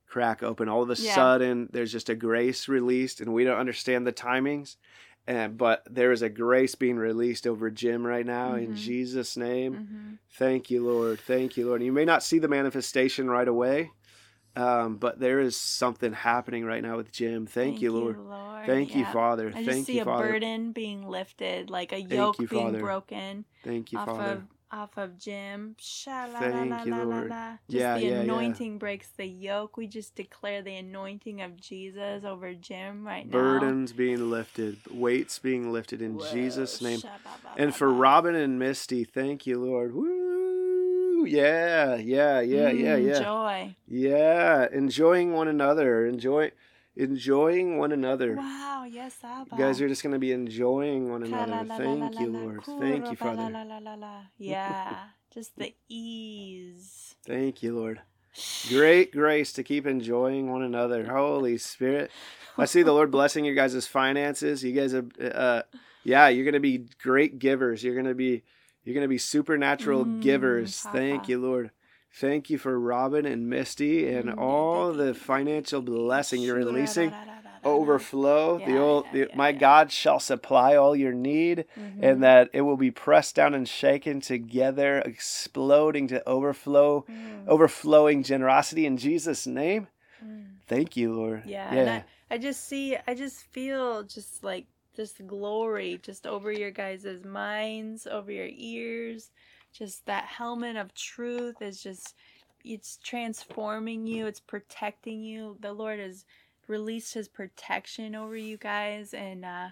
crack 0.07 0.43
open. 0.43 0.69
All 0.69 0.84
of 0.84 0.89
a 0.89 0.95
Yeah. 0.95 1.15
sudden, 1.15 1.69
there's 1.71 1.91
just 1.91 2.09
a 2.09 2.15
grace 2.15 2.67
released, 2.67 3.21
and 3.21 3.34
we 3.34 3.43
don't 3.43 3.59
understand 3.59 4.05
the 4.05 4.13
timings. 4.13 4.76
And 5.26 5.57
but 5.57 5.84
there 5.89 6.11
is 6.11 6.21
a 6.21 6.30
grace 6.30 6.76
being 6.76 6.97
released 6.97 7.47
over 7.47 7.71
Jim 7.71 8.05
right 8.05 8.26
now 8.26 8.55
in 8.55 8.74
Mhm. 8.74 8.76
Jesus' 8.76 9.38
name. 9.38 9.78
Mhm. 9.78 10.17
Thank 10.32 10.69
you, 10.69 10.84
Lord. 10.84 11.19
Thank 11.21 11.55
you, 11.55 11.67
Lord. 11.67 11.82
And 11.82 11.86
You 11.86 11.93
may 11.93 12.05
not 12.05 12.24
see 12.24 12.39
the 12.39 12.47
manifestation 12.47 13.30
right 13.30 13.47
away, 13.47 13.91
um, 14.55 14.97
but 14.97 15.19
there 15.19 15.39
is 15.39 15.55
something 15.55 16.11
happening 16.13 16.65
right 16.65 16.82
now 16.84 16.97
with 16.97 17.11
Jim. 17.11 17.45
Thank, 17.45 17.82
you, 17.82 17.91
Lord. 17.91 18.17
Thank 18.65 18.95
you, 18.95 19.05
Father. 19.05 19.53
I 19.55 19.63
just 19.63 19.86
see 19.86 19.95
you, 19.95 20.01
a 20.01 20.05
Father. 20.05 20.28
burden 20.28 20.71
being 20.74 21.07
lifted, 21.07 21.69
like 21.69 21.91
a 21.93 22.01
yoke 22.01 22.39
you, 22.39 22.47
being 22.47 22.80
broken 22.80 23.45
Thank 23.63 23.93
you, 23.93 23.99
Father. 23.99 24.45
Of 24.74 24.80
off 24.80 24.97
of 24.97 25.17
Jim. 25.17 25.76
Thank 25.80 26.34
la 26.34 26.39
la 26.78 26.84
you, 26.84 26.91
la 26.91 26.97
la 26.97 27.03
Lord. 27.03 27.30
Just 27.69 27.80
Yeah, 27.82 27.95
the 27.95 28.01
yeah, 28.01 28.09
yeah. 28.09 28.21
anointing 28.21 28.78
breaks 28.78 29.09
the 29.15 29.26
yoke. 29.26 29.78
We 29.78 29.88
just 29.88 30.15
declare 30.15 30.61
the 30.61 30.76
anointing 30.76 31.41
of 31.41 31.59
Jesus 31.59 32.24
over 32.24 32.53
Jim 32.53 33.05
right 33.05 33.26
now. 33.26 33.32
Burdens 33.32 33.93
being 33.93 34.30
lifted, 34.30 34.80
weights 34.91 35.39
being 35.39 35.71
lifted 35.71 36.01
in 36.01 36.17
Whoa, 36.17 36.32
Jesus' 36.32 36.82
name. 36.82 36.99
sha 36.99 37.09
ba 37.24 37.30
ba 37.43 37.49
And 37.61 37.74
for. 37.76 37.89
Robin 37.93 38.36
and 38.36 38.59
Misty, 38.59 39.03
thank 39.03 39.45
you, 39.47 39.59
Lord. 39.63 39.93
Woo! 39.93 41.26
Yeah, 41.26 41.95
yeah, 41.95 42.41
yeah, 42.41 42.69
yeah, 42.69 42.97
Mm, 42.97 43.07
yeah. 43.07 43.19
Joy. 43.19 43.76
Yeah, 43.88 44.67
enjoying 44.74 45.32
one 45.34 45.47
another. 45.47 46.05
Enjoy 46.05 46.51
enjoying 46.95 47.77
one 47.77 47.91
another. 47.91 48.35
Wow, 48.35 48.85
yes, 48.89 49.17
Abba. 49.23 49.49
You 49.51 49.57
guys 49.57 49.81
are 49.81 49.87
just 49.87 50.03
going 50.03 50.13
to 50.13 50.19
be 50.19 50.31
enjoying 50.31 51.09
one 51.09 51.23
another. 51.23 51.65
Thank 51.65 52.19
you, 52.19 52.31
Lord. 52.31 52.63
Thank 52.79 53.09
you, 53.09 53.15
Father. 53.17 53.51
Yeah, 54.37 54.95
just 55.33 55.57
the 55.57 55.73
ease. 55.89 57.15
Thank 57.25 57.63
you, 57.63 57.75
Lord. 57.75 58.01
Great 58.67 59.11
grace 59.11 59.53
to 59.53 59.63
keep 59.63 59.85
enjoying 59.85 60.51
one 60.51 60.63
another. 60.63 61.05
Holy 61.05 61.57
Spirit. 61.57 62.11
I 62.57 62.65
see 62.65 62.81
the 62.83 62.91
Lord 62.93 63.11
blessing 63.17 63.45
your 63.45 63.55
guys' 63.55 63.85
finances. 63.87 64.63
You 64.63 64.73
guys 64.73 64.93
are, 64.93 65.05
uh, 65.21 65.61
yeah, 66.03 66.29
you're 66.29 66.45
going 66.45 66.53
to 66.53 66.59
be 66.59 66.85
great 67.01 67.37
givers. 67.39 67.83
You're 67.83 67.93
going 67.93 68.07
to 68.07 68.15
be, 68.15 68.43
you're 68.83 68.95
going 68.95 69.03
to 69.03 69.07
be 69.09 69.17
supernatural 69.19 70.05
Mm, 70.05 70.21
givers. 70.21 70.79
Thank 70.81 71.29
you, 71.29 71.39
Lord. 71.39 71.71
Thank 72.16 72.51
you 72.51 72.59
for 72.59 72.80
Robin 72.80 73.26
and 73.26 73.49
Misty 73.49 74.07
and 74.07 74.30
Mm, 74.30 74.38
all 74.38 74.93
the 74.93 75.16
financial 75.16 75.82
blessing 75.82 76.43
you're 76.43 76.55
releasing. 76.55 77.11
Overflow. 77.66 78.59
the 78.59 78.78
old, 78.78 79.05
yeah, 79.05 79.11
the, 79.14 79.20
yeah, 79.20 79.38
my 79.38 79.49
yeah. 79.49 79.57
God 79.57 79.91
shall 79.91 80.20
supply 80.20 80.76
all 80.76 80.95
your 80.95 81.14
need 81.14 81.66
Mhm. 81.76 82.03
and 82.03 82.24
that 82.24 82.49
it 82.53 82.61
will 82.61 82.78
be 82.78 82.91
pressed 82.91 83.36
down 83.36 83.53
and 83.53 83.68
shaken 83.68 84.20
together, 84.22 84.99
exploding 84.99 86.07
to 86.09 86.28
overflow, 86.28 87.05
Mm, 87.09 87.47
overflowing 87.47 88.22
generosity 88.22 88.86
in 88.86 88.97
Jesus' 88.97 89.47
name. 89.47 89.88
mm. 90.24 90.43
Thank 90.68 90.95
you, 90.95 91.14
Lord. 91.14 91.43
Yeah, 91.45 91.74
and 91.74 91.89
I, 91.89 92.05
I 92.30 92.38
just 92.38 92.68
see, 92.68 92.97
I 93.07 93.16
just 93.16 93.43
feel 93.51 94.03
just 94.03 94.43
like 94.43 94.68
just 94.95 95.26
glory 95.26 95.99
just 96.03 96.28
over 96.28 96.51
your 96.51 96.72
guys' 96.72 97.24
minds, 97.26 98.05
over 98.05 98.32
your 98.32 98.49
ears. 98.51 99.32
Just 99.74 100.05
that 100.05 100.26
helmet 100.26 100.76
of 100.76 100.93
truth 100.93 101.61
is 101.61 101.82
just, 101.82 102.15
it's 102.63 102.97
transforming 103.03 104.07
you, 104.07 104.28
it's 104.28 104.39
protecting 104.39 105.24
you. 105.24 105.57
The 105.59 105.74
Lord 105.74 105.99
has 105.99 106.26
released 106.67 107.13
his 107.13 107.28
protection 107.28 108.15
over 108.15 108.36
you 108.36 108.57
guys, 108.57 109.13
and 109.13 109.43
uh, 109.43 109.69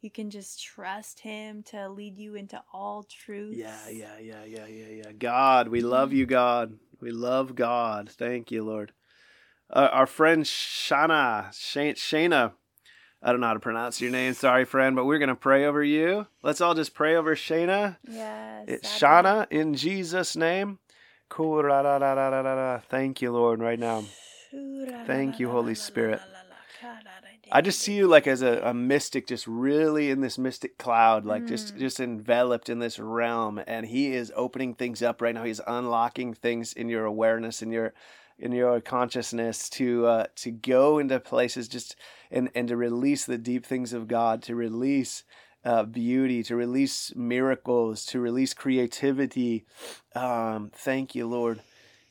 you 0.00 0.10
can 0.10 0.30
just 0.30 0.62
trust 0.62 1.20
him 1.20 1.62
to 1.64 1.88
lead 1.88 2.18
you 2.18 2.34
into 2.34 2.62
all 2.72 3.04
truth. 3.04 3.56
yeah, 3.58 3.88
yeah, 3.90 4.18
yeah, 4.20 4.44
yeah, 4.44 4.66
yeah, 4.66 5.02
yeah. 5.04 5.12
God, 5.12 5.68
we 5.68 5.82
love 5.82 6.12
you, 6.12 6.26
God. 6.26 6.78
We 7.00 7.10
love 7.10 7.54
God. 7.54 8.08
Thank 8.10 8.50
you, 8.50 8.64
Lord. 8.64 8.92
Uh, 9.70 9.88
our 9.92 10.06
friend 10.06 10.44
Shana, 10.44 11.48
Shana, 11.50 11.94
Shana, 11.94 12.52
I 13.22 13.30
don't 13.30 13.40
know 13.40 13.46
how 13.46 13.54
to 13.54 13.60
pronounce 13.60 14.00
your 14.00 14.10
name. 14.10 14.34
Sorry, 14.34 14.64
friend, 14.64 14.96
but 14.96 15.04
we're 15.04 15.18
going 15.18 15.28
to 15.28 15.36
pray 15.36 15.64
over 15.64 15.82
you. 15.82 16.26
Let's 16.42 16.60
all 16.60 16.74
just 16.74 16.92
pray 16.92 17.14
over 17.14 17.36
Shana. 17.36 17.96
Yes. 18.08 18.64
It's 18.66 18.98
Shana 19.00 19.46
in 19.50 19.74
Jesus' 19.74 20.34
name. 20.36 20.78
Ko-ra-ra-ra-ra-ra-ra. 21.28 22.80
Thank 22.88 23.22
you, 23.22 23.30
Lord, 23.30 23.60
right 23.60 23.78
now. 23.78 24.04
Thank 25.06 25.38
you, 25.38 25.50
Holy 25.50 25.74
Spirit. 25.74 26.20
I 27.54 27.60
just 27.60 27.80
see 27.80 27.94
you 27.94 28.06
like 28.06 28.26
as 28.26 28.42
a, 28.42 28.60
a 28.64 28.74
mystic, 28.74 29.26
just 29.26 29.46
really 29.46 30.10
in 30.10 30.20
this 30.20 30.38
mystic 30.38 30.78
cloud, 30.78 31.24
like 31.24 31.46
just 31.46 31.74
Mm. 31.74 31.78
just 31.78 32.00
enveloped 32.00 32.68
in 32.68 32.78
this 32.78 32.98
realm, 32.98 33.62
and 33.66 33.86
He 33.86 34.14
is 34.14 34.32
opening 34.34 34.74
things 34.74 35.02
up 35.02 35.20
right 35.20 35.34
now. 35.34 35.44
He's 35.44 35.60
unlocking 35.66 36.32
things 36.34 36.72
in 36.72 36.88
your 36.88 37.04
awareness, 37.04 37.62
in 37.62 37.70
your 37.70 37.92
in 38.42 38.52
your 38.52 38.80
consciousness 38.80 39.68
to 39.70 40.06
uh, 40.06 40.26
to 40.36 40.50
go 40.50 40.98
into 40.98 41.18
places 41.20 41.68
just 41.68 41.96
and 42.30 42.50
and 42.54 42.68
to 42.68 42.76
release 42.76 43.24
the 43.24 43.38
deep 43.38 43.64
things 43.64 43.92
of 43.92 44.08
God, 44.08 44.42
to 44.42 44.54
release 44.54 45.24
uh, 45.64 45.84
beauty, 45.84 46.42
to 46.42 46.56
release 46.56 47.14
miracles, 47.14 48.04
to 48.06 48.20
release 48.20 48.52
creativity. 48.52 49.64
Um, 50.14 50.70
thank 50.74 51.14
you, 51.14 51.26
Lord. 51.26 51.60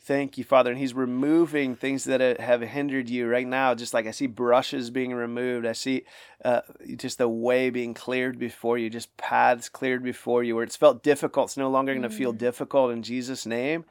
Thank 0.04 0.38
you, 0.38 0.44
Father. 0.44 0.72
And 0.72 0.80
He's 0.80 0.96
removing 0.96 1.76
things 1.76 2.06
that 2.06 2.22
uh, 2.22 2.42
have 2.42 2.62
hindered 2.62 3.08
you 3.08 3.28
right 3.28 3.46
now. 3.46 3.76
Just 3.76 3.94
like 3.94 4.08
I 4.08 4.12
see 4.12 4.26
brushes 4.26 4.90
being 4.90 5.14
removed, 5.14 5.66
I 5.68 5.74
see 5.74 6.06
uh, 6.44 6.62
just 6.96 7.20
the 7.20 7.30
way 7.30 7.70
being 7.70 7.94
cleared 7.94 8.40
before 8.40 8.80
you, 8.80 8.90
just 8.90 9.16
paths 9.18 9.70
cleared 9.70 10.02
before 10.02 10.44
you 10.44 10.56
where 10.56 10.64
it's 10.64 10.76
felt 10.78 11.04
difficult. 11.04 11.50
It's 11.50 11.58
no 11.58 11.70
longer 11.70 11.94
going 11.94 12.02
to 12.02 12.10
feel 12.10 12.34
Mm. 12.34 12.38
difficult 12.40 12.92
in 12.92 13.04
Jesus' 13.04 13.46
name. 13.46 13.86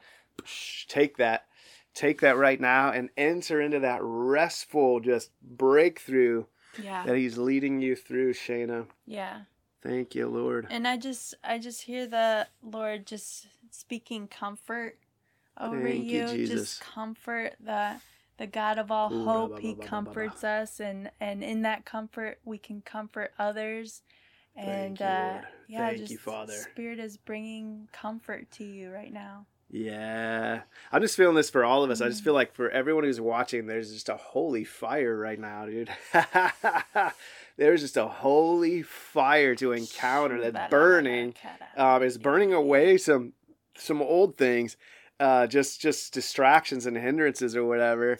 Take 0.89 1.15
that. 1.17 1.45
Take 1.93 2.21
that 2.21 2.37
right 2.37 2.59
now 2.59 2.91
and 2.91 3.09
enter 3.17 3.61
into 3.61 3.79
that 3.79 3.99
restful 4.01 4.99
just 4.99 5.31
breakthrough 5.41 6.45
Yeah. 6.83 7.05
that 7.05 7.17
He's 7.17 7.37
leading 7.37 7.81
you 7.81 7.95
through, 7.95 8.33
shana 8.33 8.87
Yeah. 9.05 9.41
Thank 9.81 10.13
you, 10.13 10.27
Lord. 10.27 10.67
And 10.69 10.87
I 10.87 10.97
just 10.97 11.33
I 11.43 11.57
just 11.57 11.81
hear 11.83 12.05
the 12.07 12.47
Lord 12.63 13.07
just 13.07 13.47
speaking 13.71 14.27
comfort 14.27 14.97
over 15.59 15.81
Thank 15.81 16.11
you, 16.11 16.27
you. 16.27 16.47
Just 16.47 16.81
comfort 16.81 17.55
the 17.59 17.97
the 18.37 18.47
God 18.47 18.77
of 18.77 18.91
all 18.91 19.09
Ooh, 19.11 19.25
hope. 19.25 19.51
ra, 19.51 19.57
ba, 19.57 19.61
He 19.61 19.73
ba. 19.73 19.85
comforts 19.87 20.43
us 20.43 20.79
and 20.79 21.11
and 21.19 21.43
in 21.43 21.63
that 21.63 21.85
comfort 21.85 22.39
we 22.45 22.57
can 22.57 22.81
comfort 22.81 23.31
others. 23.39 24.03
And 24.55 24.97
Thank 24.97 25.01
you, 25.01 25.07
uh 25.07 25.41
yeah, 25.67 25.77
Thank 25.87 25.99
you, 25.99 26.07
just 26.07 26.19
Father. 26.19 26.53
Spirit 26.53 26.99
is 26.99 27.17
bringing 27.17 27.87
comfort 27.91 28.51
to 28.51 28.63
you 28.63 28.91
right 28.91 29.11
now. 29.13 29.45
Yeah. 29.71 30.61
I'm 30.91 31.01
just 31.01 31.15
feeling 31.15 31.35
this 31.35 31.49
for 31.49 31.63
all 31.63 31.83
of 31.83 31.89
us. 31.89 32.01
I 32.01 32.09
just 32.09 32.21
Mm. 32.21 32.25
feel 32.25 32.33
like 32.33 32.53
for 32.53 32.69
everyone 32.69 33.05
who's 33.05 33.21
watching, 33.21 33.67
there's 33.67 33.93
just 33.93 34.09
a 34.09 34.17
holy 34.17 34.63
fire 34.65 35.17
right 35.17 35.39
now, 35.39 35.65
dude. 35.65 35.89
there's 37.57 37.81
just 37.81 37.97
a 37.97 38.07
holy 38.07 38.81
fire 38.81 39.55
to 39.55 39.71
encounter 39.71 40.51
that's 40.51 40.69
burning. 40.69 41.35
Um, 41.77 42.03
is 42.03 42.17
burning 42.17 42.53
away 42.53 42.97
some 42.97 43.33
some 43.77 44.01
old 44.01 44.35
things, 44.37 44.75
uh, 45.19 45.47
just 45.47 45.79
just 45.81 46.13
distractions 46.13 46.85
and 46.85 46.97
hindrances 46.97 47.55
or 47.55 47.63
whatever. 47.63 48.17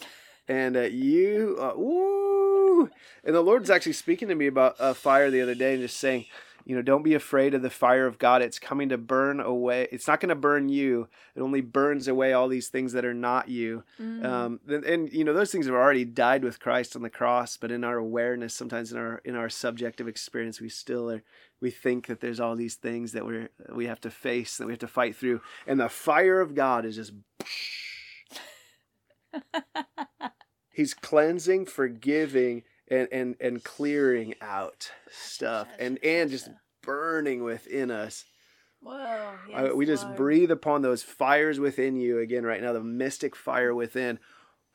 And 0.47 0.76
uh, 0.76 0.82
you, 0.82 1.58
uh, 1.60 1.74
woo! 1.76 2.89
And 3.24 3.36
the 3.36 3.41
Lord's 3.41 3.70
actually 3.70 3.93
speaking 3.93 4.28
to 4.30 4.36
me 4.36 4.47
about 4.47 4.76
uh, 4.80 4.93
fire 4.93 5.30
the 5.30 5.41
other 5.41 5.54
day 5.56 5.74
and 5.74 5.82
just 5.84 5.97
saying, 5.97 6.26
you 6.66 6.76
know, 6.76 6.82
don't 6.82 7.03
be 7.03 7.14
afraid 7.14 7.53
of 7.53 7.62
the 7.62 7.70
fire 7.70 8.05
of 8.05 8.18
God. 8.18 8.41
It's 8.41 8.59
coming 8.59 8.89
to 8.89 8.97
burn 8.97 9.39
away. 9.39 9.88
It's 9.91 10.07
not 10.07 10.20
going 10.20 10.30
to 10.30 10.36
burn 10.36 10.70
you. 10.70 11.07
It 11.36 11.41
only 11.41 11.62
burns 11.62 12.07
away 12.07 12.34
all 12.34 12.47
these 12.47 12.70
things 12.70 12.93
that 12.93 13.05
are 13.05 13.14
not 13.14 13.49
you. 13.49 13.84
Mm. 13.99 14.26
Um, 14.26 14.59
and, 14.68 14.84
and 14.84 15.14
you 15.14 15.24
know, 15.24 15.34
those 15.34 15.51
things 15.51 15.66
have 15.66 15.76
already 15.76 16.05
died 16.05 16.43
with 16.43 16.59
Christ 16.59 16.95
on 16.95 17.01
the 17.01 17.09
cross. 17.09 17.57
But 17.57 17.72
in 17.72 17.84
our 17.84 17.97
awareness, 17.97 18.53
sometimes 18.53 18.91
in 18.91 18.97
our 18.97 19.22
in 19.26 19.36
our 19.36 19.49
subjective 19.49 20.07
experience, 20.07 20.62
we 20.62 20.70
still 20.70 21.09
are. 21.12 21.24
We 21.59 21.70
think 21.70 22.07
that 22.07 22.22
there's 22.22 22.39
all 22.39 22.55
these 22.55 22.76
things 22.76 23.12
that 23.12 23.26
we're 23.26 23.49
we 23.72 23.86
have 23.86 24.01
to 24.01 24.09
face, 24.09 24.57
that 24.57 24.66
we 24.66 24.74
have 24.74 24.80
to 24.80 24.88
fight 24.88 25.16
through, 25.16 25.41
and 25.68 25.80
the 25.80 25.89
fire 25.89 26.41
of 26.41 26.55
God 26.55 26.86
is 26.86 26.95
just. 26.95 27.14
He's 30.74 30.93
cleansing, 30.93 31.66
forgiving, 31.66 32.64
and 32.92 33.08
and 33.12 33.36
and 33.39 33.64
clearing 33.64 34.36
out 34.42 34.92
stuff, 35.10 35.68
and 35.80 35.98
and 36.04 36.30
just 36.30 36.50
burning 36.84 37.44
within 37.44 37.89
us. 37.89 38.26
Whoa. 38.82 39.34
Yes, 39.50 39.74
we 39.74 39.86
just 39.86 40.04
Lord. 40.04 40.18
breathe 40.18 40.52
upon 40.52 40.82
those 40.82 41.04
fires 41.04 41.60
within 41.60 41.96
you 41.96 42.20
again 42.20 42.44
right 42.44 42.62
now, 42.62 42.74
the 42.74 42.82
mystic 42.82 43.36
fire 43.36 43.74
within. 43.74 44.20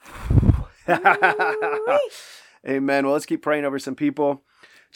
Amen. 0.89 3.05
Well, 3.05 3.13
let's 3.13 3.27
keep 3.27 3.43
praying 3.43 3.65
over 3.65 3.79
some 3.79 3.97
people. 3.97 4.43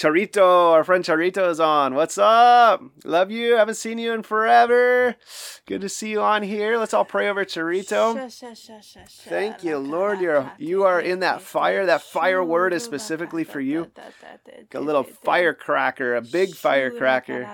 Charito, 0.01 0.73
our 0.73 0.83
friend 0.83 1.05
Charito 1.05 1.51
is 1.51 1.61
on. 1.61 1.95
What's 1.95 2.17
up? 2.17 2.83
Love 3.05 3.31
you. 3.31 3.57
Haven't 3.57 3.75
seen 3.75 3.99
you 3.99 4.15
in 4.15 4.23
forever. 4.23 5.15
Good 5.67 5.83
to 5.83 5.91
see 5.91 6.09
you 6.09 6.23
on 6.23 6.43
here. 6.43 6.79
Let's 6.79 6.95
all 6.95 7.05
pray 7.05 7.29
over 7.29 7.45
Charito. 7.45 8.15
Thank 9.29 9.63
you, 9.63 9.77
Lord. 9.77 10.23
You're 10.23 10.51
you 10.57 10.85
are 10.85 11.03
in 11.03 11.21
that 11.21 11.43
fire. 11.43 11.85
That 11.85 12.01
fire 12.01 12.43
word 12.43 12.73
is 12.73 12.83
specifically 12.83 13.45
for 13.45 13.61
you. 13.61 13.91
A 14.73 14.81
little 14.81 15.05
firecracker, 15.05 16.17
a 16.17 16.23
big 16.23 16.55
firecracker. 16.55 17.47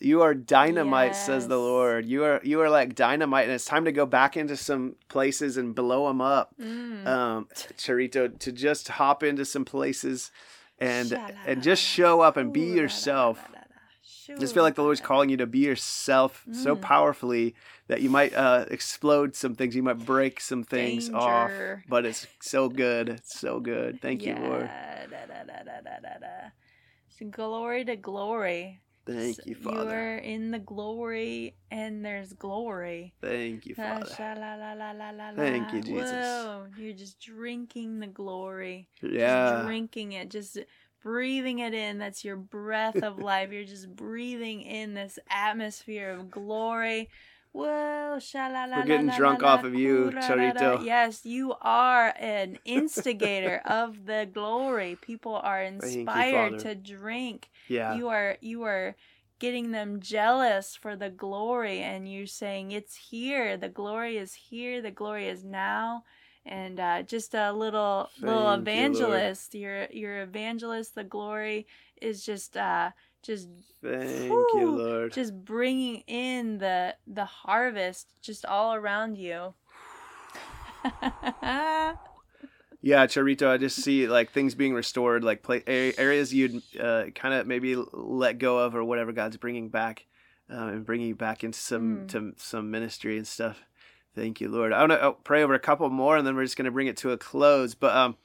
You 0.00 0.22
are 0.22 0.32
dynamite, 0.32 1.14
says 1.14 1.48
the 1.48 1.58
Lord. 1.58 2.06
You 2.06 2.24
are 2.24 2.40
you 2.44 2.62
are 2.62 2.70
like 2.70 2.94
dynamite, 2.94 3.44
and 3.44 3.52
it's 3.52 3.66
time 3.66 3.84
to 3.84 3.92
go 3.92 4.06
back 4.06 4.38
into 4.38 4.56
some 4.56 4.96
places 5.10 5.58
and 5.58 5.74
blow 5.74 6.08
them 6.08 6.22
up. 6.22 6.54
Mm. 6.58 7.06
um, 7.06 7.48
Charito, 7.76 8.38
to 8.38 8.52
just 8.52 8.88
hop 8.88 9.22
into 9.22 9.44
some 9.44 9.66
places 9.66 10.30
and 10.78 11.18
and 11.46 11.62
just 11.62 11.82
show 11.82 12.20
up 12.20 12.36
and 12.36 12.52
be 12.52 12.74
yourself. 12.74 13.38
Just 14.38 14.54
feel 14.54 14.62
like 14.62 14.74
the 14.74 14.82
Lord's 14.82 15.00
calling 15.00 15.30
you 15.30 15.36
to 15.38 15.46
be 15.46 15.60
yourself 15.60 16.46
so 16.52 16.74
Mm. 16.76 16.80
powerfully 16.82 17.54
that 17.88 18.02
you 18.02 18.10
might 18.10 18.34
uh, 18.34 18.66
explode 18.70 19.34
some 19.36 19.54
things, 19.54 19.74
you 19.76 19.82
might 19.82 20.04
break 20.04 20.40
some 20.40 20.64
things 20.64 21.10
off. 21.14 21.52
But 21.88 22.04
it's 22.04 22.26
so 22.40 22.68
good, 22.68 23.08
it's 23.08 23.38
so 23.38 23.60
good. 23.60 24.00
Thank 24.02 24.26
you, 24.26 24.34
Lord. 24.34 24.62
Yeah, 24.62 25.06
da, 25.06 25.26
da, 25.26 25.44
da, 25.44 25.80
da, 26.00 26.18
da. 26.20 27.30
Glory 27.30 27.84
to 27.84 27.96
glory. 27.96 28.80
Thank 29.06 29.46
you, 29.46 29.54
you, 29.60 29.70
You 29.70 29.88
are 29.88 30.16
in 30.16 30.50
the 30.50 30.58
glory, 30.58 31.54
and 31.70 32.04
there's 32.04 32.32
glory. 32.32 33.14
Thank 33.20 33.66
you, 33.66 33.76
Father. 33.76 34.04
sha, 34.06 34.34
la, 34.34 34.54
la, 34.56 34.72
la, 34.72 34.90
la, 34.90 35.10
la, 35.10 35.32
Thank 35.36 35.72
you, 35.72 35.80
Jesus. 35.80 36.10
Whoa, 36.10 36.66
you're 36.76 36.92
just 36.92 37.20
drinking 37.20 38.00
the 38.00 38.08
glory. 38.08 38.88
Just 39.00 39.14
Yeah, 39.14 39.62
drinking 39.64 40.12
it, 40.12 40.28
just 40.28 40.58
breathing 41.02 41.60
it 41.60 41.72
in. 41.72 41.98
That's 41.98 42.24
your 42.24 42.36
breath 42.36 43.02
of 43.02 43.18
life. 43.22 43.52
You're 43.52 43.64
just 43.64 43.94
breathing 43.94 44.62
in 44.62 44.94
this 44.94 45.20
atmosphere 45.30 46.10
of 46.10 46.28
glory. 46.30 47.08
Whoa, 47.52 48.18
la 48.34 48.48
la 48.48 48.76
We're 48.76 48.84
getting 48.84 49.08
drunk 49.08 49.42
off 49.42 49.64
of 49.64 49.74
you. 49.74 50.12
Charito. 50.16 50.84
Yes, 50.84 51.24
you 51.24 51.54
are 51.62 52.12
an 52.18 52.58
instigator 52.66 53.62
of 53.64 54.04
the 54.04 54.28
glory. 54.30 54.98
People 55.00 55.36
are 55.36 55.62
inspired 55.62 56.60
Father. 56.60 56.74
to 56.74 56.74
drink. 56.74 57.48
Yeah. 57.68 57.94
You 57.94 58.08
are 58.08 58.36
you 58.40 58.62
are 58.64 58.96
getting 59.38 59.70
them 59.70 60.00
jealous 60.00 60.76
for 60.76 60.96
the 60.96 61.10
glory 61.10 61.80
and 61.80 62.10
you're 62.10 62.26
saying 62.26 62.72
it's 62.72 62.96
here. 62.96 63.56
The 63.56 63.68
glory 63.68 64.16
is 64.16 64.34
here. 64.34 64.80
The 64.80 64.90
glory 64.90 65.28
is 65.28 65.44
now. 65.44 66.04
And 66.44 66.78
uh, 66.78 67.02
just 67.02 67.34
a 67.34 67.52
little 67.52 68.08
little 68.22 68.48
Thank 68.48 68.74
you, 68.74 68.92
Lord. 68.92 69.32
evangelist. 69.32 69.54
Your 69.54 69.86
your 69.90 70.22
evangelist. 70.22 70.94
The 70.94 71.04
glory 71.04 71.66
is 72.00 72.24
just 72.24 72.56
uh, 72.56 72.92
just 73.22 73.48
Thank 73.82 74.28
Whew. 74.28 74.60
you, 74.60 74.76
Lord. 74.78 75.12
just 75.12 75.44
bringing 75.44 76.02
in 76.06 76.58
the 76.58 76.94
the 77.06 77.24
harvest 77.24 78.08
just 78.22 78.46
all 78.46 78.74
around 78.74 79.18
you. 79.18 79.54
Yeah, 82.86 83.06
Charito, 83.06 83.48
I 83.48 83.56
just 83.56 83.82
see 83.82 84.06
like 84.06 84.30
things 84.30 84.54
being 84.54 84.72
restored, 84.72 85.24
like 85.24 85.42
play, 85.42 85.60
areas 85.66 86.32
you'd 86.32 86.62
uh, 86.80 87.06
kind 87.16 87.34
of 87.34 87.44
maybe 87.44 87.74
let 87.74 88.38
go 88.38 88.58
of 88.58 88.76
or 88.76 88.84
whatever 88.84 89.10
God's 89.10 89.36
bringing 89.36 89.70
back 89.70 90.06
uh, 90.48 90.68
and 90.68 90.86
bringing 90.86 91.08
you 91.08 91.16
back 91.16 91.42
into 91.42 91.58
some 91.58 91.96
Mm. 91.96 92.08
to 92.12 92.34
some 92.36 92.70
ministry 92.70 93.16
and 93.16 93.26
stuff. 93.26 93.64
Thank 94.14 94.40
you, 94.40 94.48
Lord. 94.48 94.72
I 94.72 94.86
want 94.86 94.92
to 94.92 95.16
pray 95.24 95.42
over 95.42 95.52
a 95.52 95.58
couple 95.58 95.90
more, 95.90 96.16
and 96.16 96.24
then 96.24 96.36
we're 96.36 96.44
just 96.44 96.56
going 96.56 96.66
to 96.66 96.70
bring 96.70 96.86
it 96.86 96.96
to 96.98 97.10
a 97.10 97.18
close. 97.18 97.74
But 97.74 97.96
um, 97.96 98.16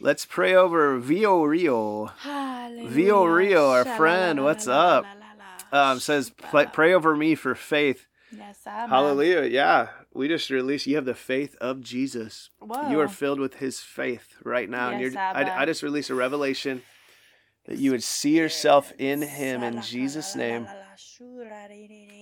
let's 0.00 0.24
pray 0.24 0.54
over 0.54 0.98
Vio 0.98 1.42
Rio. 1.42 2.10
Vio 2.24 3.24
Rio, 3.26 3.68
our 3.68 3.84
friend, 3.84 4.42
what's 4.42 4.66
up? 4.66 5.04
Um, 5.72 6.00
says 6.00 6.30
pray, 6.72 6.94
over 6.94 7.14
me 7.14 7.34
for 7.34 7.54
faith. 7.54 8.06
Yes. 8.34 8.60
Hallelujah. 8.64 9.42
Yeah, 9.42 9.88
we 10.16 10.28
just 10.28 10.50
released. 10.50 10.86
You 10.86 10.96
have 10.96 11.04
the 11.04 11.14
faith 11.14 11.56
of 11.60 11.80
Jesus. 11.80 12.50
You 12.62 13.00
are 13.00 13.08
filled 13.08 13.40
with 13.40 13.54
His 13.54 13.80
faith 13.80 14.34
right 14.42 14.68
now, 14.68 14.90
and 14.90 15.00
Yes, 15.00 15.12
you're. 15.12 15.20
I, 15.20 15.62
I 15.62 15.64
just 15.64 15.82
release 15.82 16.10
a 16.10 16.14
revelation 16.14 16.82
that 17.66 17.78
you 17.78 17.90
would 17.90 18.02
see 18.02 18.38
yourself 18.38 18.92
in 18.98 19.22
Him 19.22 19.62
in 19.62 19.82
Jesus' 19.82 20.34
name. 20.36 20.66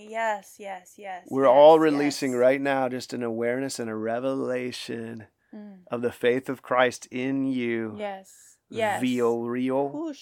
Yes, 0.08 0.56
yes, 0.58 0.94
yes. 0.96 1.26
We're 1.30 1.44
yes, 1.44 1.52
all 1.52 1.78
releasing 1.78 2.32
yes. 2.32 2.38
right 2.38 2.60
now 2.60 2.88
just 2.88 3.12
an 3.12 3.22
awareness 3.22 3.78
and 3.78 3.90
a 3.90 3.94
revelation 3.94 5.26
Mm, 5.54 5.78
of 5.90 6.02
the 6.02 6.10
faith 6.10 6.48
of 6.48 6.62
Christ 6.62 7.06
in 7.10 7.46
you. 7.46 7.94
Yes. 7.96 8.56
Yes. 8.70 9.00
Vio 9.00 9.34
Whoosh. 9.34 10.20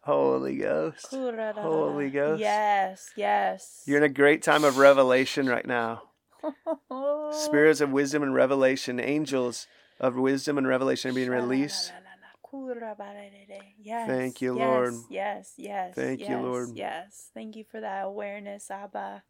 Holy 0.00 0.56
Ghost. 0.56 1.06
Holy 1.10 2.10
Ghost. 2.10 2.40
Yes, 2.40 3.10
yes. 3.14 3.82
You're 3.86 3.98
in 3.98 4.04
a 4.04 4.08
great 4.08 4.42
time 4.42 4.64
of 4.64 4.78
revelation 4.78 5.46
right 5.46 5.66
now. 5.66 6.02
Spirits 7.32 7.80
of 7.80 7.90
wisdom 7.92 8.22
and 8.22 8.34
revelation, 8.34 9.00
angels 9.00 9.66
of 10.00 10.16
wisdom 10.16 10.58
and 10.58 10.66
revelation 10.66 11.10
are 11.10 11.14
being 11.14 11.30
released. 11.30 11.92
Yes. 13.82 14.08
Thank 14.08 14.40
you, 14.40 14.56
yes, 14.56 14.66
Lord. 14.66 14.94
Yes, 15.10 15.52
yes. 15.56 15.94
Thank 15.94 16.20
you, 16.28 16.38
Lord. 16.38 16.68
Yes. 16.74 17.30
Thank 17.34 17.56
you 17.56 17.64
for 17.70 17.80
that 17.80 18.04
awareness, 18.04 18.70
Abba. 18.70 19.22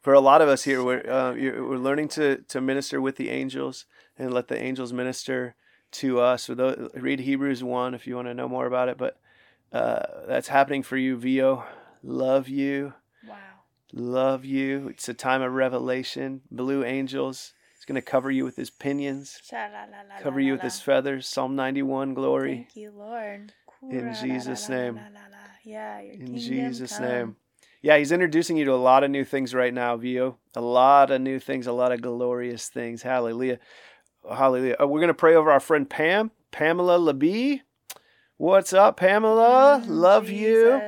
For 0.00 0.14
a 0.14 0.20
lot 0.20 0.40
of 0.40 0.48
us 0.48 0.64
here, 0.64 0.82
we're, 0.82 1.08
uh, 1.08 1.32
we're 1.34 1.76
learning 1.76 2.08
to, 2.08 2.38
to 2.48 2.60
minister 2.60 3.00
with 3.00 3.16
the 3.16 3.28
angels 3.28 3.84
and 4.18 4.32
let 4.32 4.48
the 4.48 4.58
angels 4.60 4.92
minister 4.92 5.54
to 5.92 6.20
us. 6.20 6.44
So 6.44 6.54
those, 6.54 6.90
read 6.94 7.20
Hebrews 7.20 7.62
1 7.62 7.94
if 7.94 8.06
you 8.06 8.16
want 8.16 8.28
to 8.28 8.34
know 8.34 8.48
more 8.48 8.66
about 8.66 8.88
it. 8.88 8.96
But 8.96 9.18
uh, 9.72 10.02
that's 10.26 10.48
happening 10.48 10.82
for 10.82 10.96
you, 10.96 11.16
Vio. 11.16 11.64
Love 12.02 12.48
you. 12.48 12.94
Love 13.92 14.44
you. 14.44 14.88
It's 14.88 15.08
a 15.08 15.14
time 15.14 15.42
of 15.42 15.52
revelation. 15.52 16.42
Blue 16.50 16.84
angels. 16.84 17.52
He's 17.74 17.84
going 17.84 17.96
to 17.96 18.02
cover 18.02 18.30
you 18.30 18.44
with 18.44 18.56
his 18.56 18.68
pinions, 18.70 19.40
Sha-la-la-la-la-la-la. 19.42 20.20
cover 20.20 20.38
you 20.38 20.52
with 20.52 20.60
his 20.62 20.80
feathers. 20.80 21.26
Psalm 21.26 21.56
91, 21.56 22.14
glory. 22.14 22.54
Thank 22.56 22.76
you, 22.76 22.90
Lord. 22.94 23.52
In 23.82 24.14
Jesus' 24.20 24.68
name. 24.68 25.00
Yeah, 25.64 26.00
In 26.00 26.36
Jesus' 26.36 26.98
come. 26.98 27.06
name. 27.08 27.36
Yeah, 27.82 27.96
he's 27.96 28.12
introducing 28.12 28.58
you 28.58 28.66
to 28.66 28.72
a 28.72 28.76
lot 28.76 29.02
of 29.04 29.10
new 29.10 29.24
things 29.24 29.54
right 29.54 29.72
now, 29.72 29.96
Vio. 29.96 30.36
A 30.54 30.60
lot 30.60 31.10
of 31.10 31.22
new 31.22 31.38
things, 31.38 31.66
a 31.66 31.72
lot 31.72 31.92
of 31.92 32.02
glorious 32.02 32.68
things. 32.68 33.00
Hallelujah. 33.02 33.58
Hallelujah. 34.30 34.76
Uh, 34.80 34.86
we're 34.86 35.00
going 35.00 35.08
to 35.08 35.14
pray 35.14 35.34
over 35.34 35.50
our 35.50 35.60
friend 35.60 35.88
Pam, 35.88 36.30
Pamela 36.50 36.98
Labie. 36.98 37.62
What's 38.40 38.72
up, 38.72 38.96
Pamela? 38.96 39.82
Mm, 39.84 39.86
Love 39.86 40.30
you. 40.30 40.80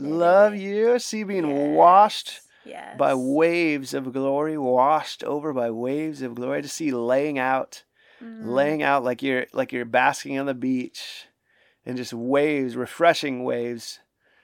Love 0.00 0.56
you. 0.56 0.98
See 0.98 1.24
being 1.24 1.46
Yes. 1.50 1.76
washed 1.76 2.40
Yes. 2.64 2.96
by 2.96 3.12
waves 3.14 3.92
of 3.92 4.10
glory, 4.14 4.56
washed 4.56 5.22
over 5.24 5.52
by 5.52 5.70
waves 5.70 6.22
of 6.22 6.36
glory. 6.36 6.62
To 6.62 6.68
see 6.70 6.90
laying 6.90 7.38
out, 7.38 7.84
Mm. 8.18 8.46
laying 8.46 8.82
out 8.82 9.04
like 9.04 9.22
you're 9.22 9.44
like 9.52 9.70
you're 9.70 9.84
basking 9.84 10.38
on 10.38 10.46
the 10.46 10.54
beach, 10.54 11.26
and 11.84 11.98
just 11.98 12.14
waves, 12.14 12.74
refreshing 12.74 13.44
waves, 13.44 14.00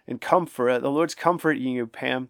and 0.06 0.20
comfort. 0.20 0.80
The 0.80 0.90
Lord's 0.90 1.14
comforting 1.14 1.62
you, 1.72 1.86
Pam. 1.86 2.28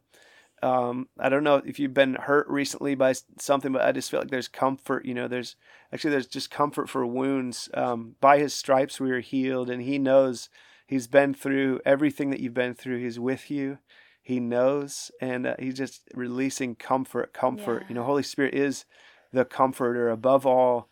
Um, 0.65 1.09
I 1.19 1.29
don't 1.29 1.45
know 1.45 1.57
if 1.57 1.79
you've 1.79 1.93
been 1.93 2.15
hurt 2.15 2.49
recently 2.49 2.95
by 2.95 3.15
something, 3.39 3.71
but 3.71 3.83
I 3.83 3.93
just 3.93 4.11
feel 4.11 4.21
like 4.21 4.31
there's 4.31 4.49
comfort. 4.49 5.05
You 5.05 5.12
know, 5.12 5.29
there's 5.29 5.57
actually 5.93 6.12
there's 6.12 6.27
just 6.27 6.51
comfort 6.51 6.89
for 6.89 7.05
wounds. 7.05 7.69
Um, 7.75 8.17
by 8.19 8.39
His 8.39 8.55
stripes 8.55 8.99
we 8.99 9.11
are 9.11 9.21
healed, 9.21 9.69
and 9.69 9.83
He 9.83 9.99
knows 9.99 10.49
He's 10.87 11.07
been 11.07 11.35
through 11.35 11.81
everything 11.85 12.31
that 12.31 12.41
you've 12.41 12.55
been 12.55 12.73
through. 12.73 12.99
He's 12.99 13.21
with 13.21 13.51
you. 13.51 13.77
He 14.23 14.41
knows, 14.41 15.11
and 15.21 15.47
uh, 15.47 15.57
He's 15.59 15.75
just 15.75 16.09
releasing 16.15 16.77
comfort, 16.77 17.35
comfort. 17.35 17.85
You 17.91 17.95
know, 17.95 18.05
Holy 18.05 18.23
Spirit 18.23 18.55
is 18.55 18.87
the 19.35 19.45
comforter 19.45 20.09
above 20.09 20.47
all. 20.47 20.89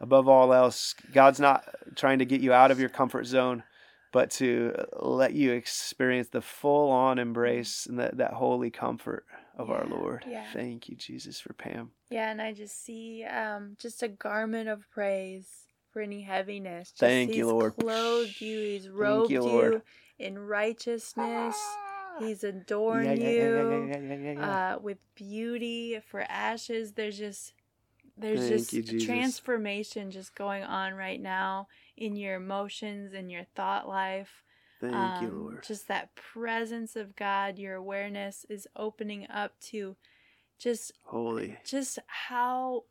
Above 0.00 0.26
all 0.26 0.52
else, 0.52 0.96
God's 1.12 1.38
not 1.38 1.64
trying 1.94 2.18
to 2.18 2.24
get 2.24 2.40
you 2.40 2.52
out 2.52 2.72
of 2.72 2.80
your 2.80 2.88
comfort 2.88 3.24
zone, 3.24 3.62
but 4.12 4.30
to 4.30 4.74
let 5.00 5.32
you 5.32 5.52
experience 5.52 6.28
the 6.28 6.42
full 6.42 6.90
on 6.90 7.18
embrace 7.18 7.86
and 7.86 7.98
that, 7.98 8.18
that 8.18 8.34
holy 8.34 8.70
comfort 8.70 9.24
of 9.56 9.70
our 9.70 9.86
Lord. 9.86 10.24
yeah. 10.28 10.44
Thank 10.52 10.88
you, 10.88 10.96
Jesus, 10.96 11.40
for 11.40 11.54
Pam. 11.54 11.90
Yeah, 12.10 12.30
and 12.30 12.40
I 12.40 12.52
just 12.52 12.84
see 12.84 13.24
um 13.24 13.76
just 13.80 14.02
a 14.02 14.08
garment 14.08 14.68
of 14.68 14.88
praise 14.90 15.48
for 15.90 16.02
any 16.02 16.22
heaviness. 16.22 16.90
Just 16.90 17.00
Thank 17.00 17.36
you, 17.36 17.46
he's 17.46 17.52
Lord. 17.52 17.76
clothed 17.78 18.40
you, 18.40 18.60
he's 18.60 18.88
robed 18.88 19.30
you, 19.30 19.48
you, 19.48 19.82
in 20.18 20.38
righteousness. 20.38 21.56
He's 22.18 22.44
Yeah, 22.44 22.50
adorned 22.50 23.18
yeah, 23.18 23.30
yeah, 23.30 23.30
you 23.30 23.54
yeah, 23.56 23.62
yeah, 23.62 23.96
yeah, 23.96 24.16
yeah, 24.16 24.32
yeah. 24.32 24.74
uh, 24.74 24.78
with 24.78 24.98
beauty 25.14 26.00
for 26.06 26.20
ashes. 26.28 26.92
There's 26.92 27.18
just 27.18 27.54
there's 28.18 28.46
Thank 28.46 28.72
just 28.72 28.88
you, 28.88 28.98
transformation 29.06 30.10
just 30.10 30.34
going 30.34 30.64
on 30.64 30.92
right 30.94 31.20
now 31.20 31.66
in 31.96 32.16
your 32.16 32.36
emotions 32.36 33.12
and 33.12 33.30
your 33.30 33.44
thought 33.54 33.88
life. 33.88 34.42
Thank 34.80 34.92
you, 35.22 35.28
Um, 35.28 35.40
Lord. 35.42 35.62
Just 35.64 35.88
that 35.88 36.14
presence 36.14 36.96
of 36.96 37.14
God, 37.14 37.58
your 37.58 37.74
awareness 37.76 38.44
is 38.48 38.66
opening 38.76 39.26
up 39.30 39.58
to 39.70 39.96
just 40.58 40.92
Holy. 41.04 41.58
just 41.64 41.98
how 42.06 42.84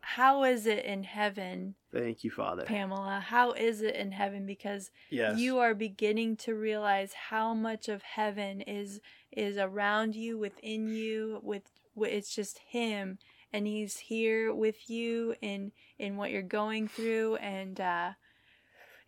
how 0.00 0.44
is 0.44 0.66
it 0.66 0.84
in 0.84 1.02
heaven, 1.02 1.74
Thank 1.92 2.22
you, 2.22 2.30
Father. 2.30 2.62
Pamela? 2.62 3.18
How 3.18 3.50
is 3.52 3.82
it 3.82 3.96
in 3.96 4.12
heaven? 4.12 4.46
Because 4.46 4.92
Yes. 5.10 5.36
you 5.40 5.58
are 5.58 5.74
beginning 5.74 6.36
to 6.38 6.54
realize 6.54 7.12
how 7.12 7.54
much 7.54 7.88
of 7.88 8.02
heaven 8.02 8.60
is 8.60 9.00
is 9.32 9.56
around 9.56 10.14
you, 10.14 10.38
within 10.38 10.86
you. 10.88 11.40
With 11.42 11.70
it's 11.96 12.34
just 12.34 12.58
Him, 12.58 13.18
and 13.52 13.66
He's 13.66 13.96
here 13.98 14.54
with 14.54 14.88
you 14.88 15.34
in 15.42 15.72
in 15.98 16.16
what 16.16 16.30
you're 16.30 16.42
going 16.42 16.86
through, 16.88 17.36
and 17.36 17.80
uh, 17.80 18.12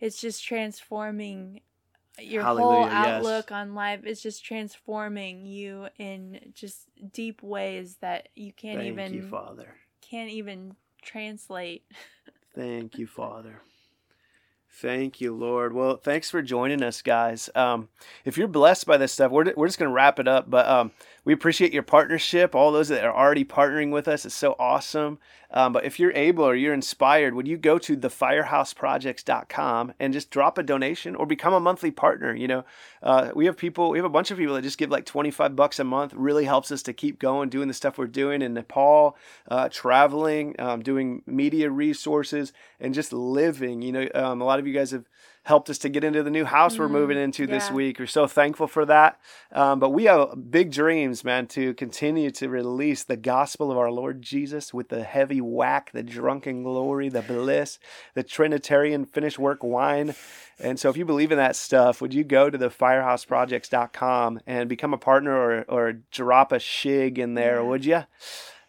it's 0.00 0.20
just 0.20 0.44
transforming 0.44 1.60
your 2.20 2.42
whole 2.42 2.56
Hallelujah, 2.56 2.90
yes. 2.90 3.06
outlook 3.06 3.52
on 3.52 3.74
life. 3.74 4.00
It's 4.04 4.22
just 4.22 4.44
transforming 4.44 5.46
you 5.46 5.88
in 5.98 6.52
just 6.54 6.88
deep 7.12 7.42
ways 7.42 7.96
that 8.00 8.28
you 8.34 8.52
can't 8.52 8.80
Thank 8.80 8.92
even 8.92 9.14
you, 9.14 9.22
Father. 9.22 9.74
can't 10.00 10.30
even 10.30 10.74
translate. 11.02 11.84
Thank 12.54 12.98
you, 12.98 13.06
Father. 13.06 13.60
Thank 14.70 15.20
you, 15.20 15.34
Lord. 15.34 15.72
Well, 15.72 15.96
thanks 15.96 16.30
for 16.30 16.40
joining 16.40 16.82
us, 16.82 17.02
guys. 17.02 17.50
Um, 17.54 17.88
if 18.24 18.38
you're 18.38 18.46
blessed 18.46 18.86
by 18.86 18.96
this 18.96 19.12
stuff, 19.12 19.32
we're, 19.32 19.52
we're 19.56 19.66
just 19.66 19.78
going 19.78 19.88
to 19.88 19.94
wrap 19.94 20.20
it 20.20 20.28
up. 20.28 20.48
But 20.48 20.68
um, 20.68 20.92
we 21.28 21.34
appreciate 21.34 21.74
your 21.74 21.82
partnership. 21.82 22.54
All 22.54 22.72
those 22.72 22.88
that 22.88 23.04
are 23.04 23.14
already 23.14 23.44
partnering 23.44 23.92
with 23.92 24.08
us, 24.08 24.24
it's 24.24 24.34
so 24.34 24.56
awesome. 24.58 25.18
Um, 25.50 25.74
but 25.74 25.84
if 25.84 26.00
you're 26.00 26.12
able 26.12 26.42
or 26.42 26.54
you're 26.54 26.72
inspired, 26.72 27.34
would 27.34 27.46
you 27.46 27.58
go 27.58 27.76
to 27.76 27.98
thefirehouseprojects.com 27.98 29.92
and 30.00 30.14
just 30.14 30.30
drop 30.30 30.56
a 30.56 30.62
donation 30.62 31.14
or 31.14 31.26
become 31.26 31.52
a 31.52 31.60
monthly 31.60 31.90
partner? 31.90 32.34
You 32.34 32.48
know, 32.48 32.64
uh, 33.02 33.32
we 33.34 33.44
have 33.44 33.58
people, 33.58 33.90
we 33.90 33.98
have 33.98 34.06
a 34.06 34.08
bunch 34.08 34.30
of 34.30 34.38
people 34.38 34.54
that 34.54 34.62
just 34.62 34.78
give 34.78 34.88
like 34.88 35.04
25 35.04 35.54
bucks 35.54 35.78
a 35.78 35.84
month. 35.84 36.14
Really 36.14 36.46
helps 36.46 36.72
us 36.72 36.82
to 36.84 36.94
keep 36.94 37.18
going, 37.18 37.50
doing 37.50 37.68
the 37.68 37.74
stuff 37.74 37.98
we're 37.98 38.06
doing 38.06 38.40
in 38.40 38.54
Nepal, 38.54 39.14
uh, 39.50 39.68
traveling, 39.68 40.58
um, 40.58 40.82
doing 40.82 41.20
media 41.26 41.68
resources, 41.68 42.54
and 42.80 42.94
just 42.94 43.12
living. 43.12 43.82
You 43.82 43.92
know, 43.92 44.08
um, 44.14 44.40
a 44.40 44.46
lot 44.46 44.60
of 44.60 44.66
you 44.66 44.72
guys 44.72 44.92
have 44.92 45.04
helped 45.48 45.70
us 45.70 45.78
to 45.78 45.88
get 45.88 46.04
into 46.04 46.22
the 46.22 46.30
new 46.30 46.44
house 46.44 46.78
we're 46.78 46.88
Mm, 46.88 46.92
moving 46.92 47.18
into 47.18 47.46
this 47.46 47.70
week. 47.70 47.98
We're 47.98 48.06
so 48.06 48.26
thankful 48.26 48.66
for 48.66 48.84
that. 48.84 49.18
Um, 49.50 49.80
but 49.80 49.90
we 49.90 50.04
have 50.04 50.50
big 50.50 50.70
dreams, 50.70 51.24
man, 51.24 51.46
to 51.48 51.72
continue 51.74 52.30
to 52.32 52.48
release 52.50 53.02
the 53.02 53.16
gospel 53.16 53.72
of 53.72 53.78
our 53.78 53.90
Lord 53.90 54.20
Jesus 54.20 54.74
with 54.74 54.90
the 54.90 55.02
heavy 55.04 55.40
whack, 55.40 55.90
the 55.92 56.02
drunken 56.02 56.62
glory, 56.62 57.08
the 57.08 57.22
bliss, 57.22 57.78
the 58.14 58.22
Trinitarian 58.22 59.06
finished 59.06 59.38
work 59.38 59.62
wine. 59.62 60.14
And 60.60 60.78
so 60.78 60.90
if 60.90 60.96
you 60.98 61.04
believe 61.06 61.32
in 61.32 61.38
that 61.38 61.56
stuff, 61.56 62.00
would 62.02 62.12
you 62.12 62.24
go 62.24 62.50
to 62.50 62.58
the 62.58 62.68
firehouseprojects.com 62.68 64.40
and 64.46 64.68
become 64.68 64.92
a 64.92 64.98
partner 64.98 65.34
or, 65.34 65.64
or 65.68 65.92
drop 66.10 66.52
a 66.52 66.56
shig 66.56 67.16
in 67.18 67.34
there, 67.34 67.56
Yeah. 67.56 67.62
would 67.62 67.84
you? 67.84 68.02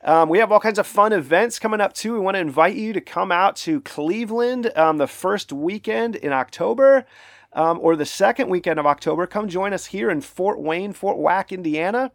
Um, 0.01 0.29
we 0.29 0.37
have 0.37 0.51
all 0.51 0.61
kinds 0.61 0.79
of 0.79 0.87
fun 0.87 1.11
events 1.11 1.59
coming 1.59 1.81
up 1.81 1.93
too. 1.93 2.13
We 2.13 2.19
want 2.19 2.35
to 2.35 2.41
invite 2.41 2.75
you 2.75 2.93
to 2.93 3.01
come 3.01 3.31
out 3.31 3.57
to 3.57 3.81
Cleveland 3.81 4.71
um, 4.77 4.97
the 4.97 5.07
first 5.07 5.51
weekend 5.51 6.15
in 6.15 6.31
October 6.31 7.05
um, 7.51 7.79
or 7.81 7.97
the 7.97 8.05
second 8.05 8.49
weekend 8.49 8.79
of 8.79 8.85
October. 8.85 9.27
Come 9.27 9.49
join 9.49 9.73
us 9.73 9.87
here 9.87 10.09
in 10.09 10.21
Fort 10.21 10.61
Wayne, 10.61 10.93
Fort 10.93 11.17
Whack, 11.17 11.51
Indiana. 11.51 12.11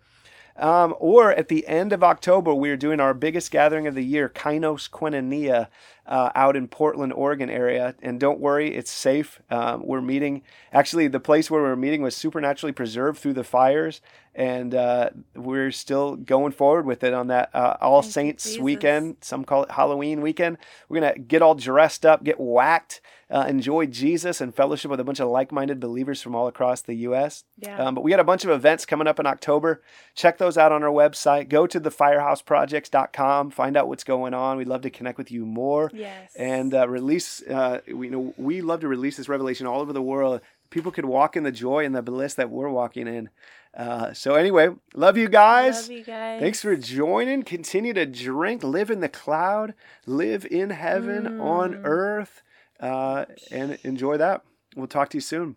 Um, 0.57 0.95
or 1.01 1.32
at 1.32 1.49
the 1.49 1.66
end 1.66 1.93
of 1.93 2.05
October, 2.05 2.55
we 2.55 2.70
are 2.70 2.76
doing 2.76 3.01
our 3.01 3.12
biggest 3.12 3.51
gathering 3.51 3.89
of 3.89 3.97
the 3.97 4.05
year, 4.05 4.28
Kainos 4.28 4.89
Koinonia, 4.89 5.66
uh, 6.07 6.30
out 6.37 6.55
in 6.55 6.68
Portland, 6.68 7.12
Oregon 7.12 7.51
area. 7.51 7.97
And 8.03 8.20
don't 8.20 8.39
worry, 8.39 8.72
it's 8.72 8.91
safe. 8.91 9.41
Um, 9.51 9.85
we're 9.85 10.01
meeting, 10.01 10.43
actually, 10.72 11.09
the 11.09 11.18
place 11.18 11.51
where 11.51 11.62
we're 11.62 11.74
meeting 11.74 12.03
was 12.03 12.14
supernaturally 12.14 12.72
preserved 12.72 13.18
through 13.18 13.32
the 13.32 13.43
fires. 13.43 14.01
And 14.35 14.74
uh, 14.74 15.11
we're 15.37 15.70
still 15.70 16.16
going 16.16 16.53
forward 16.53 16.87
with 16.87 17.05
it 17.05 17.14
on 17.14 17.28
that 17.28 17.51
uh, 17.55 17.76
All 17.80 18.03
Thank 18.03 18.12
Saints 18.12 18.45
Jesus. 18.45 18.61
weekend. 18.61 19.16
Some 19.20 19.45
call 19.45 19.62
it 19.62 19.70
Halloween 19.70 20.22
weekend. 20.22 20.59
We're 20.89 21.01
going 21.01 21.14
to 21.14 21.20
get 21.20 21.41
all 21.41 21.55
dressed 21.55 22.05
up, 22.05 22.24
get 22.24 22.41
whacked, 22.41 23.01
uh, 23.30 23.47
enjoy 23.49 23.87
Jesus, 23.87 24.41
and 24.41 24.55
fellowship 24.55 24.91
with 24.91 24.99
a 24.99 25.05
bunch 25.05 25.20
of 25.20 25.28
like 25.28 25.53
minded 25.53 25.78
believers 25.78 26.20
from 26.20 26.35
all 26.35 26.49
across 26.49 26.82
the 26.82 26.95
U.S. 26.95 27.45
Yeah. 27.59 27.78
Um, 27.78 27.95
but 27.95 28.03
we 28.03 28.11
got 28.11 28.20
a 28.20 28.24
bunch 28.24 28.45
of 28.45 28.51
events 28.51 28.85
coming 28.85 29.07
up 29.07 29.20
in 29.20 29.26
October. 29.26 29.82
Check 30.14 30.39
those 30.39 30.59
out 30.59 30.72
on 30.72 30.82
our 30.82 30.91
website. 30.91 31.49
Go 31.49 31.66
to 31.68 31.80
thefirehouseprojects.com. 31.80 33.51
Find 33.51 33.76
out 33.76 33.89
what's 33.89 34.05
going 34.05 34.35
on. 34.35 34.57
We'd 34.57 34.68
love 34.68 34.82
to 34.82 34.91
connect 34.91 35.18
with 35.18 35.30
you 35.30 35.47
more 35.47 35.91
yes. 35.95 36.32
and 36.37 36.74
uh, 36.74 36.89
release. 36.89 37.41
Uh, 37.43 37.80
we 37.87 38.07
you 38.07 38.12
know 38.12 38.35
we 38.37 38.61
love 38.61 38.80
to 38.80 38.89
release 38.89 39.16
this 39.16 39.28
revelation 39.28 39.66
all 39.66 39.80
over 39.80 39.93
the 39.93 40.03
world. 40.03 40.41
People 40.70 40.93
could 40.93 41.05
walk 41.05 41.37
in 41.37 41.45
the 41.45 41.53
joy 41.53 41.85
and 41.85 41.95
the 41.95 42.03
bliss 42.03 42.35
that 42.35 42.51
we're 42.51 42.68
walking 42.68 43.07
in. 43.07 43.30
Uh, 43.77 44.12
so 44.12 44.35
anyway, 44.35 44.68
love 44.95 45.16
you 45.16 45.29
guys. 45.29 45.89
Love 45.89 45.99
you 45.99 46.05
guys. 46.05 46.41
Thanks 46.41 46.61
for 46.62 46.77
joining. 46.77 47.43
Continue 47.43 47.93
to 47.95 48.07
drink, 48.07 48.62
live 48.62 48.89
in 48.91 49.01
the 49.01 49.09
cloud, 49.09 49.75
live 50.07 50.47
in 50.49 50.70
heaven 50.70 51.41
on 51.41 51.75
Mm. 51.75 51.81
earth, 51.85 52.43
uh, 52.79 53.25
and 53.51 53.77
enjoy 53.83 54.16
that. 54.18 54.43
We'll 54.77 54.87
talk 54.87 55.09
to 55.11 55.16
you 55.16 55.20
soon. 55.20 55.57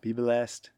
Be 0.00 0.12
blessed. 0.12 0.70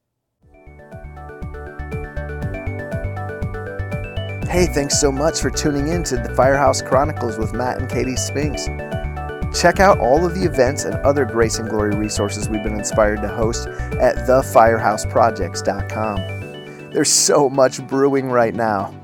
Hey, 4.48 4.66
thanks 4.66 5.00
so 5.00 5.10
much 5.10 5.40
for 5.40 5.50
tuning 5.50 5.88
in 5.88 6.04
to 6.04 6.16
the 6.16 6.32
Firehouse 6.36 6.80
Chronicles 6.80 7.38
with 7.38 7.52
Matt 7.52 7.78
and 7.80 7.90
Katie 7.90 8.14
Spinks. 8.16 8.66
Check 9.58 9.80
out 9.80 9.98
all 9.98 10.24
of 10.24 10.34
the 10.36 10.44
events 10.44 10.84
and 10.84 10.94
other 10.96 11.24
Grace 11.24 11.58
and 11.58 11.68
Glory 11.68 11.96
resources 11.96 12.48
we've 12.48 12.62
been 12.62 12.78
inspired 12.78 13.20
to 13.22 13.28
host 13.28 13.66
at 13.68 14.16
thefirehouseprojects.com. 14.28 16.43
There's 16.94 17.10
so 17.10 17.50
much 17.50 17.84
brewing 17.88 18.30
right 18.30 18.54
now. 18.54 18.94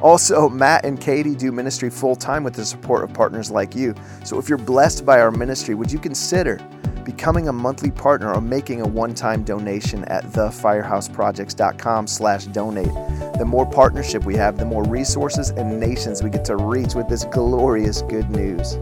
Also, 0.00 0.48
Matt 0.48 0.86
and 0.86 0.98
Katie 0.98 1.34
do 1.34 1.52
ministry 1.52 1.90
full 1.90 2.16
time 2.16 2.42
with 2.42 2.54
the 2.54 2.64
support 2.64 3.04
of 3.04 3.12
partners 3.12 3.50
like 3.50 3.74
you. 3.74 3.94
So 4.24 4.38
if 4.38 4.48
you're 4.48 4.56
blessed 4.56 5.04
by 5.04 5.20
our 5.20 5.30
ministry, 5.30 5.74
would 5.74 5.92
you 5.92 5.98
consider 5.98 6.56
becoming 7.04 7.48
a 7.48 7.52
monthly 7.52 7.90
partner 7.90 8.32
or 8.32 8.40
making 8.40 8.80
a 8.80 8.88
one-time 8.88 9.44
donation 9.44 10.06
at 10.06 10.24
thefirehouseprojects.com 10.24 12.06
slash 12.06 12.46
donate? 12.46 12.94
The 13.38 13.44
more 13.46 13.66
partnership 13.66 14.24
we 14.24 14.36
have, 14.36 14.56
the 14.56 14.64
more 14.64 14.84
resources 14.84 15.50
and 15.50 15.78
nations 15.78 16.22
we 16.22 16.30
get 16.30 16.46
to 16.46 16.56
reach 16.56 16.94
with 16.94 17.06
this 17.06 17.24
glorious 17.26 18.00
good 18.00 18.30
news. 18.30 18.78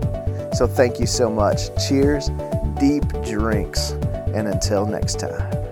So 0.57 0.69
thank 0.69 1.01
you 1.01 1.07
so 1.07 1.29
much. 1.29 1.71
Cheers, 1.89 2.31
deep 2.79 3.03
drinks, 3.25 3.91
and 4.33 4.47
until 4.47 4.87
next 4.87 5.19
time. 5.19 5.64